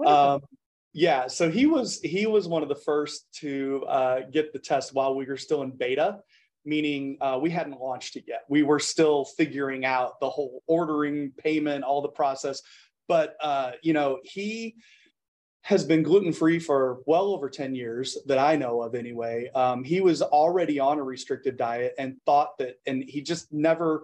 Um, 0.05 0.41
Yeah, 0.93 1.27
so 1.27 1.49
he 1.49 1.67
was 1.67 2.01
he 2.01 2.25
was 2.27 2.47
one 2.49 2.63
of 2.63 2.69
the 2.69 2.75
first 2.75 3.25
to 3.39 3.85
uh, 3.87 4.19
get 4.31 4.51
the 4.51 4.59
test 4.59 4.93
while 4.93 5.15
we 5.15 5.25
were 5.25 5.37
still 5.37 5.61
in 5.61 5.71
beta, 5.71 6.19
meaning 6.65 7.17
uh, 7.21 7.39
we 7.41 7.49
hadn't 7.49 7.79
launched 7.79 8.15
it 8.15 8.25
yet. 8.27 8.43
We 8.49 8.63
were 8.63 8.79
still 8.79 9.25
figuring 9.25 9.85
out 9.85 10.19
the 10.19 10.29
whole 10.29 10.63
ordering, 10.67 11.31
payment, 11.37 11.83
all 11.83 12.01
the 12.01 12.09
process. 12.09 12.61
But 13.07 13.35
uh, 13.41 13.71
you 13.81 13.93
know, 13.93 14.19
he 14.23 14.75
has 15.63 15.85
been 15.85 16.01
gluten 16.01 16.33
free 16.33 16.59
for 16.59 16.99
well 17.05 17.27
over 17.27 17.49
10 17.49 17.75
years 17.75 18.17
that 18.25 18.39
I 18.39 18.55
know 18.55 18.81
of 18.81 18.95
anyway. 18.95 19.49
Um, 19.53 19.83
he 19.83 20.01
was 20.01 20.21
already 20.21 20.79
on 20.79 20.97
a 20.97 21.03
restricted 21.03 21.55
diet 21.57 21.93
and 21.99 22.17
thought 22.25 22.57
that, 22.57 22.77
and 22.87 23.03
he 23.03 23.21
just 23.21 23.51
never 23.53 24.03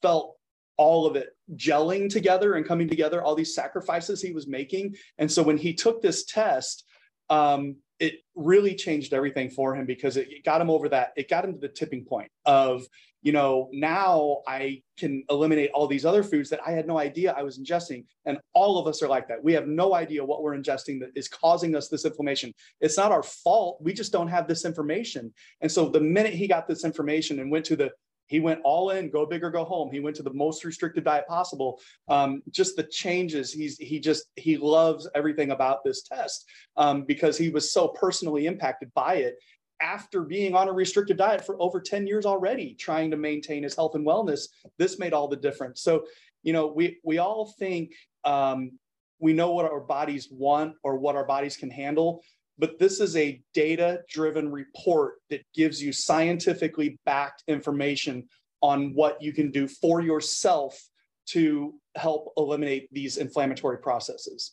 felt 0.00 0.36
all 0.78 1.06
of 1.06 1.14
it 1.14 1.36
gelling 1.54 2.10
together 2.10 2.54
and 2.54 2.66
coming 2.66 2.88
together, 2.88 3.22
all 3.22 3.34
these 3.34 3.54
sacrifices 3.54 4.22
he 4.22 4.32
was 4.32 4.46
making. 4.46 4.96
And 5.18 5.30
so 5.30 5.42
when 5.42 5.58
he 5.58 5.74
took 5.74 6.00
this 6.00 6.24
test, 6.24 6.84
um, 7.28 7.76
it 8.02 8.18
really 8.34 8.74
changed 8.74 9.14
everything 9.14 9.48
for 9.48 9.76
him 9.76 9.86
because 9.86 10.16
it 10.16 10.44
got 10.44 10.60
him 10.60 10.68
over 10.68 10.88
that, 10.88 11.12
it 11.16 11.30
got 11.30 11.44
him 11.44 11.52
to 11.52 11.58
the 11.60 11.68
tipping 11.68 12.04
point 12.04 12.28
of, 12.44 12.84
you 13.22 13.30
know, 13.30 13.68
now 13.72 14.38
I 14.44 14.82
can 14.98 15.22
eliminate 15.30 15.70
all 15.72 15.86
these 15.86 16.04
other 16.04 16.24
foods 16.24 16.50
that 16.50 16.58
I 16.66 16.72
had 16.72 16.88
no 16.88 16.98
idea 16.98 17.32
I 17.32 17.44
was 17.44 17.60
ingesting. 17.60 18.04
And 18.24 18.38
all 18.54 18.76
of 18.76 18.88
us 18.88 19.04
are 19.04 19.08
like 19.08 19.28
that. 19.28 19.44
We 19.44 19.52
have 19.52 19.68
no 19.68 19.94
idea 19.94 20.24
what 20.24 20.42
we're 20.42 20.56
ingesting 20.56 20.98
that 20.98 21.10
is 21.14 21.28
causing 21.28 21.76
us 21.76 21.88
this 21.88 22.04
inflammation. 22.04 22.52
It's 22.80 22.96
not 22.96 23.12
our 23.12 23.22
fault. 23.22 23.78
We 23.80 23.92
just 23.92 24.10
don't 24.10 24.26
have 24.26 24.48
this 24.48 24.64
information. 24.64 25.32
And 25.60 25.70
so 25.70 25.88
the 25.88 26.00
minute 26.00 26.34
he 26.34 26.48
got 26.48 26.66
this 26.66 26.84
information 26.84 27.38
and 27.38 27.52
went 27.52 27.66
to 27.66 27.76
the 27.76 27.92
he 28.26 28.40
went 28.40 28.60
all 28.64 28.90
in, 28.90 29.10
go 29.10 29.26
big 29.26 29.44
or 29.44 29.50
go 29.50 29.64
home. 29.64 29.90
He 29.90 30.00
went 30.00 30.16
to 30.16 30.22
the 30.22 30.32
most 30.32 30.64
restricted 30.64 31.04
diet 31.04 31.26
possible. 31.28 31.80
Um, 32.08 32.42
just 32.50 32.76
the 32.76 32.84
changes. 32.84 33.52
He's 33.52 33.76
he 33.78 34.00
just 34.00 34.26
he 34.36 34.56
loves 34.56 35.08
everything 35.14 35.50
about 35.50 35.84
this 35.84 36.02
test 36.02 36.46
um, 36.76 37.04
because 37.04 37.36
he 37.36 37.50
was 37.50 37.72
so 37.72 37.88
personally 37.88 38.46
impacted 38.46 38.92
by 38.94 39.16
it 39.16 39.36
after 39.80 40.22
being 40.22 40.54
on 40.54 40.68
a 40.68 40.72
restricted 40.72 41.16
diet 41.16 41.44
for 41.44 41.60
over 41.60 41.80
10 41.80 42.06
years 42.06 42.24
already, 42.24 42.74
trying 42.74 43.10
to 43.10 43.16
maintain 43.16 43.64
his 43.64 43.74
health 43.74 43.96
and 43.96 44.06
wellness. 44.06 44.46
This 44.78 44.98
made 44.98 45.12
all 45.12 45.26
the 45.26 45.36
difference. 45.36 45.82
So, 45.82 46.04
you 46.42 46.52
know, 46.52 46.68
we 46.68 47.00
we 47.04 47.18
all 47.18 47.52
think 47.58 47.92
um, 48.24 48.78
we 49.18 49.32
know 49.32 49.52
what 49.52 49.70
our 49.70 49.80
bodies 49.80 50.28
want 50.30 50.74
or 50.82 50.96
what 50.96 51.16
our 51.16 51.24
bodies 51.24 51.56
can 51.56 51.70
handle 51.70 52.22
but 52.58 52.78
this 52.78 53.00
is 53.00 53.16
a 53.16 53.42
data 53.54 54.00
driven 54.08 54.50
report 54.50 55.14
that 55.30 55.42
gives 55.54 55.82
you 55.82 55.92
scientifically 55.92 56.98
backed 57.04 57.42
information 57.48 58.28
on 58.60 58.94
what 58.94 59.20
you 59.20 59.32
can 59.32 59.50
do 59.50 59.66
for 59.66 60.00
yourself 60.00 60.80
to 61.26 61.74
help 61.96 62.32
eliminate 62.36 62.88
these 62.92 63.16
inflammatory 63.16 63.78
processes. 63.78 64.52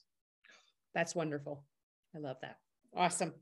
That's 0.93 1.15
wonderful. 1.15 1.63
I 2.15 2.19
love 2.19 2.37
that. 2.41 2.57
Awesome. 2.95 3.33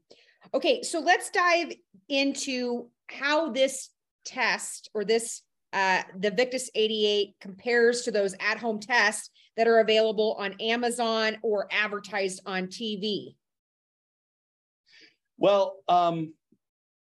Okay, 0.54 0.84
so 0.84 1.00
let's 1.00 1.30
dive 1.30 1.74
into 2.10 2.90
how 3.08 3.52
this 3.52 3.90
test 4.26 4.90
or 4.94 5.04
this 5.04 5.42
uh, 5.74 6.02
the 6.18 6.32
Victus 6.32 6.70
88 6.76 7.36
compares 7.42 8.04
to 8.04 8.12
those 8.12 8.34
at 8.40 8.58
home 8.58 8.80
tests 8.80 9.30
that 9.58 9.68
are 9.68 9.80
available 9.80 10.36
on 10.40 10.56
Amazon 10.62 11.38
or 11.42 11.68
advertised 11.72 12.42
on 12.46 12.68
TV. 12.68 13.36
Well, 15.38 15.78
um, 15.88 16.34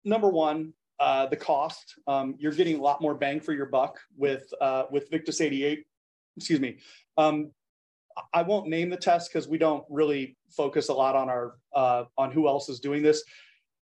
number 0.04 0.28
one, 0.28 0.72
uh, 0.98 1.26
the 1.26 1.36
cost. 1.36 1.94
Um, 2.06 2.34
you're 2.38 2.52
getting 2.52 2.78
a 2.78 2.82
lot 2.82 3.00
more 3.00 3.14
bang 3.14 3.40
for 3.40 3.52
your 3.52 3.66
buck 3.66 3.98
with 4.16 4.52
uh, 4.60 4.84
with 4.90 5.10
Victus 5.10 5.40
88. 5.40 5.84
Excuse 6.36 6.60
me. 6.60 6.78
Um, 7.16 7.52
I 8.34 8.42
won't 8.42 8.68
name 8.68 8.90
the 8.90 8.96
test 8.96 9.32
because 9.32 9.48
we 9.48 9.56
don't 9.56 9.84
really 9.88 10.36
focus 10.50 10.88
a 10.88 10.94
lot 10.94 11.16
on 11.16 11.28
our 11.28 11.54
uh, 11.74 12.04
on 12.18 12.30
who 12.30 12.48
else 12.48 12.68
is 12.68 12.80
doing 12.80 13.02
this 13.02 13.22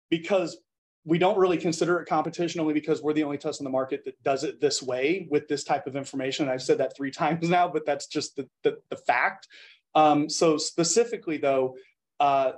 because 0.09 0.57
we 1.05 1.17
don't 1.17 1.37
really 1.37 1.57
consider 1.57 1.99
it 1.99 2.07
competition 2.07 2.61
only 2.61 2.73
because 2.73 3.01
we're 3.01 3.13
the 3.13 3.23
only 3.23 3.37
test 3.37 3.59
in 3.59 3.63
the 3.63 3.69
market 3.69 4.03
that 4.05 4.21
does 4.21 4.43
it 4.43 4.61
this 4.61 4.83
way 4.83 5.27
with 5.31 5.47
this 5.47 5.63
type 5.63 5.87
of 5.87 5.95
information. 5.95 6.45
And 6.45 6.51
I've 6.51 6.61
said 6.61 6.77
that 6.77 6.95
three 6.95 7.11
times 7.23 7.49
now, 7.49 7.67
but 7.67 7.85
that's 7.85 8.07
just 8.07 8.35
the, 8.35 8.47
the, 8.63 8.77
the 8.89 8.97
fact. 8.97 9.47
Um, 9.95 10.29
so 10.29 10.57
specifically 10.57 11.37
though, 11.37 11.75
uh, 12.19 12.51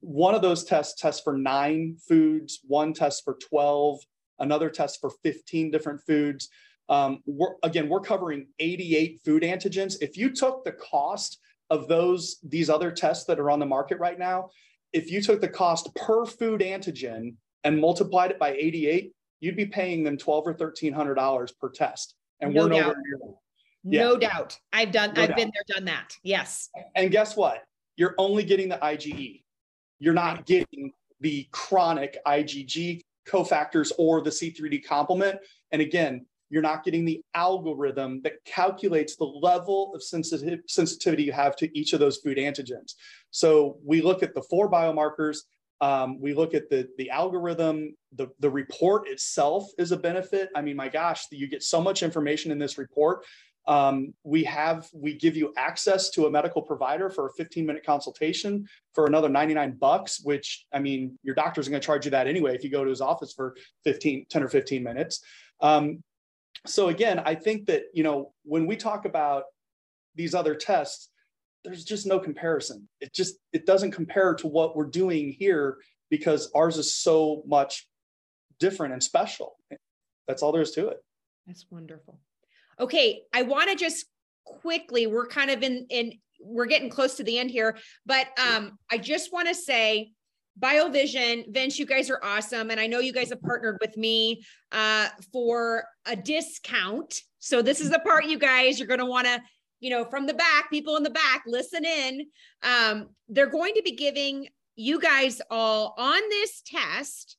one 0.00 0.34
of 0.34 0.42
those 0.42 0.64
tests 0.64 1.00
tests 1.00 1.22
for 1.22 1.36
nine 1.36 1.96
foods, 2.08 2.60
one 2.66 2.92
test 2.92 3.24
for 3.24 3.34
12, 3.34 4.00
another 4.38 4.70
test 4.70 5.00
for 5.00 5.10
15 5.22 5.70
different 5.70 6.00
foods. 6.06 6.48
Um, 6.88 7.22
we're, 7.26 7.54
again, 7.62 7.88
we're 7.88 8.00
covering 8.00 8.46
88 8.58 9.20
food 9.24 9.42
antigens. 9.42 9.96
If 10.00 10.16
you 10.16 10.30
took 10.30 10.64
the 10.64 10.72
cost 10.72 11.38
of 11.70 11.86
those 11.86 12.38
these 12.42 12.70
other 12.70 12.90
tests 12.90 13.26
that 13.26 13.38
are 13.38 13.50
on 13.50 13.58
the 13.58 13.66
market 13.66 13.98
right 13.98 14.18
now, 14.18 14.50
if 14.92 15.10
you 15.10 15.20
took 15.20 15.40
the 15.40 15.48
cost 15.48 15.94
per 15.94 16.24
food 16.24 16.60
antigen 16.60 17.34
and 17.64 17.78
multiplied 17.78 18.30
it 18.30 18.38
by 18.38 18.52
88, 18.52 19.12
you'd 19.40 19.56
be 19.56 19.66
paying 19.66 20.02
them 20.02 20.16
12 20.16 20.46
or 20.46 20.52
1300 20.52 21.14
dollars 21.14 21.52
per 21.52 21.68
test. 21.68 22.14
And 22.40 22.54
no 22.54 22.62
we're 22.62 22.68
doubt. 22.70 22.80
nowhere 22.80 22.96
near 23.04 23.34
yeah. 23.84 24.00
No 24.00 24.16
doubt. 24.16 24.58
I've 24.72 24.92
done, 24.92 25.12
no 25.14 25.22
I've 25.22 25.28
doubt. 25.28 25.36
been 25.36 25.52
there, 25.54 25.76
done 25.76 25.84
that. 25.86 26.16
Yes. 26.22 26.68
And 26.94 27.10
guess 27.10 27.36
what? 27.36 27.62
You're 27.98 28.14
only 28.16 28.44
getting 28.44 28.68
the 28.68 28.78
IgE. 28.78 29.42
You're 29.98 30.14
not 30.14 30.46
getting 30.46 30.92
the 31.20 31.48
chronic 31.50 32.16
IgG 32.26 33.02
cofactors 33.28 33.90
or 33.98 34.22
the 34.22 34.30
C3D 34.30 34.86
complement. 34.86 35.40
And 35.72 35.82
again, 35.82 36.24
you're 36.48 36.62
not 36.62 36.84
getting 36.84 37.04
the 37.04 37.20
algorithm 37.34 38.22
that 38.22 38.44
calculates 38.46 39.16
the 39.16 39.24
level 39.24 39.92
of 39.94 40.02
sensitive, 40.02 40.60
sensitivity 40.68 41.24
you 41.24 41.32
have 41.32 41.56
to 41.56 41.78
each 41.78 41.92
of 41.92 41.98
those 41.98 42.18
food 42.18 42.38
antigens. 42.38 42.94
So 43.32 43.78
we 43.84 44.00
look 44.00 44.22
at 44.22 44.32
the 44.32 44.42
four 44.42 44.70
biomarkers, 44.70 45.38
um, 45.80 46.20
we 46.20 46.34
look 46.34 46.54
at 46.54 46.70
the, 46.70 46.88
the 46.98 47.10
algorithm, 47.10 47.96
the, 48.12 48.28
the 48.38 48.50
report 48.50 49.08
itself 49.08 49.68
is 49.76 49.92
a 49.92 49.96
benefit. 49.96 50.50
I 50.54 50.62
mean, 50.62 50.76
my 50.76 50.88
gosh, 50.88 51.26
you 51.32 51.48
get 51.48 51.62
so 51.62 51.80
much 51.80 52.02
information 52.02 52.52
in 52.52 52.58
this 52.58 52.78
report 52.78 53.24
um, 53.68 54.14
we 54.24 54.42
have 54.44 54.88
we 54.94 55.14
give 55.14 55.36
you 55.36 55.52
access 55.58 56.08
to 56.10 56.24
a 56.24 56.30
medical 56.30 56.62
provider 56.62 57.10
for 57.10 57.26
a 57.26 57.32
15 57.34 57.66
minute 57.66 57.84
consultation 57.84 58.66
for 58.94 59.04
another 59.06 59.28
99 59.28 59.76
bucks, 59.78 60.20
which 60.24 60.66
I 60.72 60.78
mean 60.78 61.18
your 61.22 61.34
doctor's 61.34 61.68
going 61.68 61.78
to 61.78 61.84
charge 61.84 62.06
you 62.06 62.10
that 62.12 62.26
anyway 62.26 62.54
if 62.54 62.64
you 62.64 62.70
go 62.70 62.82
to 62.82 62.88
his 62.88 63.02
office 63.02 63.34
for 63.34 63.54
15 63.84 64.26
10 64.30 64.42
or 64.42 64.48
15 64.48 64.82
minutes. 64.82 65.20
Um, 65.60 66.02
so 66.66 66.88
again, 66.88 67.20
I 67.24 67.34
think 67.34 67.66
that 67.66 67.82
you 67.92 68.02
know 68.02 68.32
when 68.42 68.66
we 68.66 68.74
talk 68.74 69.04
about 69.04 69.44
these 70.14 70.34
other 70.34 70.54
tests, 70.54 71.10
there's 71.62 71.84
just 71.84 72.06
no 72.06 72.18
comparison. 72.18 72.88
It 73.02 73.12
just 73.12 73.36
it 73.52 73.66
doesn't 73.66 73.90
compare 73.90 74.34
to 74.36 74.46
what 74.46 74.76
we're 74.76 74.86
doing 74.86 75.36
here 75.38 75.76
because 76.08 76.50
ours 76.54 76.78
is 76.78 76.94
so 76.94 77.42
much 77.46 77.86
different 78.58 78.94
and 78.94 79.02
special. 79.02 79.56
That's 80.26 80.42
all 80.42 80.52
there 80.52 80.62
is 80.62 80.70
to 80.72 80.88
it. 80.88 81.04
That's 81.46 81.66
wonderful. 81.70 82.18
Okay, 82.80 83.22
I 83.32 83.42
want 83.42 83.70
to 83.70 83.76
just 83.76 84.06
quickly, 84.44 85.06
we're 85.06 85.26
kind 85.26 85.50
of 85.50 85.62
in 85.62 85.86
in 85.90 86.12
we're 86.40 86.66
getting 86.66 86.88
close 86.88 87.16
to 87.16 87.24
the 87.24 87.38
end 87.38 87.50
here, 87.50 87.76
but 88.06 88.26
um 88.38 88.78
I 88.90 88.98
just 88.98 89.32
want 89.32 89.48
to 89.48 89.54
say 89.54 90.12
BioVision, 90.60 91.52
Vince, 91.52 91.78
you 91.78 91.86
guys 91.86 92.10
are 92.10 92.20
awesome. 92.22 92.70
And 92.70 92.80
I 92.80 92.86
know 92.86 92.98
you 92.98 93.12
guys 93.12 93.30
have 93.30 93.42
partnered 93.42 93.78
with 93.80 93.96
me 93.96 94.42
uh, 94.72 95.08
for 95.32 95.84
a 96.06 96.16
discount. 96.16 97.14
So 97.38 97.62
this 97.62 97.80
is 97.80 97.90
the 97.90 98.00
part 98.00 98.26
you 98.26 98.38
guys, 98.38 98.78
you're 98.78 98.88
going 98.88 98.98
to 98.98 99.06
want 99.06 99.26
to, 99.26 99.40
you 99.80 99.90
know, 99.90 100.04
from 100.04 100.26
the 100.26 100.34
back, 100.34 100.70
people 100.70 100.96
in 100.96 101.02
the 101.02 101.10
back, 101.10 101.44
listen 101.46 101.84
in. 101.84 102.26
Um, 102.62 103.10
they're 103.28 103.46
going 103.46 103.74
to 103.74 103.82
be 103.82 103.92
giving 103.92 104.48
you 104.74 105.00
guys 105.00 105.40
all 105.50 105.94
on 105.98 106.20
this 106.30 106.62
test 106.66 107.36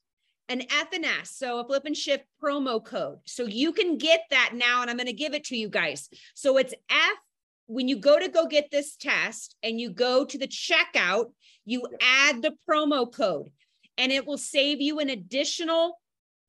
an 0.50 0.62
FNS, 0.62 1.28
so 1.28 1.60
a 1.60 1.66
flip 1.66 1.86
and 1.86 1.96
shift 1.96 2.26
promo 2.44 2.84
code. 2.84 3.20
So 3.26 3.46
you 3.46 3.72
can 3.72 3.98
get 3.98 4.22
that 4.32 4.52
now, 4.54 4.82
and 4.82 4.90
I'm 4.90 4.98
going 4.98 5.08
to 5.08 5.14
give 5.14 5.34
it 5.34 5.46
to 5.46 5.56
you 5.56 5.70
guys. 5.70 6.10
So 6.34 6.58
it's 6.58 6.74
F 6.90 7.18
when 7.70 7.88
you 7.88 7.98
go 7.98 8.18
to 8.18 8.28
go 8.28 8.48
get 8.48 8.72
this 8.72 8.96
test 8.96 9.56
and 9.62 9.80
you 9.80 9.92
go 9.92 10.26
to 10.26 10.38
the 10.40 10.48
checkout, 10.48 11.26
you 11.66 11.84
add 12.02 12.42
the 12.42 12.56
promo 12.68 13.14
code 13.14 13.52
and 13.96 14.12
it 14.12 14.26
will 14.26 14.40
save 14.40 14.82
you 14.82 14.98
an 14.98 15.12
additional 15.12 16.00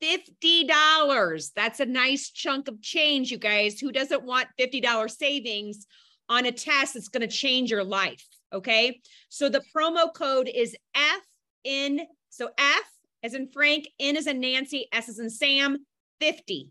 $50. 0.03 1.51
That's 1.55 1.81
a 1.81 1.85
nice 1.85 2.31
chunk 2.31 2.69
of 2.69 2.81
change, 2.81 3.31
you 3.31 3.37
guys. 3.37 3.79
Who 3.79 3.93
doesn't 3.93 4.25
want 4.25 4.49
$50 4.59 5.11
savings 5.11 5.87
on 6.31 6.47
a 6.47 6.53
test 6.53 6.95
that's 6.95 7.09
going 7.09 7.29
to 7.29 7.37
change 7.37 7.71
your 7.71 7.85
life? 7.85 8.27
Okay. 8.51 9.03
So 9.29 9.51
the 9.51 9.63
promo 9.77 10.15
code 10.15 10.49
is 10.49 10.75
F 10.95 11.23
in, 11.65 12.01
so 12.31 12.49
F 12.57 12.91
as 13.23 13.35
in 13.35 13.49
Frank, 13.49 13.89
N 13.99 14.16
as 14.16 14.27
in 14.27 14.41
Nancy, 14.41 14.87
S 14.93 15.09
as 15.09 15.18
in 15.18 15.31
Sam, 15.31 15.79
50 16.21 16.71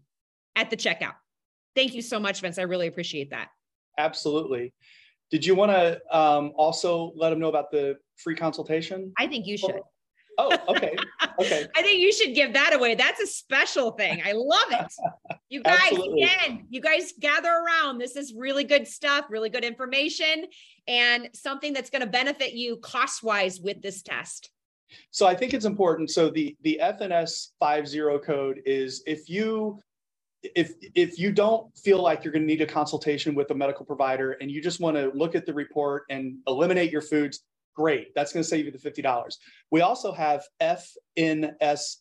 at 0.56 0.70
the 0.70 0.78
checkout. 0.78 1.16
Thank 1.76 1.94
you 1.94 2.02
so 2.02 2.20
much, 2.20 2.42
Vince. 2.42 2.58
I 2.58 2.64
really 2.64 2.88
appreciate 2.88 3.30
that. 3.32 3.50
Absolutely. 3.98 4.74
Did 5.32 5.46
you 5.46 5.56
want 5.56 5.72
to 5.72 6.02
um, 6.18 6.52
also 6.56 7.14
let 7.16 7.30
them 7.30 7.40
know 7.40 7.50
about 7.50 7.72
the 7.72 7.98
free 8.18 8.36
consultation? 8.36 9.14
I 9.18 9.28
think 9.28 9.46
you 9.46 9.58
should. 9.58 9.82
Oh, 10.40 10.58
okay. 10.70 10.96
Okay. 11.38 11.68
I 11.76 11.82
think 11.82 12.00
you 12.00 12.14
should 12.14 12.34
give 12.34 12.54
that 12.54 12.74
away. 12.74 12.96
That's 12.96 13.20
a 13.20 13.28
special 13.28 13.92
thing. 13.92 14.22
I 14.26 14.32
love 14.34 14.72
it. 14.72 14.94
You 15.52 15.64
guys, 15.64 15.80
Absolutely. 15.92 16.22
again, 16.22 16.68
you 16.70 16.80
guys 16.80 17.12
gather 17.20 17.50
around. 17.50 17.98
This 17.98 18.16
is 18.16 18.36
really 18.36 18.64
good 18.64 18.88
stuff, 18.88 19.26
really 19.32 19.50
good 19.50 19.66
information, 19.66 20.46
and 20.88 21.28
something 21.34 21.74
that's 21.74 21.90
going 21.90 22.04
to 22.04 22.08
benefit 22.08 22.54
you 22.54 22.78
cost 22.78 23.24
wise 23.24 23.60
with 23.60 23.82
this 23.82 24.04
test. 24.04 24.52
So 25.12 25.28
I 25.28 25.36
think 25.36 25.54
it's 25.54 25.66
important. 25.66 26.10
So 26.12 26.30
the 26.30 26.56
the 26.62 26.80
FNS 26.82 27.50
50 27.62 28.26
code 28.26 28.62
is 28.66 29.04
if 29.06 29.30
you 29.30 29.80
if 30.44 30.74
if 30.96 31.20
you 31.20 31.32
don't 31.32 31.76
feel 31.78 32.02
like 32.02 32.24
you're 32.24 32.34
going 32.34 32.44
to 32.44 32.48
need 32.48 32.62
a 32.62 32.66
consultation 32.66 33.36
with 33.36 33.52
a 33.52 33.56
medical 33.56 33.86
provider 33.86 34.34
and 34.34 34.50
you 34.50 34.62
just 34.62 34.80
want 34.80 34.96
to 34.96 35.12
look 35.14 35.36
at 35.36 35.46
the 35.46 35.54
report 35.54 36.04
and 36.10 36.38
eliminate 36.48 36.92
your 36.92 37.02
foods, 37.02 37.42
great. 37.76 38.14
That's 38.16 38.34
going 38.34 38.44
to 38.44 38.48
save 38.48 38.66
you 38.66 38.72
the 38.72 38.78
$50. 38.78 39.38
We 39.72 39.82
also 39.82 40.12
have 40.12 40.44
FNS 40.62 41.98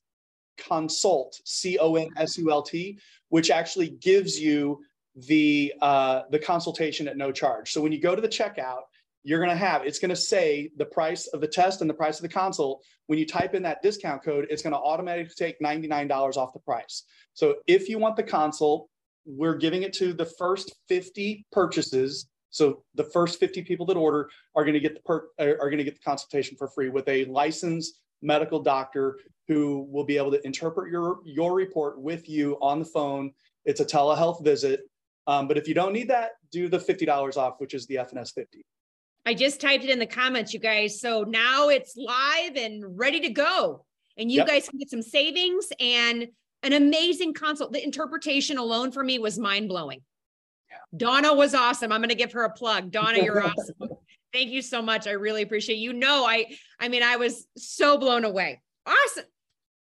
consult, 0.56 1.40
C 1.44 1.78
O 1.78 1.94
N 1.96 2.10
S 2.16 2.38
U 2.38 2.50
L 2.50 2.62
T, 2.62 2.98
which 3.28 3.50
actually 3.50 3.90
gives 3.90 4.40
you 4.40 4.80
the 5.26 5.74
uh, 5.80 6.22
the 6.30 6.38
consultation 6.38 7.08
at 7.08 7.16
no 7.16 7.32
charge. 7.32 7.72
So 7.72 7.80
when 7.80 7.92
you 7.92 8.00
go 8.00 8.14
to 8.14 8.20
the 8.20 8.28
checkout, 8.28 8.82
you're 9.24 9.38
going 9.38 9.50
to 9.50 9.56
have 9.56 9.84
it's 9.84 9.98
going 9.98 10.10
to 10.10 10.16
say 10.16 10.70
the 10.76 10.84
price 10.84 11.26
of 11.28 11.40
the 11.40 11.48
test 11.48 11.80
and 11.80 11.90
the 11.90 11.94
price 11.94 12.18
of 12.18 12.22
the 12.22 12.28
consult. 12.28 12.82
When 13.06 13.18
you 13.18 13.26
type 13.26 13.54
in 13.54 13.62
that 13.62 13.82
discount 13.82 14.22
code, 14.22 14.46
it's 14.50 14.62
going 14.62 14.72
to 14.72 14.78
automatically 14.78 15.34
take 15.36 15.60
$99 15.60 16.36
off 16.36 16.52
the 16.52 16.60
price. 16.60 17.04
So 17.34 17.56
if 17.66 17.88
you 17.88 17.98
want 17.98 18.16
the 18.16 18.22
consult, 18.22 18.88
we're 19.24 19.56
giving 19.56 19.82
it 19.82 19.92
to 19.94 20.12
the 20.12 20.24
first 20.24 20.74
50 20.88 21.46
purchases. 21.52 22.28
So 22.50 22.82
the 22.94 23.04
first 23.04 23.38
50 23.38 23.62
people 23.62 23.84
that 23.86 23.96
order 23.96 24.30
are 24.54 24.64
going 24.64 24.74
to 24.74 24.80
get 24.80 24.94
the 24.94 25.00
per, 25.00 25.28
are 25.38 25.70
going 25.70 25.78
to 25.78 25.84
get 25.84 25.94
the 25.94 26.04
consultation 26.04 26.56
for 26.56 26.68
free 26.68 26.88
with 26.88 27.08
a 27.08 27.26
licensed 27.26 28.00
medical 28.22 28.60
doctor 28.60 29.18
who 29.46 29.86
will 29.90 30.04
be 30.04 30.16
able 30.16 30.30
to 30.30 30.44
interpret 30.46 30.90
your 30.90 31.18
your 31.24 31.54
report 31.54 32.00
with 32.00 32.28
you 32.28 32.56
on 32.60 32.78
the 32.78 32.84
phone. 32.84 33.32
It's 33.64 33.80
a 33.80 33.84
telehealth 33.84 34.42
visit. 34.42 34.80
Um, 35.26 35.46
but 35.46 35.58
if 35.58 35.68
you 35.68 35.74
don't 35.74 35.92
need 35.92 36.08
that, 36.08 36.32
do 36.50 36.68
the 36.68 36.78
$50 36.78 37.36
off, 37.36 37.56
which 37.58 37.74
is 37.74 37.86
the 37.86 37.96
FNS 37.96 38.32
50. 38.32 38.64
I 39.28 39.34
just 39.34 39.60
typed 39.60 39.84
it 39.84 39.90
in 39.90 39.98
the 39.98 40.06
comments, 40.06 40.54
you 40.54 40.58
guys. 40.58 41.02
So 41.02 41.22
now 41.22 41.68
it's 41.68 41.94
live 41.98 42.56
and 42.56 42.98
ready 42.98 43.20
to 43.20 43.28
go. 43.28 43.84
And 44.16 44.32
you 44.32 44.38
yep. 44.38 44.48
guys 44.48 44.66
can 44.66 44.78
get 44.78 44.88
some 44.88 45.02
savings 45.02 45.68
and 45.78 46.28
an 46.62 46.72
amazing 46.72 47.34
consult. 47.34 47.74
The 47.74 47.84
interpretation 47.84 48.56
alone 48.56 48.90
for 48.90 49.04
me 49.04 49.18
was 49.18 49.38
mind 49.38 49.68
blowing. 49.68 50.00
Yeah. 50.70 50.76
Donna 50.96 51.34
was 51.34 51.54
awesome. 51.54 51.92
I'm 51.92 52.00
going 52.00 52.08
to 52.08 52.14
give 52.14 52.32
her 52.32 52.44
a 52.44 52.50
plug. 52.50 52.90
Donna, 52.90 53.18
you're 53.18 53.44
awesome. 53.44 53.90
Thank 54.32 54.48
you 54.48 54.62
so 54.62 54.80
much. 54.80 55.06
I 55.06 55.10
really 55.10 55.42
appreciate 55.42 55.76
you 55.76 55.92
know 55.92 56.24
I 56.26 56.46
I 56.80 56.88
mean 56.88 57.02
I 57.02 57.16
was 57.16 57.46
so 57.58 57.98
blown 57.98 58.24
away. 58.24 58.62
Awesome. 58.86 59.24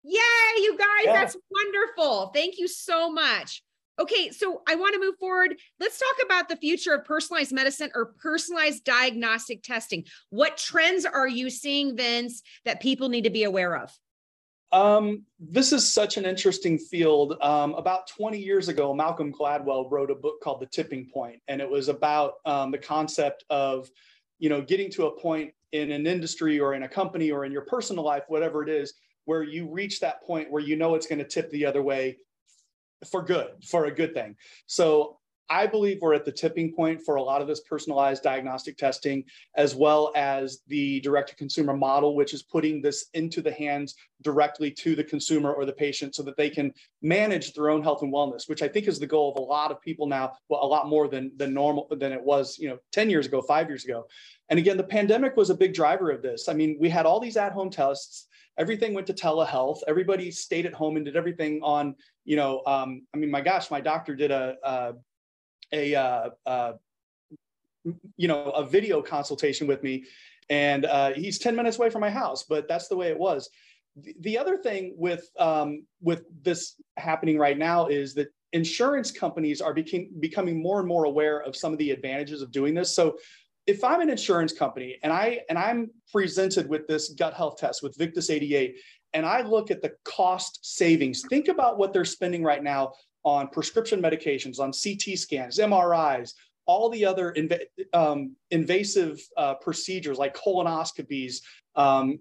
Yay, 0.04 0.64
you 0.64 0.76
guys. 0.76 1.06
Yeah. 1.06 1.14
That's 1.14 1.38
wonderful. 1.52 2.32
Thank 2.34 2.58
you 2.58 2.68
so 2.68 3.12
much. 3.12 3.62
Okay, 3.98 4.30
so 4.32 4.62
I 4.68 4.76
want 4.76 4.94
to 4.94 5.00
move 5.00 5.18
forward. 5.18 5.56
Let's 5.80 5.98
talk 5.98 6.26
about 6.26 6.50
the 6.50 6.58
future 6.58 6.94
of 6.94 7.06
personalized 7.06 7.54
medicine 7.54 7.92
or 7.96 8.14
personalized 8.22 8.84
diagnostic 8.84 9.64
testing. 9.64 10.06
What 10.30 10.58
trends 10.58 11.06
are 11.06 11.28
you 11.28 11.50
seeing, 11.50 11.96
Vince, 11.96 12.42
that 12.66 12.82
people 12.82 13.08
need 13.08 13.24
to 13.24 13.30
be 13.30 13.44
aware 13.44 13.78
of? 13.78 13.92
Um, 14.74 15.24
this 15.40 15.72
is 15.72 15.92
such 15.92 16.18
an 16.18 16.26
interesting 16.26 16.78
field. 16.78 17.38
Um, 17.42 17.74
about 17.76 18.08
20 18.08 18.38
years 18.38 18.68
ago, 18.68 18.94
Malcolm 18.94 19.32
Gladwell 19.32 19.90
wrote 19.90 20.12
a 20.12 20.16
book 20.16 20.42
called 20.42 20.60
The 20.60 20.66
Tipping 20.66 21.10
Point, 21.14 21.42
and 21.48 21.62
it 21.62 21.70
was 21.70 21.88
about 21.88 22.34
um, 22.46 22.72
the 22.72 22.78
concept 22.78 23.46
of, 23.50 23.90
you 24.40 24.50
know, 24.50 24.62
getting 24.62 24.92
to 24.92 25.06
a 25.06 25.18
point 25.22 25.54
in 25.72 25.92
an 25.92 26.06
industry 26.06 26.60
or 26.60 26.74
in 26.74 26.84
a 26.84 26.90
company 26.90 27.32
or 27.32 27.46
in 27.46 27.54
your 27.54 27.62
personal 27.62 28.04
life, 28.04 28.24
whatever 28.28 28.62
it 28.62 28.70
is, 28.70 28.94
where 29.24 29.44
you 29.44 29.72
reach 29.72 30.02
that 30.02 30.22
point 30.24 30.52
where 30.52 30.62
you 30.62 30.76
know 30.76 30.96
it's 30.96 31.08
going 31.08 31.20
to 31.20 31.26
tip 31.26 31.50
the 31.52 31.66
other 31.66 31.82
way 31.82 32.18
for 33.12 33.22
good, 33.24 33.50
for 33.64 33.86
a 33.86 33.92
good 33.92 34.14
thing. 34.14 34.36
So 34.68 35.18
I 35.50 35.68
believe 35.68 36.00
we're 36.02 36.14
at 36.14 36.26
the 36.26 36.32
tipping 36.32 36.74
point 36.74 37.02
for 37.02 37.16
a 37.16 37.22
lot 37.22 37.42
of 37.42 37.48
this 37.48 37.62
personalized 37.62 38.24
diagnostic 38.24 38.78
testing, 38.78 39.24
as 39.56 39.76
well 39.76 40.12
as 40.16 40.62
the 40.68 41.00
direct 41.02 41.30
to 41.30 41.36
consumer 41.36 41.76
model, 41.76 42.16
which 42.16 42.34
is 42.34 42.42
putting 42.42 42.82
this 42.82 43.08
into 43.14 43.42
the 43.42 43.52
hands 43.52 43.96
directly 44.24 44.72
to 44.72 44.96
the 44.96 45.04
consumer 45.04 45.54
or 45.54 45.66
the 45.66 45.74
patient 45.74 46.16
so 46.16 46.24
that 46.24 46.38
they 46.38 46.50
can 46.50 46.74
manage 47.02 47.54
their 47.54 47.70
own 47.70 47.84
health 47.84 48.02
and 48.02 48.12
wellness, 48.12 48.50
which 48.50 48.64
I 48.64 48.68
think 48.68 48.88
is 48.88 49.00
the 49.00 49.06
goal 49.06 49.34
of 49.34 49.38
a 49.38 49.46
lot 49.46 49.72
of 49.72 49.82
people 49.82 50.08
now, 50.08 50.34
well, 50.50 50.64
a 50.64 50.66
lot 50.66 50.90
more 50.90 51.08
than, 51.08 51.32
than 51.36 51.54
normal 51.54 51.88
than 51.92 52.12
it 52.12 52.22
was, 52.22 52.58
you 52.58 52.70
know, 52.70 52.80
10 52.92 53.10
years 53.10 53.28
ago, 53.28 53.42
five 53.42 53.70
years 53.70 53.86
ago. 53.86 54.08
And 54.50 54.58
again, 54.58 54.78
the 54.78 54.84
pandemic 54.84 55.36
was 55.38 55.50
a 55.50 55.56
big 55.56 55.74
driver 55.74 56.10
of 56.10 56.22
this. 56.22 56.50
I 56.50 56.54
mean, 56.54 56.78
we 56.80 56.90
had 56.90 57.06
all 57.06 57.20
these 57.20 57.38
at 57.38 57.52
home 57.52 57.70
tests 57.70 58.28
everything 58.58 58.94
went 58.94 59.08
to 59.08 59.14
telehealth. 59.14 59.80
Everybody 59.88 60.32
stayed 60.32 60.66
at 60.66 60.74
home 60.74 60.96
and 60.96 61.06
did 61.06 61.16
everything 61.16 61.60
on, 61.62 61.96
you 62.26 62.36
know, 62.36 62.62
um, 62.66 63.04
I 63.14 63.18
mean, 63.18 63.32
my 63.32 63.42
gosh, 63.42 63.72
my 63.72 63.80
doctor 63.80 64.16
did 64.16 64.32
a, 64.32 64.56
a, 64.64 64.94
a 65.72 65.96
uh, 65.96 66.30
uh, 66.46 66.74
you 68.18 68.28
know, 68.28 68.50
a 68.50 68.66
video 68.66 69.02
consultation 69.02 69.68
with 69.68 69.84
me, 69.84 70.06
and 70.50 70.86
uh, 70.86 71.12
he's 71.14 71.40
10 71.40 71.56
minutes 71.56 71.78
away 71.78 71.90
from 71.90 72.02
my 72.02 72.10
house, 72.10 72.44
but 72.44 72.68
that's 72.68 72.88
the 72.88 72.96
way 72.96 73.08
it 73.10 73.18
was. 73.18 73.50
The, 73.96 74.16
the 74.22 74.38
other 74.38 74.58
thing 74.58 74.96
with 74.98 75.30
um, 75.40 75.86
with 76.02 76.24
this 76.44 76.76
happening 76.98 77.38
right 77.38 77.58
now 77.58 77.88
is 77.88 78.14
that 78.16 78.28
insurance 78.54 79.12
companies 79.12 79.62
are 79.62 79.74
became, 79.74 80.10
becoming 80.20 80.62
more 80.62 80.80
and 80.80 80.88
more 80.88 81.06
aware 81.06 81.42
of 81.42 81.56
some 81.56 81.72
of 81.72 81.78
the 81.78 81.92
advantages 81.92 82.42
of 82.42 82.52
doing 82.52 82.74
this. 82.74 82.96
So 82.96 83.18
if 83.68 83.84
I'm 83.84 84.02
an 84.02 84.10
insurance 84.10 84.54
company 84.54 84.98
and 85.04 85.12
I 85.12 85.42
and 85.50 85.58
I'm 85.58 85.90
presented 86.12 86.70
with 86.70 86.88
this 86.88 87.10
gut 87.10 87.34
health 87.34 87.58
test 87.58 87.82
with 87.82 87.98
Victus 87.98 88.30
88 88.30 88.76
and 89.14 89.26
I 89.26 89.42
look 89.42 89.72
at 89.72 89.82
the 89.82 89.94
cost 90.04 90.60
savings, 90.62 91.24
think 91.30 91.48
about 91.48 91.78
what 91.78 91.94
they're 91.94 92.06
spending 92.06 92.44
right 92.44 92.64
now 92.64 92.94
on 93.24 93.48
prescription 93.48 94.02
medications, 94.02 94.60
on 94.60 94.72
CT 94.72 95.18
scans, 95.18 95.58
MRIs, 95.58 96.34
all 96.66 96.90
the 96.90 97.06
other 97.06 97.34
inv- 97.38 97.66
um, 97.94 98.36
invasive 98.52 99.20
uh, 99.38 99.56
procedures 99.56 100.18
like 100.18 100.36
colonoscopies. 100.36 101.38
Um, 101.76 102.20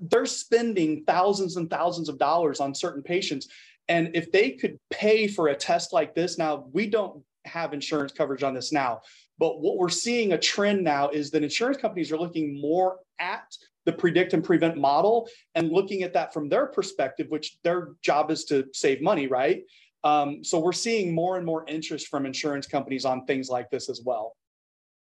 they're 0.00 0.26
spending 0.26 1.04
thousands 1.04 1.56
and 1.56 1.68
thousands 1.68 2.08
of 2.08 2.18
dollars 2.18 2.60
on 2.60 2.74
certain 2.74 3.02
patients. 3.02 3.48
And 3.88 4.14
if 4.14 4.30
they 4.30 4.52
could 4.52 4.78
pay 4.90 5.28
for 5.28 5.48
a 5.48 5.56
test 5.56 5.92
like 5.92 6.14
this, 6.14 6.38
now 6.38 6.66
we 6.72 6.88
don't 6.88 7.22
have 7.44 7.72
insurance 7.72 8.12
coverage 8.12 8.42
on 8.42 8.54
this 8.54 8.72
now, 8.72 9.00
but 9.38 9.60
what 9.60 9.76
we're 9.76 9.88
seeing 9.88 10.32
a 10.32 10.38
trend 10.38 10.84
now 10.84 11.08
is 11.08 11.30
that 11.30 11.42
insurance 11.42 11.78
companies 11.78 12.12
are 12.12 12.18
looking 12.18 12.60
more 12.60 12.98
at 13.18 13.46
the 13.88 13.92
predict 13.94 14.34
and 14.34 14.44
prevent 14.44 14.76
model 14.76 15.26
and 15.54 15.72
looking 15.72 16.02
at 16.02 16.12
that 16.12 16.34
from 16.34 16.46
their 16.50 16.66
perspective, 16.66 17.26
which 17.30 17.56
their 17.64 17.92
job 18.02 18.30
is 18.30 18.44
to 18.44 18.66
save 18.74 19.00
money, 19.00 19.26
right? 19.26 19.62
Um, 20.04 20.44
so 20.44 20.58
we're 20.58 20.74
seeing 20.74 21.14
more 21.14 21.38
and 21.38 21.46
more 21.46 21.64
interest 21.66 22.08
from 22.08 22.26
insurance 22.26 22.66
companies 22.66 23.06
on 23.06 23.24
things 23.24 23.48
like 23.48 23.70
this 23.70 23.88
as 23.88 24.02
well. 24.04 24.36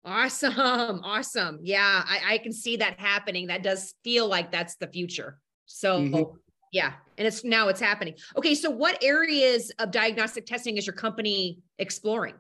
Awesome. 0.05 0.53
Awesome. 1.03 1.61
Yeah, 1.63 2.05
I, 2.07 2.35
I 2.35 2.39
can 2.39 2.53
see 2.53 2.77
that 2.77 3.01
happening. 3.01 3.47
That 3.47 3.63
does 3.63 3.95
feel 4.05 4.29
like 4.29 4.53
that's 4.53 4.77
the 4.77 4.87
future. 4.87 5.39
So 5.65 6.01
mm-hmm. 6.01 6.37
yeah, 6.71 6.93
and 7.17 7.27
it's 7.27 7.43
now 7.45 7.69
it's 7.69 7.81
happening. 7.81 8.17
Okay, 8.37 8.55
so 8.55 8.69
what 8.69 9.03
areas 9.03 9.73
of 9.79 9.91
diagnostic 9.91 10.45
testing 10.45 10.77
is 10.77 10.87
your 10.87 10.95
company 10.95 11.61
exploring? 11.79 12.35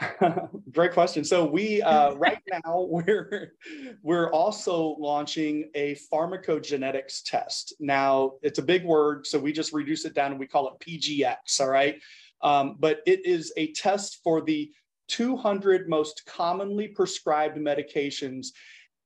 Great 0.72 0.92
question. 0.92 1.24
So 1.24 1.44
we 1.44 1.82
uh, 1.82 2.14
right 2.14 2.40
now 2.64 2.80
we're 2.88 3.54
we're 4.02 4.30
also 4.32 4.96
launching 4.98 5.70
a 5.74 5.96
pharmacogenetics 6.12 7.22
test. 7.24 7.74
Now 7.80 8.32
it's 8.42 8.58
a 8.58 8.62
big 8.62 8.84
word, 8.84 9.26
so 9.26 9.38
we 9.38 9.52
just 9.52 9.72
reduce 9.72 10.04
it 10.04 10.14
down 10.14 10.30
and 10.30 10.40
we 10.40 10.46
call 10.46 10.68
it 10.68 10.84
PGX. 10.84 11.60
All 11.60 11.68
right, 11.68 12.00
um, 12.42 12.76
but 12.78 13.00
it 13.06 13.24
is 13.26 13.52
a 13.56 13.72
test 13.72 14.20
for 14.22 14.40
the 14.40 14.70
200 15.08 15.88
most 15.88 16.24
commonly 16.26 16.88
prescribed 16.88 17.58
medications, 17.58 18.48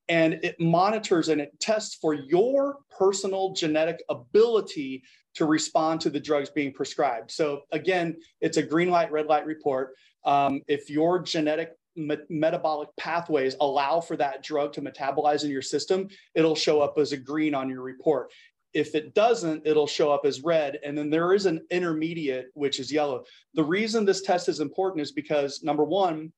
and 0.08 0.34
it 0.42 0.60
monitors 0.60 1.28
and 1.28 1.40
it 1.40 1.58
tests 1.60 1.94
for 1.94 2.14
your 2.14 2.78
personal 2.96 3.52
genetic 3.52 4.02
ability 4.08 5.02
to 5.34 5.46
respond 5.46 6.00
to 6.00 6.10
the 6.10 6.20
drugs 6.20 6.50
being 6.50 6.72
prescribed. 6.72 7.30
So 7.30 7.62
again, 7.72 8.16
it's 8.40 8.56
a 8.56 8.62
green 8.62 8.90
light, 8.90 9.10
red 9.10 9.26
light 9.26 9.46
report 9.46 9.94
um, 10.24 10.62
if 10.68 10.90
your 10.90 11.18
genetic 11.20 11.72
me- 11.96 12.16
metabolic 12.28 12.88
pathways 12.96 13.56
allow 13.60 14.00
for 14.00 14.16
that 14.16 14.42
drug 14.42 14.72
to 14.74 14.82
metabolize 14.82 15.44
in 15.44 15.50
your 15.50 15.62
system, 15.62 16.08
it'll 16.34 16.56
show 16.56 16.80
up 16.80 16.98
as 16.98 17.12
a 17.12 17.16
green 17.16 17.54
on 17.54 17.68
your 17.68 17.82
report. 17.82 18.32
If 18.72 18.94
it 18.96 19.14
doesn't, 19.14 19.66
it'll 19.66 19.86
show 19.86 20.10
up 20.10 20.22
as 20.24 20.42
red. 20.42 20.78
And 20.84 20.98
then 20.98 21.08
there 21.08 21.32
is 21.32 21.46
an 21.46 21.64
intermediate, 21.70 22.46
which 22.54 22.80
is 22.80 22.90
yellow. 22.90 23.24
The 23.54 23.62
reason 23.62 24.04
this 24.04 24.22
test 24.22 24.48
is 24.48 24.58
important 24.58 25.02
is 25.02 25.12
because 25.12 25.62
number 25.62 25.84
one, 25.84 26.32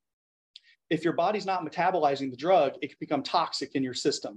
if 0.91 1.03
your 1.03 1.15
body's 1.15 1.47
not 1.47 1.65
metabolizing 1.65 2.31
the 2.31 2.37
drug, 2.37 2.75
it 2.83 2.89
can 2.89 2.97
become 3.01 3.23
toxic 3.23 3.75
in 3.75 3.83
your 3.83 3.95
system. 3.95 4.37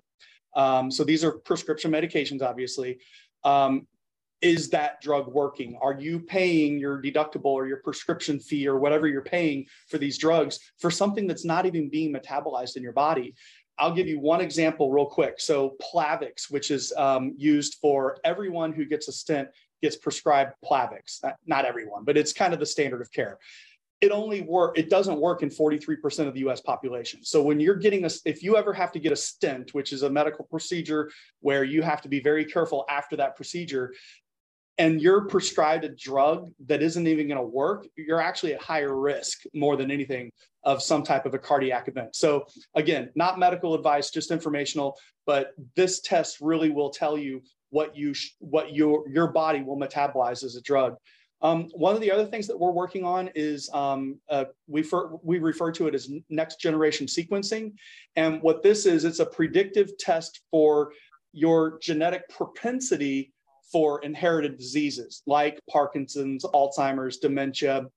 Um, 0.55 0.89
so 0.89 1.03
these 1.03 1.23
are 1.23 1.33
prescription 1.39 1.91
medications, 1.91 2.41
obviously. 2.41 2.99
Um, 3.43 3.85
is 4.41 4.69
that 4.69 5.01
drug 5.01 5.27
working? 5.27 5.77
Are 5.81 5.93
you 5.93 6.19
paying 6.19 6.79
your 6.79 7.01
deductible 7.01 7.45
or 7.45 7.67
your 7.67 7.77
prescription 7.77 8.39
fee 8.39 8.67
or 8.67 8.79
whatever 8.79 9.07
you're 9.07 9.21
paying 9.21 9.65
for 9.87 9.97
these 9.97 10.17
drugs 10.17 10.59
for 10.77 10.89
something 10.89 11.27
that's 11.27 11.45
not 11.45 11.65
even 11.65 11.89
being 11.89 12.13
metabolized 12.13 12.77
in 12.77 12.83
your 12.83 12.93
body? 12.93 13.35
I'll 13.77 13.93
give 13.93 14.07
you 14.07 14.19
one 14.19 14.41
example 14.41 14.91
real 14.91 15.05
quick. 15.05 15.39
So 15.39 15.75
Plavix, 15.81 16.49
which 16.51 16.69
is 16.69 16.93
um, 16.97 17.33
used 17.37 17.77
for 17.81 18.17
everyone 18.25 18.73
who 18.73 18.85
gets 18.85 19.07
a 19.07 19.11
stent, 19.11 19.49
gets 19.81 19.95
prescribed 19.95 20.53
Plavix. 20.63 21.23
Not, 21.23 21.35
not 21.45 21.65
everyone, 21.65 22.03
but 22.03 22.17
it's 22.17 22.33
kind 22.33 22.53
of 22.53 22.59
the 22.59 22.65
standard 22.65 23.01
of 23.01 23.11
care. 23.11 23.39
It 24.01 24.11
only 24.11 24.41
work. 24.41 24.77
It 24.77 24.89
doesn't 24.89 25.19
work 25.19 25.43
in 25.43 25.49
43% 25.49 26.27
of 26.27 26.33
the 26.33 26.39
U.S. 26.41 26.61
population. 26.61 27.23
So 27.23 27.41
when 27.41 27.59
you're 27.59 27.75
getting 27.75 28.05
a, 28.05 28.09
if 28.25 28.41
you 28.41 28.55
ever 28.55 28.71
have 28.71 28.93
to 28.93 28.99
get 28.99 29.11
a 29.11 29.15
stent, 29.15 29.73
which 29.73 29.91
is 29.91 30.03
a 30.03 30.09
medical 30.09 30.45
procedure 30.45 31.11
where 31.41 31.65
you 31.65 31.81
have 31.81 32.01
to 32.01 32.09
be 32.09 32.21
very 32.21 32.45
careful 32.45 32.85
after 32.89 33.17
that 33.17 33.35
procedure, 33.35 33.93
and 34.79 35.01
you're 35.01 35.25
prescribed 35.25 35.83
a 35.83 35.89
drug 35.89 36.51
that 36.65 36.81
isn't 36.81 37.05
even 37.05 37.27
going 37.27 37.37
to 37.37 37.43
work, 37.43 37.85
you're 37.97 38.21
actually 38.21 38.53
at 38.53 38.61
higher 38.61 38.97
risk 38.97 39.41
more 39.53 39.75
than 39.75 39.91
anything 39.91 40.31
of 40.63 40.81
some 40.81 41.03
type 41.03 41.25
of 41.25 41.33
a 41.33 41.37
cardiac 41.37 41.89
event. 41.89 42.15
So 42.15 42.45
again, 42.75 43.09
not 43.13 43.37
medical 43.37 43.75
advice, 43.75 44.09
just 44.09 44.31
informational, 44.31 44.97
but 45.25 45.51
this 45.75 45.99
test 45.99 46.37
really 46.39 46.69
will 46.69 46.89
tell 46.89 47.17
you 47.17 47.41
what 47.71 47.95
you 47.95 48.13
sh- 48.13 48.31
what 48.39 48.73
your 48.73 49.07
your 49.09 49.27
body 49.27 49.61
will 49.61 49.77
metabolize 49.77 50.43
as 50.43 50.55
a 50.55 50.61
drug. 50.61 50.95
Um, 51.41 51.69
one 51.73 51.95
of 51.95 52.01
the 52.01 52.11
other 52.11 52.25
things 52.25 52.47
that 52.47 52.59
we're 52.59 52.71
working 52.71 53.05
on 53.05 53.29
is 53.35 53.69
um, 53.73 54.19
uh, 54.29 54.45
we, 54.67 54.83
fer- 54.83 55.11
we 55.23 55.39
refer 55.39 55.71
to 55.71 55.87
it 55.87 55.95
as 55.95 56.09
next 56.29 56.59
generation 56.59 57.07
sequencing. 57.07 57.73
And 58.17 58.41
what 58.41 58.61
this 58.61 58.85
is, 58.85 59.05
it's 59.05 59.19
a 59.19 59.25
predictive 59.25 59.97
test 59.97 60.41
for 60.51 60.91
your 61.31 61.79
genetic 61.79 62.27
propensity 62.27 63.31
for 63.71 64.01
inherited 64.01 64.57
diseases 64.57 65.21
like 65.25 65.59
Parkinson's, 65.69 66.43
Alzheimer's, 66.43 67.17
dementia, 67.17 67.87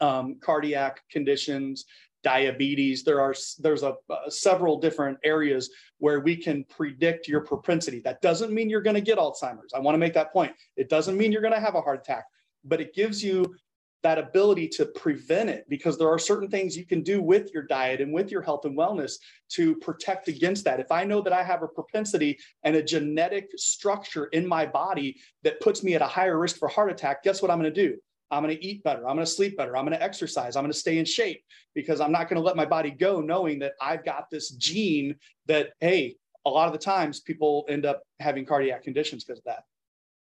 um, 0.00 0.36
cardiac 0.40 1.02
conditions, 1.10 1.84
diabetes. 2.22 3.02
There 3.02 3.20
are 3.20 3.34
there's 3.58 3.82
a 3.82 3.94
uh, 4.08 4.28
several 4.28 4.78
different 4.78 5.18
areas 5.24 5.70
where 5.98 6.20
we 6.20 6.36
can 6.36 6.64
predict 6.64 7.28
your 7.28 7.40
propensity. 7.40 8.00
That 8.00 8.20
doesn't 8.20 8.52
mean 8.52 8.70
you're 8.70 8.82
going 8.82 8.94
to 8.94 9.00
get 9.00 9.18
Alzheimer's. 9.18 9.72
I 9.74 9.80
want 9.80 9.94
to 9.94 9.98
make 9.98 10.14
that 10.14 10.32
point. 10.32 10.52
It 10.76 10.88
doesn't 10.88 11.16
mean 11.16 11.32
you're 11.32 11.42
going 11.42 11.54
to 11.54 11.60
have 11.60 11.74
a 11.74 11.80
heart 11.80 12.00
attack, 12.00 12.24
but 12.64 12.80
it 12.80 12.94
gives 12.94 13.22
you 13.22 13.54
that 14.02 14.18
ability 14.18 14.68
to 14.68 14.86
prevent 14.86 15.50
it 15.50 15.66
because 15.68 15.98
there 15.98 16.08
are 16.08 16.18
certain 16.18 16.48
things 16.48 16.76
you 16.76 16.86
can 16.86 17.02
do 17.02 17.20
with 17.20 17.52
your 17.52 17.64
diet 17.64 18.00
and 18.00 18.12
with 18.12 18.30
your 18.30 18.42
health 18.42 18.64
and 18.64 18.76
wellness 18.76 19.14
to 19.50 19.76
protect 19.76 20.28
against 20.28 20.64
that. 20.64 20.80
If 20.80 20.90
I 20.90 21.04
know 21.04 21.20
that 21.20 21.32
I 21.32 21.42
have 21.42 21.62
a 21.62 21.68
propensity 21.68 22.38
and 22.62 22.76
a 22.76 22.82
genetic 22.82 23.50
structure 23.56 24.26
in 24.26 24.46
my 24.46 24.64
body 24.64 25.20
that 25.42 25.60
puts 25.60 25.82
me 25.82 25.94
at 25.94 26.02
a 26.02 26.06
higher 26.06 26.38
risk 26.38 26.56
for 26.56 26.68
heart 26.68 26.90
attack, 26.90 27.22
guess 27.22 27.42
what 27.42 27.50
I'm 27.50 27.60
going 27.60 27.72
to 27.72 27.88
do? 27.88 27.96
I'm 28.30 28.44
going 28.44 28.56
to 28.56 28.64
eat 28.64 28.84
better. 28.84 29.08
I'm 29.08 29.16
going 29.16 29.26
to 29.26 29.32
sleep 29.32 29.56
better. 29.56 29.76
I'm 29.76 29.84
going 29.84 29.96
to 29.96 30.02
exercise. 30.02 30.56
I'm 30.56 30.62
going 30.62 30.72
to 30.72 30.78
stay 30.78 30.98
in 30.98 31.04
shape 31.04 31.42
because 31.74 32.00
I'm 32.00 32.12
not 32.12 32.28
going 32.28 32.40
to 32.40 32.46
let 32.46 32.56
my 32.56 32.64
body 32.64 32.90
go 32.90 33.20
knowing 33.20 33.58
that 33.58 33.72
I've 33.80 34.04
got 34.04 34.30
this 34.30 34.50
gene 34.50 35.16
that, 35.46 35.70
hey, 35.80 36.16
a 36.46 36.50
lot 36.50 36.68
of 36.68 36.72
the 36.72 36.78
times 36.78 37.20
people 37.20 37.66
end 37.68 37.84
up 37.84 38.02
having 38.20 38.46
cardiac 38.46 38.82
conditions 38.84 39.24
because 39.24 39.38
of 39.38 39.44
that. 39.44 39.64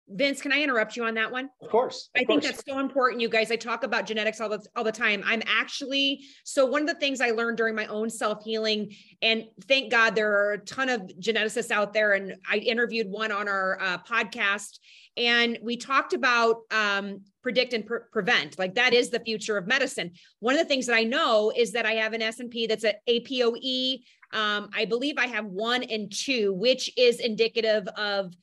Vince, 0.10 0.42
can 0.42 0.52
I 0.52 0.62
interrupt 0.62 0.98
you 0.98 1.06
on 1.06 1.14
that 1.14 1.32
one? 1.32 1.50
Of 1.62 1.70
course. 1.70 2.10
Of 2.14 2.22
I 2.22 2.26
think 2.26 2.44
course. 2.44 2.46
that's 2.46 2.64
so 2.68 2.80
important, 2.80 3.22
you 3.22 3.30
guys. 3.30 3.52
I 3.52 3.56
talk 3.56 3.84
about 3.84 4.06
genetics 4.06 4.42
all 4.42 4.50
the 4.50 4.64
all 4.76 4.84
the 4.84 4.92
time. 4.92 5.24
I'm 5.26 5.42
actually 5.46 6.26
so 6.44 6.66
one 6.66 6.82
of 6.82 6.88
the 6.88 6.96
things 6.96 7.22
I 7.22 7.32
learned 7.32 7.58
during 7.58 7.74
my 7.74 7.86
own 7.86 8.10
self 8.10 8.44
healing, 8.44 8.94
and 9.22 9.46
thank 9.68 9.92
God 9.92 10.14
there 10.14 10.32
are 10.32 10.54
a 10.54 10.58
ton 10.60 10.90
of 10.90 11.02
geneticists 11.20 11.72
out 11.72 11.94
there. 11.94 12.14
And 12.14 12.36
I 12.50 12.58
interviewed 12.58 13.08
one 13.08 13.32
on 13.32 13.48
our 13.48 13.80
uh, 13.82 13.98
podcast, 14.00 14.80
and 15.16 15.58
we 15.62 15.78
talked 15.78 16.14
about 16.14 16.58
um, 16.72 17.22
predict 17.42 17.74
and 17.74 17.86
pre- 17.86 18.00
prevent. 18.12 18.60
Like 18.60 18.76
that 18.76 18.94
is 18.94 19.10
the 19.10 19.22
future 19.22 19.58
of 19.58 19.68
medicine. 19.68 20.12
One 20.40 20.56
of 20.56 20.60
the 20.60 20.68
things 20.68 20.86
that 20.88 20.96
I 20.96 21.04
know 21.04 21.54
is 21.56 21.72
that 21.72 21.86
I 21.86 21.94
have 21.94 22.12
an 22.12 22.22
S 22.22 22.42
and 22.42 22.52
P 22.52 22.68
that's 22.68 22.84
an 22.84 22.94
APOE. 23.08 24.00
Um, 24.34 24.70
I 24.76 24.86
believe 24.86 25.16
I 25.18 25.28
have 25.28 25.46
one 25.46 25.84
and 25.84 26.12
two, 26.12 26.54
which 26.54 26.92
is 26.98 27.20
indicative 27.20 27.88
of 27.96 28.34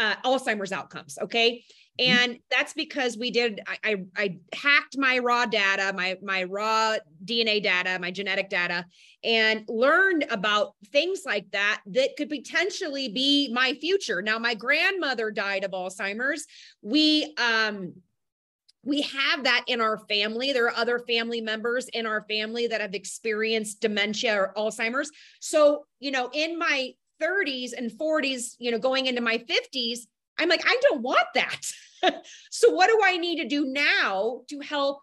uh, 0.00 0.16
Alzheimer's 0.24 0.72
outcomes. 0.72 1.18
Okay. 1.20 1.62
Mm-hmm. 2.00 2.10
And 2.12 2.38
that's 2.50 2.72
because 2.72 3.18
we 3.18 3.30
did, 3.30 3.60
I, 3.66 3.78
I, 3.84 3.96
I 4.16 4.38
hacked 4.54 4.96
my 4.96 5.18
raw 5.18 5.44
data, 5.44 5.92
my, 5.94 6.16
my 6.22 6.44
raw 6.44 6.96
DNA 7.24 7.62
data, 7.62 7.98
my 8.00 8.10
genetic 8.10 8.48
data, 8.48 8.86
and 9.22 9.64
learned 9.68 10.24
about 10.30 10.74
things 10.86 11.22
like 11.26 11.50
that 11.50 11.82
that 11.86 12.16
could 12.16 12.30
potentially 12.30 13.08
be 13.08 13.52
my 13.52 13.74
future. 13.74 14.22
Now, 14.22 14.38
my 14.38 14.54
grandmother 14.54 15.30
died 15.30 15.64
of 15.64 15.72
Alzheimer's. 15.72 16.46
We, 16.80 17.34
um, 17.36 17.92
we 18.82 19.02
have 19.02 19.44
that 19.44 19.64
in 19.66 19.82
our 19.82 19.98
family. 20.08 20.54
There 20.54 20.64
are 20.64 20.76
other 20.76 21.00
family 21.00 21.42
members 21.42 21.88
in 21.88 22.06
our 22.06 22.24
family 22.30 22.66
that 22.68 22.80
have 22.80 22.94
experienced 22.94 23.82
dementia 23.82 24.34
or 24.34 24.54
Alzheimer's. 24.56 25.10
So, 25.38 25.84
you 25.98 26.10
know, 26.10 26.30
in 26.32 26.58
my 26.58 26.94
30s 27.20 27.72
and 27.76 27.90
40s, 27.90 28.56
you 28.58 28.70
know, 28.70 28.78
going 28.78 29.06
into 29.06 29.20
my 29.20 29.38
50s, 29.38 30.00
I'm 30.38 30.48
like, 30.48 30.62
I 30.66 30.78
don't 30.82 31.02
want 31.02 31.26
that. 31.34 31.60
so, 32.50 32.70
what 32.70 32.88
do 32.88 33.00
I 33.04 33.16
need 33.18 33.36
to 33.42 33.48
do 33.48 33.66
now 33.66 34.42
to 34.48 34.60
help 34.60 35.00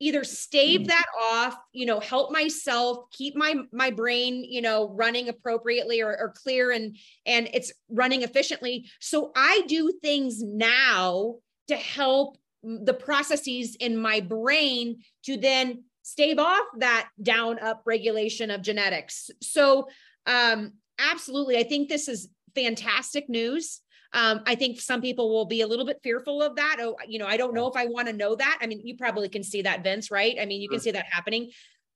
either 0.00 0.22
stave 0.24 0.86
that 0.86 1.06
off, 1.20 1.56
you 1.72 1.84
know, 1.84 1.98
help 1.98 2.30
myself 2.30 3.10
keep 3.10 3.34
my 3.34 3.56
my 3.72 3.90
brain, 3.90 4.44
you 4.44 4.60
know, 4.60 4.90
running 4.90 5.28
appropriately 5.28 6.00
or, 6.00 6.16
or 6.16 6.32
clear 6.36 6.70
and 6.70 6.96
and 7.26 7.48
it's 7.52 7.72
running 7.88 8.22
efficiently. 8.22 8.88
So 9.00 9.32
I 9.34 9.62
do 9.66 9.92
things 10.02 10.42
now 10.42 11.36
to 11.68 11.76
help 11.76 12.38
the 12.62 12.94
processes 12.94 13.76
in 13.76 13.96
my 13.96 14.20
brain 14.20 15.02
to 15.24 15.36
then 15.36 15.84
stave 16.02 16.38
off 16.38 16.64
that 16.78 17.08
down 17.22 17.58
up 17.58 17.82
regulation 17.84 18.50
of 18.50 18.62
genetics. 18.62 19.30
So 19.42 19.88
um 20.26 20.74
absolutely. 20.98 21.58
I 21.58 21.64
think 21.64 21.88
this 21.88 22.08
is 22.08 22.28
fantastic 22.54 23.28
news. 23.28 23.80
Um, 24.12 24.40
I 24.46 24.54
think 24.54 24.80
some 24.80 25.02
people 25.02 25.30
will 25.30 25.44
be 25.44 25.60
a 25.60 25.66
little 25.66 25.84
bit 25.84 26.00
fearful 26.02 26.42
of 26.42 26.56
that. 26.56 26.78
Oh, 26.80 26.96
you 27.06 27.18
know, 27.18 27.26
I 27.26 27.36
don't 27.36 27.54
know 27.54 27.68
if 27.68 27.76
I 27.76 27.86
want 27.86 28.08
to 28.08 28.14
know 28.14 28.34
that. 28.36 28.58
I 28.60 28.66
mean, 28.66 28.80
you 28.82 28.96
probably 28.96 29.28
can 29.28 29.42
see 29.42 29.62
that, 29.62 29.84
Vince, 29.84 30.10
right? 30.10 30.36
I 30.40 30.46
mean, 30.46 30.62
you 30.62 30.68
can 30.68 30.80
see 30.80 30.90
that 30.90 31.06
happening. 31.10 31.50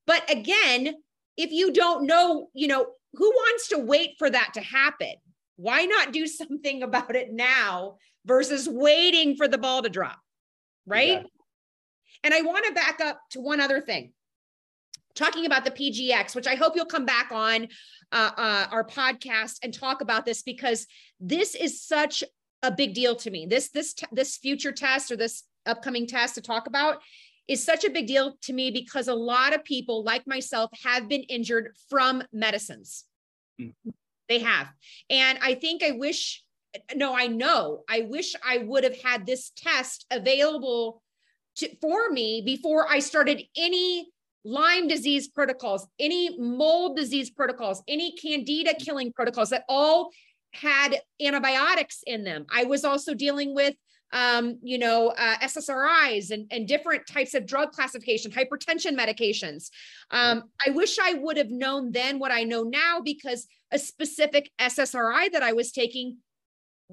But 0.06 0.30
again, 0.30 0.94
if 1.36 1.50
you 1.52 1.72
don't 1.72 2.06
know, 2.06 2.48
you 2.52 2.68
know, 2.68 2.86
who 3.14 3.30
wants 3.30 3.68
to 3.68 3.78
wait 3.78 4.10
for 4.18 4.28
that 4.28 4.50
to 4.54 4.60
happen? 4.60 5.14
Why 5.56 5.84
not 5.84 6.12
do 6.12 6.26
something 6.26 6.82
about 6.82 7.16
it 7.16 7.32
now 7.32 7.96
versus 8.26 8.68
waiting 8.68 9.36
for 9.36 9.48
the 9.48 9.58
ball 9.58 9.82
to 9.82 9.88
drop? 9.88 10.18
Right. 10.86 11.24
And 12.24 12.34
I 12.34 12.42
want 12.42 12.66
to 12.66 12.72
back 12.72 13.00
up 13.00 13.20
to 13.30 13.40
one 13.40 13.60
other 13.60 13.80
thing 13.80 14.12
talking 15.14 15.46
about 15.46 15.64
the 15.64 15.70
PGX, 15.70 16.34
which 16.34 16.46
I 16.46 16.54
hope 16.54 16.74
you'll 16.76 16.86
come 16.86 17.06
back 17.06 17.30
on 17.32 17.68
uh, 18.12 18.30
uh, 18.36 18.66
our 18.70 18.84
podcast 18.84 19.58
and 19.62 19.72
talk 19.72 20.00
about 20.00 20.24
this 20.24 20.42
because 20.42 20.86
this 21.20 21.54
is 21.54 21.82
such 21.82 22.24
a 22.62 22.70
big 22.70 22.94
deal 22.94 23.16
to 23.16 23.30
me. 23.30 23.46
This 23.46 23.70
this 23.70 23.94
this 24.12 24.36
future 24.36 24.72
test 24.72 25.10
or 25.10 25.16
this 25.16 25.44
upcoming 25.66 26.06
test 26.06 26.34
to 26.36 26.40
talk 26.40 26.66
about 26.66 26.98
is 27.48 27.64
such 27.64 27.84
a 27.84 27.90
big 27.90 28.06
deal 28.06 28.36
to 28.42 28.52
me 28.52 28.70
because 28.70 29.08
a 29.08 29.14
lot 29.14 29.54
of 29.54 29.64
people 29.64 30.04
like 30.04 30.26
myself 30.26 30.70
have 30.84 31.08
been 31.08 31.22
injured 31.22 31.76
from 31.90 32.22
medicines. 32.32 33.04
Mm-hmm. 33.60 33.90
They 34.28 34.38
have. 34.38 34.68
And 35.10 35.38
I 35.42 35.54
think 35.54 35.82
I 35.82 35.92
wish 35.92 36.42
no, 36.94 37.14
I 37.14 37.26
know. 37.26 37.82
I 37.88 38.02
wish 38.08 38.34
I 38.42 38.58
would 38.58 38.84
have 38.84 38.98
had 39.02 39.26
this 39.26 39.50
test 39.56 40.06
available 40.10 41.02
to, 41.56 41.68
for 41.80 42.10
me 42.10 42.42
before 42.44 42.90
I 42.90 43.00
started 43.00 43.42
any 43.56 44.08
Lyme 44.44 44.88
disease 44.88 45.28
protocols, 45.28 45.86
any 45.98 46.36
mold 46.38 46.96
disease 46.96 47.30
protocols, 47.30 47.82
any 47.86 48.16
candida 48.16 48.74
killing 48.74 49.12
protocols 49.12 49.50
that 49.50 49.64
all 49.68 50.10
had 50.52 51.00
antibiotics 51.20 52.02
in 52.06 52.24
them. 52.24 52.46
I 52.50 52.64
was 52.64 52.84
also 52.84 53.14
dealing 53.14 53.54
with, 53.54 53.74
um, 54.12 54.58
you 54.62 54.78
know, 54.78 55.08
uh, 55.16 55.36
SSRIs 55.38 56.30
and, 56.30 56.46
and 56.50 56.68
different 56.68 57.06
types 57.06 57.34
of 57.34 57.46
drug 57.46 57.72
classification, 57.72 58.30
hypertension 58.30 58.98
medications. 58.98 59.70
Um, 60.10 60.44
I 60.64 60.70
wish 60.70 60.98
I 60.98 61.14
would 61.14 61.36
have 61.36 61.50
known 61.50 61.92
then 61.92 62.18
what 62.18 62.32
I 62.32 62.42
know 62.42 62.62
now 62.64 63.00
because 63.00 63.46
a 63.70 63.78
specific 63.78 64.50
SSRI 64.60 65.32
that 65.32 65.42
I 65.42 65.52
was 65.52 65.72
taking 65.72 66.18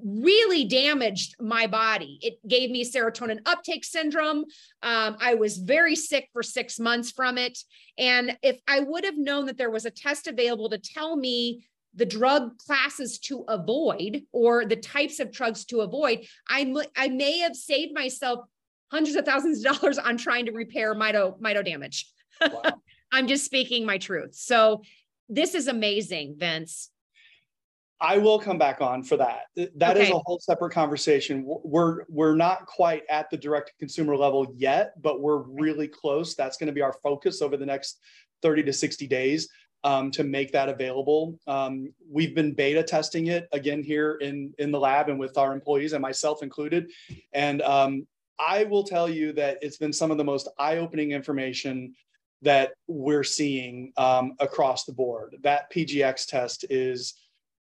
really 0.02 0.64
damaged 0.64 1.36
my 1.40 1.66
body. 1.66 2.18
It 2.22 2.38
gave 2.46 2.70
me 2.70 2.84
serotonin 2.84 3.40
uptake 3.46 3.84
syndrome. 3.84 4.44
Um, 4.82 5.16
I 5.20 5.34
was 5.34 5.58
very 5.58 5.96
sick 5.96 6.28
for 6.32 6.42
six 6.42 6.78
months 6.78 7.10
from 7.10 7.38
it. 7.38 7.58
And 7.98 8.36
if 8.42 8.60
I 8.66 8.80
would 8.80 9.04
have 9.04 9.18
known 9.18 9.46
that 9.46 9.58
there 9.58 9.70
was 9.70 9.84
a 9.84 9.90
test 9.90 10.26
available 10.26 10.70
to 10.70 10.78
tell 10.78 11.16
me 11.16 11.66
the 11.94 12.06
drug 12.06 12.56
classes 12.58 13.18
to 13.18 13.44
avoid 13.48 14.22
or 14.32 14.64
the 14.64 14.76
types 14.76 15.20
of 15.20 15.32
drugs 15.32 15.64
to 15.66 15.80
avoid, 15.80 16.26
I, 16.48 16.72
I 16.96 17.08
may 17.08 17.38
have 17.38 17.56
saved 17.56 17.92
myself 17.94 18.40
hundreds 18.90 19.16
of 19.16 19.24
thousands 19.24 19.64
of 19.64 19.78
dollars 19.78 19.98
on 19.98 20.16
trying 20.16 20.46
to 20.46 20.52
repair 20.52 20.94
mito, 20.94 21.38
mito 21.40 21.64
damage. 21.64 22.10
Wow. 22.40 22.62
I'm 23.12 23.26
just 23.26 23.44
speaking 23.44 23.84
my 23.84 23.98
truth. 23.98 24.34
So 24.34 24.82
this 25.28 25.54
is 25.54 25.68
amazing, 25.68 26.36
Vince. 26.38 26.90
I 28.00 28.18
will 28.18 28.38
come 28.38 28.58
back 28.58 28.80
on 28.80 29.02
for 29.02 29.16
that. 29.18 29.42
That 29.76 29.96
okay. 29.96 30.06
is 30.06 30.10
a 30.10 30.18
whole 30.24 30.38
separate 30.40 30.72
conversation. 30.72 31.44
We're 31.46 32.04
we're 32.08 32.34
not 32.34 32.66
quite 32.66 33.02
at 33.10 33.28
the 33.30 33.36
direct 33.36 33.68
to 33.68 33.74
consumer 33.78 34.16
level 34.16 34.54
yet, 34.56 35.00
but 35.02 35.20
we're 35.20 35.42
really 35.42 35.88
close. 35.88 36.34
That's 36.34 36.56
going 36.56 36.68
to 36.68 36.72
be 36.72 36.82
our 36.82 36.94
focus 37.02 37.42
over 37.42 37.56
the 37.56 37.66
next 37.66 38.00
30 38.42 38.62
to 38.64 38.72
60 38.72 39.06
days. 39.06 39.48
um, 39.84 40.10
to 40.10 40.24
make 40.24 40.52
that 40.52 40.68
available. 40.68 41.38
Um, 41.46 41.92
we've 42.10 42.34
been 42.34 42.52
beta 42.52 42.82
testing 42.82 43.28
it 43.28 43.48
again 43.52 43.82
here 43.82 44.16
in 44.16 44.52
in 44.58 44.70
the 44.70 44.78
lab 44.78 45.08
and 45.08 45.18
with 45.18 45.38
our 45.38 45.52
employees 45.52 45.92
and 45.92 46.02
myself 46.02 46.42
included. 46.42 46.90
And 47.32 47.62
um, 47.62 48.06
I 48.38 48.64
will 48.64 48.84
tell 48.84 49.08
you 49.08 49.32
that 49.34 49.58
it's 49.62 49.78
been 49.78 49.92
some 49.92 50.10
of 50.10 50.18
the 50.18 50.24
most 50.24 50.48
eye-opening 50.58 51.12
information 51.12 51.94
that 52.42 52.72
we're 52.86 53.24
seeing 53.24 53.92
um, 53.96 54.34
across 54.40 54.84
the 54.84 54.92
board. 54.92 55.36
That 55.42 55.70
PGX 55.72 56.26
test 56.26 56.64
is 56.70 57.14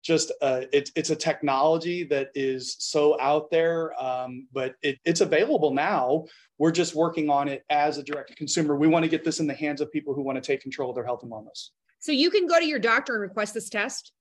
just 0.07 0.33
uh, 0.41 0.63
it, 0.73 0.91
it's 0.95 1.11
a 1.11 1.17
technology 1.17 2.05
that 2.05 2.31
is 2.35 2.77
so 2.79 3.21
out 3.21 3.51
there, 3.51 3.93
um, 4.03 4.47
but 4.53 4.77
it, 4.83 4.99
it's 5.05 5.21
available 5.21 5.75
now. 5.75 6.25
We're 6.59 6.71
just 6.71 6.95
working 6.95 7.29
on 7.29 7.49
it 7.49 7.65
as 7.69 7.99
a 7.99 8.03
direct 8.03 8.37
consumer. 8.37 8.77
We 8.77 8.87
want 8.87 9.05
to 9.05 9.09
get 9.09 9.25
this 9.25 9.41
in 9.41 9.47
the 9.47 9.55
hands 9.55 9.81
of 9.81 9.91
people 9.91 10.15
who 10.15 10.23
want 10.23 10.37
to 10.37 10.43
take 10.43 10.63
control 10.63 10.91
of 10.91 10.95
their 10.95 11.05
health 11.05 11.23
and 11.23 11.33
wellness. 11.33 11.71
So 11.99 12.13
you 12.13 12.31
can 12.31 12.47
go 12.47 12.59
to 12.59 12.65
your 12.65 12.79
doctor 12.79 13.15
and 13.15 13.23
request 13.23 13.53
this 13.53 13.69
test? 13.69 14.13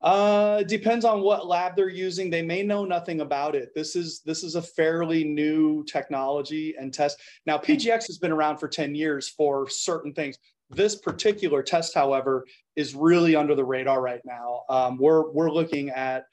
Uh, 0.00 0.62
depends 0.62 1.04
on 1.04 1.22
what 1.22 1.46
lab 1.46 1.74
they're 1.74 1.88
using. 1.88 2.30
They 2.30 2.42
may 2.42 2.62
know 2.62 2.84
nothing 2.84 3.20
about 3.20 3.56
it. 3.56 3.74
This 3.74 3.96
is 3.96 4.20
this 4.24 4.44
is 4.44 4.54
a 4.54 4.62
fairly 4.62 5.24
new 5.24 5.84
technology 5.84 6.76
and 6.78 6.94
test. 6.94 7.18
Now, 7.46 7.58
PGX 7.58 8.06
has 8.06 8.18
been 8.18 8.30
around 8.30 8.58
for 8.58 8.68
10 8.68 8.94
years 8.94 9.28
for 9.28 9.68
certain 9.68 10.14
things. 10.14 10.38
This 10.70 10.96
particular 10.96 11.62
test, 11.62 11.94
however, 11.94 12.46
is 12.76 12.94
really 12.94 13.34
under 13.34 13.54
the 13.54 13.64
radar 13.64 14.00
right 14.00 14.20
now. 14.24 14.62
Um, 14.68 14.98
we're 14.98 15.30
we're 15.30 15.50
looking 15.50 15.90
at 15.90 16.24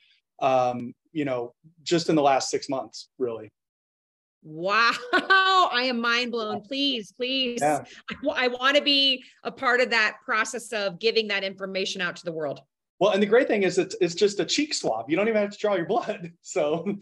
um, 0.42 0.94
you 1.14 1.26
know 1.26 1.54
just 1.84 2.10
in 2.10 2.16
the 2.16 2.22
last 2.22 2.50
six 2.50 2.68
months, 2.70 3.10
really. 3.18 3.52
Wow, 4.44 4.92
I 5.14 5.86
am 5.86 6.00
mind 6.00 6.32
blown. 6.32 6.62
Please, 6.62 7.12
please. 7.12 7.60
Yeah. 7.62 7.84
I, 8.12 8.46
I 8.46 8.48
want 8.50 8.78
to 8.78 8.84
be 8.84 9.24
a 9.44 9.52
part 9.52 9.82
of 9.82 9.90
that 9.90 10.18
process 10.24 10.72
of 10.72 11.00
giving 11.00 11.28
that 11.30 11.44
information 11.44 12.02
out 12.02 12.16
to 12.18 12.26
the 12.26 12.32
world. 12.32 12.62
Well, 13.00 13.12
and 13.12 13.22
the 13.22 13.28
great 13.28 13.48
thing 13.48 13.64
is 13.64 13.78
it's, 13.78 13.96
it's 14.00 14.16
just 14.16 14.40
a 14.40 14.46
cheek 14.46 14.74
swab. 14.74 15.10
You 15.10 15.18
don't 15.18 15.28
even 15.28 15.42
have 15.42 15.52
to 15.52 15.58
draw 15.58 15.76
your 15.76 15.86
blood. 15.86 16.32
So 16.42 16.96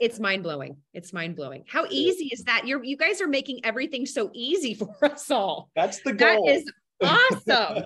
it's 0.00 0.20
mind 0.20 0.42
blowing. 0.42 0.76
It's 0.92 1.12
mind 1.12 1.36
blowing. 1.36 1.64
How 1.68 1.86
easy 1.90 2.30
is 2.32 2.44
that? 2.44 2.66
You're 2.66 2.82
you 2.84 2.96
guys 2.96 3.20
are 3.20 3.28
making 3.28 3.60
everything 3.64 4.06
so 4.06 4.30
easy 4.34 4.74
for 5.00 5.04
us 5.04 5.30
all. 5.30 5.70
That's 5.74 6.00
the 6.02 6.12
goal. 6.12 6.46
That 6.46 6.52
is 6.52 6.72
awesome. 7.02 7.84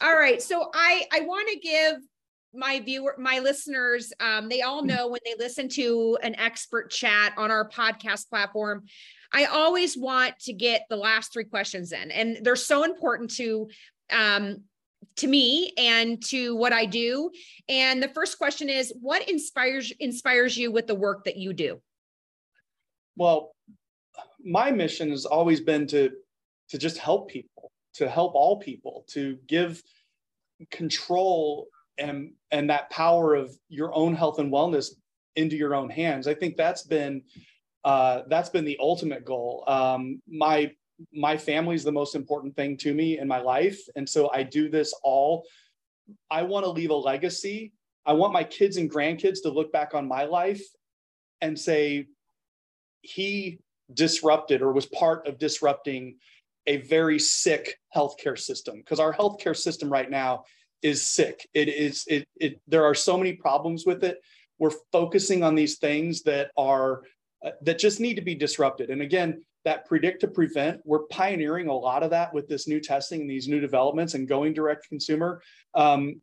all 0.00 0.16
right. 0.16 0.40
So 0.42 0.70
I 0.74 1.06
I 1.12 1.20
want 1.20 1.48
to 1.48 1.58
give 1.58 1.96
my 2.54 2.80
viewer, 2.80 3.14
my 3.18 3.38
listeners, 3.38 4.12
um, 4.18 4.48
they 4.48 4.62
all 4.62 4.82
know 4.82 5.08
when 5.08 5.20
they 5.24 5.34
listen 5.38 5.68
to 5.68 6.16
an 6.22 6.34
expert 6.36 6.90
chat 6.90 7.34
on 7.36 7.50
our 7.50 7.68
podcast 7.68 8.30
platform, 8.30 8.84
I 9.32 9.44
always 9.44 9.96
want 9.96 10.38
to 10.40 10.52
get 10.52 10.86
the 10.88 10.96
last 10.96 11.32
three 11.32 11.44
questions 11.44 11.92
in, 11.92 12.10
and 12.10 12.38
they're 12.42 12.56
so 12.56 12.84
important 12.84 13.34
to 13.34 13.68
um, 14.10 14.62
to 15.16 15.26
me 15.26 15.72
and 15.78 16.22
to 16.26 16.54
what 16.56 16.72
I 16.72 16.84
do. 16.84 17.30
And 17.68 18.02
the 18.02 18.08
first 18.08 18.38
question 18.38 18.68
is, 18.68 18.92
what 19.00 19.28
inspires 19.28 19.92
inspires 20.00 20.56
you 20.56 20.70
with 20.70 20.86
the 20.86 20.94
work 20.94 21.24
that 21.24 21.36
you 21.36 21.52
do? 21.52 21.80
Well, 23.16 23.54
my 24.44 24.70
mission 24.70 25.10
has 25.10 25.24
always 25.24 25.60
been 25.60 25.86
to 25.88 26.10
to 26.68 26.78
just 26.78 26.98
help 26.98 27.30
people, 27.30 27.70
to 27.94 28.08
help 28.08 28.34
all 28.34 28.58
people, 28.58 29.04
to 29.08 29.38
give 29.46 29.82
control 30.70 31.68
and 31.98 32.32
and 32.50 32.70
that 32.70 32.90
power 32.90 33.34
of 33.34 33.56
your 33.68 33.94
own 33.94 34.14
health 34.14 34.38
and 34.38 34.52
wellness 34.52 34.90
into 35.34 35.56
your 35.56 35.74
own 35.74 35.90
hands. 35.90 36.26
I 36.26 36.34
think 36.34 36.56
that's 36.56 36.82
been 36.82 37.22
uh, 37.84 38.22
that's 38.28 38.48
been 38.48 38.64
the 38.64 38.78
ultimate 38.80 39.24
goal. 39.24 39.64
Um, 39.66 40.20
my 40.28 40.72
my 41.12 41.36
family 41.36 41.74
is 41.74 41.84
the 41.84 41.92
most 41.92 42.14
important 42.14 42.56
thing 42.56 42.76
to 42.78 42.94
me 42.94 43.18
in 43.18 43.28
my 43.28 43.40
life, 43.40 43.80
and 43.96 44.08
so 44.08 44.30
I 44.32 44.42
do 44.42 44.68
this 44.68 44.94
all. 45.02 45.44
I 46.30 46.42
want 46.42 46.64
to 46.64 46.70
leave 46.70 46.90
a 46.90 46.94
legacy. 46.94 47.72
I 48.04 48.12
want 48.12 48.32
my 48.32 48.44
kids 48.44 48.76
and 48.76 48.90
grandkids 48.90 49.42
to 49.42 49.50
look 49.50 49.72
back 49.72 49.94
on 49.94 50.06
my 50.06 50.24
life 50.24 50.62
and 51.40 51.58
say 51.58 52.06
he 53.02 53.58
disrupted 53.92 54.62
or 54.62 54.72
was 54.72 54.86
part 54.86 55.26
of 55.26 55.38
disrupting 55.38 56.16
a 56.66 56.78
very 56.78 57.18
sick 57.18 57.78
healthcare 57.94 58.38
system 58.38 58.78
because 58.78 59.00
our 59.00 59.12
healthcare 59.12 59.56
system 59.56 59.90
right 59.90 60.10
now 60.10 60.44
is 60.82 61.04
sick. 61.04 61.48
It 61.54 61.68
is 61.68 62.04
it 62.06 62.26
it 62.36 62.60
there 62.66 62.84
are 62.84 62.94
so 62.94 63.16
many 63.16 63.32
problems 63.32 63.86
with 63.86 64.04
it. 64.04 64.18
We're 64.58 64.72
focusing 64.92 65.42
on 65.42 65.54
these 65.54 65.78
things 65.78 66.22
that 66.22 66.50
are 66.56 67.02
uh, 67.44 67.50
that 67.62 67.78
just 67.78 68.00
need 68.00 68.14
to 68.14 68.22
be 68.22 68.34
disrupted. 68.34 68.90
And 68.90 69.02
again, 69.02 69.44
that 69.66 69.84
predict 69.84 70.20
to 70.20 70.28
prevent, 70.28 70.80
we're 70.84 71.06
pioneering 71.08 71.66
a 71.66 71.74
lot 71.74 72.04
of 72.04 72.10
that 72.10 72.32
with 72.32 72.48
this 72.48 72.68
new 72.68 72.80
testing 72.80 73.22
and 73.22 73.28
these 73.28 73.48
new 73.48 73.58
developments 73.58 74.14
and 74.14 74.28
going 74.28 74.54
direct 74.54 74.84
to 74.84 74.88
consumer. 74.88 75.42
Um, 75.74 76.22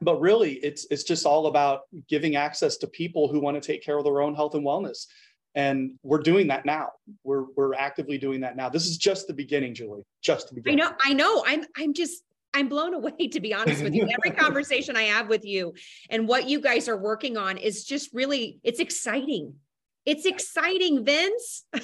but 0.00 0.20
really, 0.20 0.54
it's 0.54 0.86
it's 0.90 1.04
just 1.04 1.24
all 1.24 1.46
about 1.46 1.82
giving 2.08 2.34
access 2.34 2.76
to 2.78 2.88
people 2.88 3.28
who 3.28 3.38
want 3.38 3.60
to 3.60 3.64
take 3.64 3.84
care 3.84 3.96
of 3.96 4.02
their 4.04 4.20
own 4.20 4.34
health 4.34 4.54
and 4.54 4.66
wellness. 4.66 5.06
And 5.54 5.92
we're 6.02 6.18
doing 6.18 6.48
that 6.48 6.66
now. 6.66 6.88
We're 7.22 7.44
we're 7.54 7.74
actively 7.74 8.18
doing 8.18 8.40
that 8.40 8.56
now. 8.56 8.68
This 8.68 8.86
is 8.86 8.98
just 8.98 9.28
the 9.28 9.34
beginning, 9.34 9.72
Julie. 9.72 10.02
Just 10.20 10.48
the 10.48 10.54
beginning. 10.56 10.80
I 10.80 10.88
know. 10.88 10.96
I 11.04 11.12
know. 11.12 11.44
I'm 11.46 11.64
I'm 11.76 11.94
just 11.94 12.24
I'm 12.54 12.68
blown 12.68 12.94
away, 12.94 13.28
to 13.28 13.40
be 13.40 13.54
honest 13.54 13.84
with 13.84 13.94
you. 13.94 14.08
Every 14.08 14.36
conversation 14.36 14.96
I 14.96 15.04
have 15.04 15.28
with 15.28 15.44
you 15.44 15.74
and 16.08 16.26
what 16.26 16.48
you 16.48 16.60
guys 16.60 16.88
are 16.88 16.96
working 16.96 17.36
on 17.36 17.56
is 17.56 17.84
just 17.84 18.12
really, 18.12 18.58
it's 18.64 18.80
exciting. 18.80 19.54
It's 20.06 20.26
exciting, 20.26 21.04
Vince. 21.04 21.64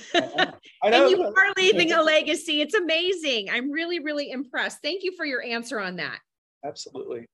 And 0.82 1.10
you 1.10 1.22
are 1.22 1.52
leaving 1.56 1.92
a 1.92 2.02
legacy. 2.02 2.60
It's 2.60 2.74
amazing. 2.74 3.50
I'm 3.50 3.70
really, 3.72 3.98
really 3.98 4.30
impressed. 4.30 4.78
Thank 4.82 5.02
you 5.02 5.12
for 5.16 5.24
your 5.24 5.42
answer 5.42 5.80
on 5.80 5.96
that. 5.96 6.18
Absolutely. 6.64 7.26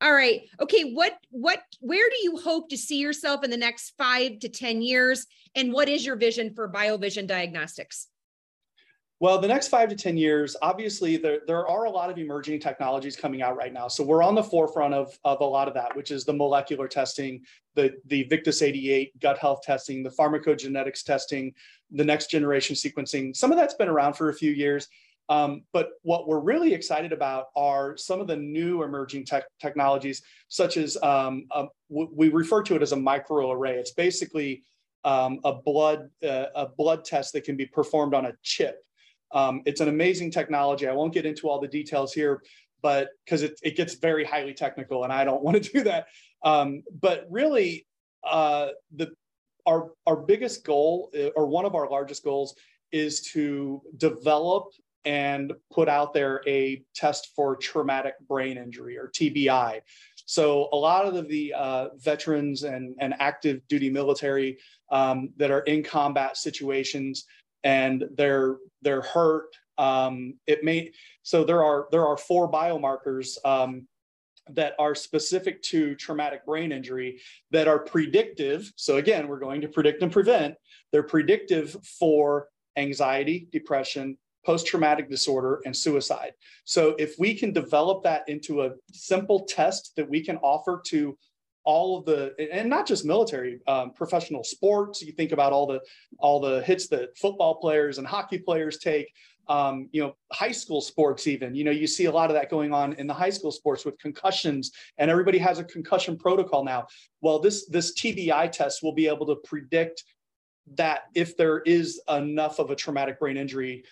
All 0.00 0.12
right. 0.12 0.42
Okay. 0.60 0.92
What, 0.92 1.16
what, 1.30 1.60
where 1.80 2.08
do 2.08 2.16
you 2.22 2.38
hope 2.38 2.70
to 2.70 2.78
see 2.78 2.98
yourself 2.98 3.44
in 3.44 3.50
the 3.50 3.56
next 3.56 3.92
five 3.98 4.38
to 4.40 4.48
10 4.48 4.82
years? 4.82 5.26
And 5.54 5.72
what 5.72 5.88
is 5.88 6.04
your 6.04 6.16
vision 6.16 6.54
for 6.54 6.70
BioVision 6.70 7.26
Diagnostics? 7.26 8.08
Well, 9.24 9.38
the 9.38 9.48
next 9.48 9.68
five 9.68 9.88
to 9.88 9.96
10 9.96 10.18
years, 10.18 10.54
obviously, 10.60 11.16
there, 11.16 11.38
there 11.46 11.66
are 11.66 11.86
a 11.86 11.90
lot 11.90 12.10
of 12.10 12.18
emerging 12.18 12.60
technologies 12.60 13.16
coming 13.16 13.40
out 13.40 13.56
right 13.56 13.72
now. 13.72 13.88
So 13.88 14.04
we're 14.04 14.22
on 14.22 14.34
the 14.34 14.42
forefront 14.42 14.92
of, 14.92 15.18
of 15.24 15.40
a 15.40 15.44
lot 15.46 15.66
of 15.66 15.72
that, 15.72 15.96
which 15.96 16.10
is 16.10 16.26
the 16.26 16.34
molecular 16.34 16.86
testing, 16.86 17.40
the, 17.74 17.94
the 18.04 18.24
Victus 18.24 18.60
88 18.60 19.18
gut 19.20 19.38
health 19.38 19.62
testing, 19.62 20.02
the 20.02 20.10
pharmacogenetics 20.10 21.02
testing, 21.04 21.54
the 21.90 22.04
next 22.04 22.30
generation 22.30 22.76
sequencing. 22.76 23.34
Some 23.34 23.50
of 23.50 23.56
that's 23.56 23.72
been 23.72 23.88
around 23.88 24.12
for 24.12 24.28
a 24.28 24.34
few 24.34 24.52
years. 24.52 24.88
Um, 25.30 25.62
but 25.72 25.92
what 26.02 26.28
we're 26.28 26.40
really 26.40 26.74
excited 26.74 27.14
about 27.14 27.46
are 27.56 27.96
some 27.96 28.20
of 28.20 28.26
the 28.26 28.36
new 28.36 28.82
emerging 28.82 29.24
tech 29.24 29.44
technologies, 29.58 30.20
such 30.48 30.76
as 30.76 31.02
um, 31.02 31.46
we 31.88 32.28
refer 32.28 32.62
to 32.64 32.74
it 32.74 32.82
as 32.82 32.92
a 32.92 32.96
microarray. 32.96 33.72
It's 33.76 33.92
basically 33.92 34.64
um, 35.02 35.40
a 35.44 35.54
blood 35.54 36.10
uh, 36.22 36.46
a 36.54 36.66
blood 36.66 37.06
test 37.06 37.32
that 37.32 37.44
can 37.44 37.56
be 37.56 37.64
performed 37.64 38.12
on 38.12 38.26
a 38.26 38.34
chip. 38.42 38.83
Um, 39.34 39.62
it's 39.66 39.80
an 39.80 39.88
amazing 39.88 40.30
technology. 40.30 40.86
I 40.86 40.92
won't 40.92 41.12
get 41.12 41.26
into 41.26 41.48
all 41.48 41.60
the 41.60 41.68
details 41.68 42.14
here, 42.14 42.42
but 42.82 43.08
because 43.24 43.42
it, 43.42 43.58
it 43.62 43.76
gets 43.76 43.94
very 43.94 44.24
highly 44.24 44.54
technical 44.54 45.04
and 45.04 45.12
I 45.12 45.24
don't 45.24 45.42
want 45.44 45.62
to 45.62 45.72
do 45.72 45.84
that. 45.84 46.06
Um, 46.42 46.82
but 47.00 47.26
really, 47.28 47.86
uh, 48.22 48.68
the 48.94 49.12
our 49.66 49.92
our 50.06 50.16
biggest 50.16 50.64
goal 50.64 51.10
uh, 51.18 51.28
or 51.36 51.46
one 51.46 51.64
of 51.64 51.74
our 51.74 51.88
largest 51.90 52.22
goals 52.22 52.54
is 52.92 53.22
to 53.32 53.82
develop 53.96 54.66
and 55.04 55.52
put 55.72 55.88
out 55.88 56.14
there 56.14 56.40
a 56.46 56.82
test 56.94 57.32
for 57.36 57.56
traumatic 57.56 58.14
brain 58.28 58.56
injury 58.56 58.96
or 58.96 59.10
TBI. 59.10 59.80
So 60.26 60.68
a 60.72 60.76
lot 60.76 61.04
of 61.04 61.28
the 61.28 61.52
uh, 61.54 61.88
veterans 61.96 62.62
and, 62.62 62.94
and 63.00 63.14
active 63.18 63.60
duty 63.68 63.90
military 63.90 64.58
um, 64.90 65.30
that 65.36 65.50
are 65.50 65.60
in 65.60 65.82
combat 65.82 66.36
situations 66.38 67.26
and 67.64 68.04
they're 68.16 68.56
they're 68.82 69.02
hurt. 69.02 69.48
Um, 69.76 70.34
it 70.46 70.62
may 70.62 70.92
so 71.22 71.42
there 71.42 71.64
are 71.64 71.88
there 71.90 72.06
are 72.06 72.16
four 72.16 72.50
biomarkers 72.50 73.44
um, 73.44 73.88
that 74.50 74.74
are 74.78 74.94
specific 74.94 75.62
to 75.62 75.94
traumatic 75.96 76.44
brain 76.44 76.70
injury 76.70 77.20
that 77.50 77.66
are 77.66 77.78
predictive. 77.78 78.72
So 78.76 78.98
again, 78.98 79.26
we're 79.26 79.38
going 79.38 79.62
to 79.62 79.68
predict 79.68 80.02
and 80.02 80.12
prevent. 80.12 80.54
They're 80.92 81.02
predictive 81.02 81.76
for 81.98 82.48
anxiety, 82.76 83.48
depression, 83.50 84.18
post-traumatic 84.44 85.08
disorder, 85.08 85.62
and 85.64 85.74
suicide. 85.74 86.32
So 86.64 86.94
if 86.98 87.18
we 87.18 87.34
can 87.34 87.52
develop 87.52 88.02
that 88.04 88.28
into 88.28 88.62
a 88.62 88.72
simple 88.92 89.44
test 89.44 89.92
that 89.96 90.08
we 90.08 90.22
can 90.22 90.36
offer 90.38 90.82
to 90.88 91.16
all 91.64 91.98
of 91.98 92.04
the 92.04 92.34
and 92.52 92.68
not 92.68 92.86
just 92.86 93.04
military 93.04 93.60
um, 93.66 93.92
professional 93.92 94.44
sports. 94.44 95.02
You 95.02 95.12
think 95.12 95.32
about 95.32 95.52
all 95.52 95.66
the 95.66 95.80
all 96.18 96.40
the 96.40 96.62
hits 96.62 96.88
that 96.88 97.16
football 97.16 97.56
players 97.56 97.98
and 97.98 98.06
hockey 98.06 98.38
players 98.38 98.78
take 98.78 99.12
um, 99.48 99.88
you 99.92 100.02
know 100.02 100.14
high 100.32 100.52
school 100.52 100.80
sports 100.80 101.26
even. 101.26 101.54
You 101.54 101.64
know 101.64 101.70
you 101.70 101.86
see 101.86 102.04
a 102.04 102.12
lot 102.12 102.30
of 102.30 102.34
that 102.34 102.50
going 102.50 102.72
on 102.72 102.92
in 102.94 103.06
the 103.06 103.14
high 103.14 103.30
school 103.30 103.50
sports 103.50 103.84
with 103.84 103.98
concussions 103.98 104.72
and 104.98 105.10
everybody 105.10 105.38
has 105.38 105.58
a 105.58 105.64
concussion 105.64 106.16
protocol 106.16 106.64
now. 106.64 106.86
Well 107.20 107.38
this 107.38 107.66
this 107.66 107.94
tbi 107.94 108.52
test 108.52 108.82
will 108.82 108.94
be 108.94 109.08
able 109.08 109.26
to 109.26 109.36
predict 109.36 110.04
that 110.76 111.04
if 111.14 111.36
there 111.36 111.60
is 111.60 112.00
enough 112.08 112.58
of 112.58 112.70
a 112.70 112.76
traumatic 112.76 113.18
brain 113.18 113.36
injury 113.36 113.84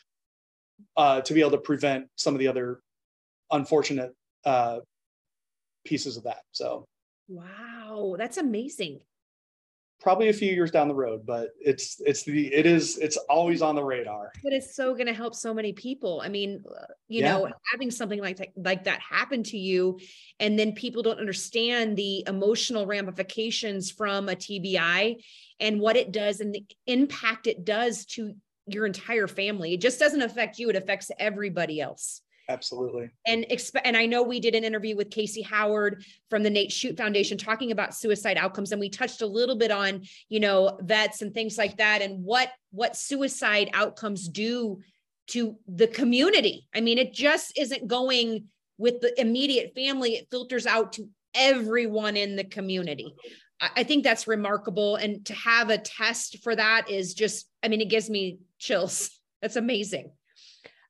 uh, 0.96 1.20
to 1.22 1.34
be 1.34 1.40
able 1.40 1.50
to 1.52 1.58
prevent 1.58 2.06
some 2.16 2.34
of 2.34 2.38
the 2.38 2.48
other 2.48 2.80
unfortunate 3.50 4.14
uh, 4.44 4.78
pieces 5.84 6.16
of 6.16 6.24
that. 6.24 6.42
So, 6.52 6.86
wow, 7.32 8.16
that's 8.18 8.36
amazing. 8.36 9.00
Probably 10.00 10.30
a 10.30 10.32
few 10.32 10.52
years 10.52 10.72
down 10.72 10.88
the 10.88 10.94
road 10.94 11.24
but 11.24 11.50
it's 11.60 12.00
it's 12.04 12.24
the 12.24 12.52
it 12.52 12.66
is 12.66 12.98
it's 12.98 13.16
always 13.30 13.62
on 13.62 13.76
the 13.76 13.84
radar. 13.84 14.32
But 14.42 14.52
it's 14.52 14.74
so 14.74 14.94
going 14.94 15.06
to 15.06 15.14
help 15.14 15.32
so 15.32 15.54
many 15.54 15.72
people. 15.72 16.20
I 16.24 16.28
mean 16.28 16.64
uh, 16.68 16.86
you 17.06 17.20
yeah. 17.20 17.38
know 17.38 17.48
having 17.70 17.92
something 17.92 18.20
like 18.20 18.38
that 18.38 18.48
like 18.56 18.84
that 18.84 18.98
happen 18.98 19.44
to 19.44 19.56
you 19.56 20.00
and 20.40 20.58
then 20.58 20.72
people 20.72 21.04
don't 21.04 21.20
understand 21.20 21.96
the 21.96 22.24
emotional 22.26 22.84
ramifications 22.84 23.92
from 23.92 24.28
a 24.28 24.34
tbi 24.34 25.22
and 25.60 25.80
what 25.80 25.96
it 25.96 26.10
does 26.10 26.40
and 26.40 26.52
the 26.52 26.64
impact 26.88 27.46
it 27.46 27.64
does 27.64 28.04
to 28.06 28.34
your 28.66 28.86
entire 28.86 29.28
family. 29.28 29.74
It 29.74 29.80
just 29.80 30.00
doesn't 30.00 30.22
affect 30.22 30.58
you 30.58 30.68
it 30.68 30.74
affects 30.74 31.12
everybody 31.20 31.80
else 31.80 32.22
Absolutely. 32.48 33.10
And 33.26 33.46
exp- 33.50 33.80
and 33.84 33.96
I 33.96 34.06
know 34.06 34.22
we 34.22 34.40
did 34.40 34.54
an 34.54 34.64
interview 34.64 34.96
with 34.96 35.10
Casey 35.10 35.42
Howard 35.42 36.04
from 36.28 36.42
the 36.42 36.50
Nate 36.50 36.72
Shute 36.72 36.96
Foundation 36.96 37.38
talking 37.38 37.70
about 37.70 37.94
suicide 37.94 38.36
outcomes 38.36 38.72
and 38.72 38.80
we 38.80 38.88
touched 38.88 39.22
a 39.22 39.26
little 39.26 39.56
bit 39.56 39.70
on, 39.70 40.02
you 40.28 40.40
know, 40.40 40.78
vets 40.82 41.22
and 41.22 41.32
things 41.32 41.56
like 41.56 41.76
that 41.76 42.02
and 42.02 42.24
what 42.24 42.50
what 42.70 42.96
suicide 42.96 43.70
outcomes 43.74 44.28
do 44.28 44.80
to 45.28 45.56
the 45.68 45.86
community. 45.86 46.66
I 46.74 46.80
mean, 46.80 46.98
it 46.98 47.12
just 47.12 47.56
isn't 47.56 47.86
going 47.86 48.46
with 48.78 49.00
the 49.00 49.18
immediate 49.20 49.74
family, 49.74 50.14
it 50.14 50.28
filters 50.30 50.66
out 50.66 50.94
to 50.94 51.08
everyone 51.34 52.16
in 52.16 52.36
the 52.36 52.44
community. 52.44 53.14
I 53.60 53.84
think 53.84 54.02
that's 54.02 54.26
remarkable. 54.26 54.96
And 54.96 55.24
to 55.26 55.34
have 55.34 55.70
a 55.70 55.78
test 55.78 56.42
for 56.42 56.56
that 56.56 56.90
is 56.90 57.14
just, 57.14 57.48
I 57.62 57.68
mean, 57.68 57.80
it 57.80 57.88
gives 57.88 58.10
me 58.10 58.38
chills. 58.58 59.10
That's 59.40 59.56
amazing. 59.56 60.12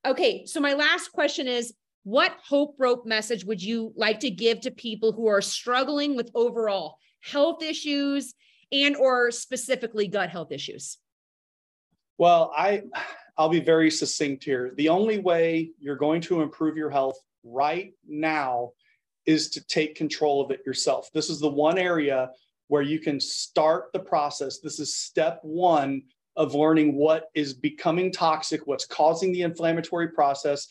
Okay, 0.04 0.46
so 0.46 0.60
my 0.60 0.74
last 0.74 1.12
question 1.12 1.46
is 1.46 1.74
what 2.04 2.36
hope 2.44 2.74
rope 2.78 3.06
message 3.06 3.44
would 3.44 3.62
you 3.62 3.92
like 3.96 4.20
to 4.20 4.30
give 4.30 4.60
to 4.60 4.70
people 4.70 5.12
who 5.12 5.28
are 5.28 5.40
struggling 5.40 6.16
with 6.16 6.30
overall 6.34 6.98
health 7.20 7.62
issues 7.62 8.34
and 8.72 8.96
or 8.96 9.30
specifically 9.30 10.08
gut 10.08 10.28
health 10.28 10.50
issues? 10.50 10.98
Well, 12.18 12.52
I 12.56 12.82
I'll 13.38 13.48
be 13.48 13.60
very 13.60 13.90
succinct 13.90 14.44
here. 14.44 14.72
The 14.76 14.88
only 14.88 15.18
way 15.18 15.70
you're 15.78 15.96
going 15.96 16.20
to 16.22 16.42
improve 16.42 16.76
your 16.76 16.90
health 16.90 17.18
right 17.44 17.92
now 18.06 18.72
is 19.24 19.50
to 19.50 19.64
take 19.66 19.94
control 19.94 20.44
of 20.44 20.50
it 20.50 20.60
yourself. 20.66 21.10
This 21.14 21.30
is 21.30 21.40
the 21.40 21.48
one 21.48 21.78
area 21.78 22.30
where 22.68 22.82
you 22.82 22.98
can 22.98 23.20
start 23.20 23.92
the 23.92 24.00
process. 24.00 24.58
This 24.58 24.80
is 24.80 24.96
step 24.96 25.38
1 25.42 26.02
of 26.36 26.54
learning 26.54 26.94
what 26.94 27.30
is 27.34 27.52
becoming 27.52 28.10
toxic, 28.12 28.66
what's 28.66 28.86
causing 28.86 29.32
the 29.32 29.42
inflammatory 29.42 30.08
process. 30.08 30.68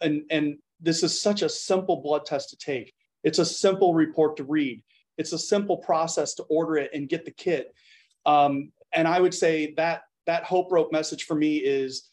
And, 0.00 0.22
and 0.30 0.58
this 0.80 1.02
is 1.02 1.20
such 1.20 1.42
a 1.42 1.48
simple 1.48 1.96
blood 1.96 2.24
test 2.24 2.50
to 2.50 2.56
take. 2.56 2.94
It's 3.24 3.38
a 3.38 3.44
simple 3.44 3.94
report 3.94 4.36
to 4.36 4.44
read. 4.44 4.82
It's 5.18 5.32
a 5.32 5.38
simple 5.38 5.76
process 5.76 6.34
to 6.34 6.44
order 6.44 6.76
it 6.76 6.90
and 6.94 7.08
get 7.08 7.24
the 7.24 7.30
kit. 7.30 7.74
Um, 8.26 8.72
and 8.94 9.08
I 9.08 9.20
would 9.20 9.34
say 9.34 9.74
that 9.76 10.02
that 10.26 10.44
hope 10.44 10.70
rope 10.70 10.92
message 10.92 11.24
for 11.24 11.34
me 11.34 11.56
is 11.56 12.08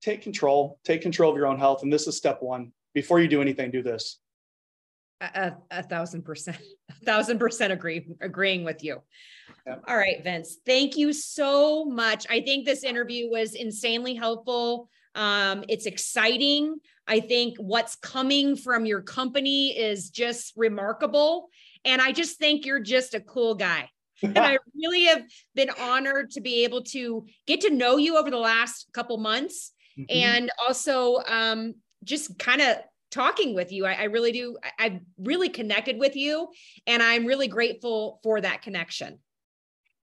take 0.00 0.22
control, 0.22 0.78
take 0.84 1.02
control 1.02 1.30
of 1.30 1.36
your 1.36 1.46
own 1.46 1.58
health. 1.58 1.82
And 1.82 1.92
this 1.92 2.06
is 2.06 2.16
step 2.16 2.42
one. 2.42 2.72
Before 2.94 3.20
you 3.20 3.28
do 3.28 3.42
anything, 3.42 3.70
do 3.70 3.82
this. 3.82 4.18
A, 5.20 5.52
a, 5.70 5.82
thousand 5.82 6.22
percent, 6.22 6.58
a 6.88 7.04
thousand 7.04 7.38
percent 7.38 7.72
agree, 7.72 8.06
agreeing 8.20 8.64
with 8.64 8.82
you. 8.82 9.02
All 9.66 9.96
right, 9.96 10.22
Vince, 10.22 10.58
thank 10.64 10.96
you 10.96 11.12
so 11.12 11.84
much. 11.84 12.26
I 12.30 12.40
think 12.40 12.64
this 12.64 12.84
interview 12.84 13.30
was 13.30 13.54
insanely 13.54 14.14
helpful. 14.14 14.88
Um, 15.14 15.64
it's 15.68 15.86
exciting. 15.86 16.76
I 17.06 17.20
think 17.20 17.56
what's 17.58 17.96
coming 17.96 18.56
from 18.56 18.86
your 18.86 19.02
company 19.02 19.76
is 19.76 20.10
just 20.10 20.52
remarkable. 20.56 21.48
And 21.84 22.00
I 22.00 22.12
just 22.12 22.38
think 22.38 22.64
you're 22.64 22.80
just 22.80 23.14
a 23.14 23.20
cool 23.20 23.54
guy. 23.54 23.88
and 24.22 24.38
I 24.38 24.58
really 24.74 25.04
have 25.04 25.22
been 25.54 25.70
honored 25.80 26.30
to 26.32 26.40
be 26.40 26.64
able 26.64 26.82
to 26.84 27.26
get 27.46 27.62
to 27.62 27.70
know 27.70 27.96
you 27.96 28.16
over 28.16 28.30
the 28.30 28.38
last 28.38 28.88
couple 28.92 29.18
months 29.18 29.72
mm-hmm. 29.98 30.04
and 30.08 30.50
also 30.58 31.18
um, 31.26 31.74
just 32.04 32.38
kind 32.38 32.60
of 32.60 32.76
talking 33.10 33.54
with 33.54 33.72
you. 33.72 33.86
I, 33.86 33.92
I 33.92 34.04
really 34.04 34.32
do. 34.32 34.56
I, 34.62 34.86
I've 34.86 35.00
really 35.18 35.48
connected 35.48 35.98
with 35.98 36.16
you, 36.16 36.48
and 36.86 37.02
I'm 37.02 37.26
really 37.26 37.48
grateful 37.48 38.20
for 38.22 38.40
that 38.40 38.62
connection. 38.62 39.18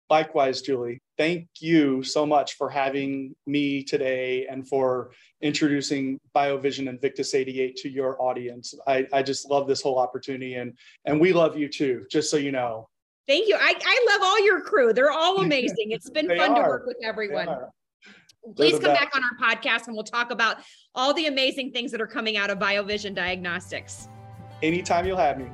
Likewise, 0.09 0.63
Julie. 0.63 1.01
Thank 1.19 1.49
you 1.59 2.03
so 2.03 2.25
much 2.25 2.55
for 2.55 2.71
having 2.71 3.35
me 3.47 3.83
today 3.83 4.47
and 4.47 4.67
for 4.69 5.11
introducing 5.41 6.21
BioVision 6.35 6.89
and 6.89 7.01
Victus 7.01 7.35
88 7.35 7.77
to 7.77 7.89
your 7.89 8.21
audience. 8.23 8.75
I, 8.87 9.07
I 9.13 9.23
just 9.23 9.51
love 9.51 9.67
this 9.67 9.83
whole 9.83 9.99
opportunity 9.99 10.55
and 10.55 10.77
and 11.05 11.21
we 11.21 11.33
love 11.33 11.57
you 11.57 11.69
too, 11.69 12.07
just 12.11 12.31
so 12.31 12.37
you 12.37 12.53
know. 12.53 12.89
Thank 13.27 13.49
you. 13.49 13.57
I, 13.57 13.75
I 13.85 14.07
love 14.13 14.23
all 14.23 14.45
your 14.45 14.61
crew. 14.61 14.93
They're 14.93 15.11
all 15.11 15.41
amazing. 15.43 15.91
It's 15.91 16.11
been 16.11 16.29
fun 16.29 16.53
are. 16.53 16.63
to 16.63 16.69
work 16.69 16.87
with 16.87 16.99
everyone 17.03 17.49
please 18.55 18.73
come 18.73 18.93
best. 18.93 19.01
back 19.01 19.17
on 19.17 19.23
our 19.25 19.37
podcast 19.37 19.87
and 19.87 19.95
we'll 19.95 20.05
talk 20.05 20.31
about 20.31 20.59
all 20.95 21.13
the 21.15 21.27
amazing 21.27 21.73
things 21.73 21.91
that 21.91 22.01
are 22.01 22.07
coming 22.07 22.37
out 22.37 22.51
of 22.51 22.59
BioVision 22.59 23.15
Diagnostics. 23.15 24.09
Anytime 24.63 25.07
you'll 25.07 25.17
have 25.17 25.39
me. 25.39 25.47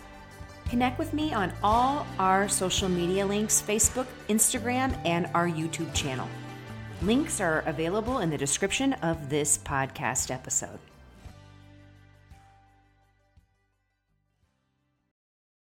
Connect 0.68 1.00
with 1.00 1.12
me 1.12 1.34
on 1.34 1.52
all 1.64 2.06
our 2.20 2.48
social 2.48 2.88
media 2.88 3.26
links 3.26 3.60
Facebook, 3.60 4.06
Instagram, 4.28 4.96
and 5.04 5.28
our 5.34 5.48
YouTube 5.48 5.92
channel. 5.94 6.28
Links 7.02 7.40
are 7.40 7.64
available 7.66 8.20
in 8.20 8.30
the 8.30 8.38
description 8.38 8.92
of 9.02 9.28
this 9.28 9.58
podcast 9.58 10.30
episode. 10.30 10.78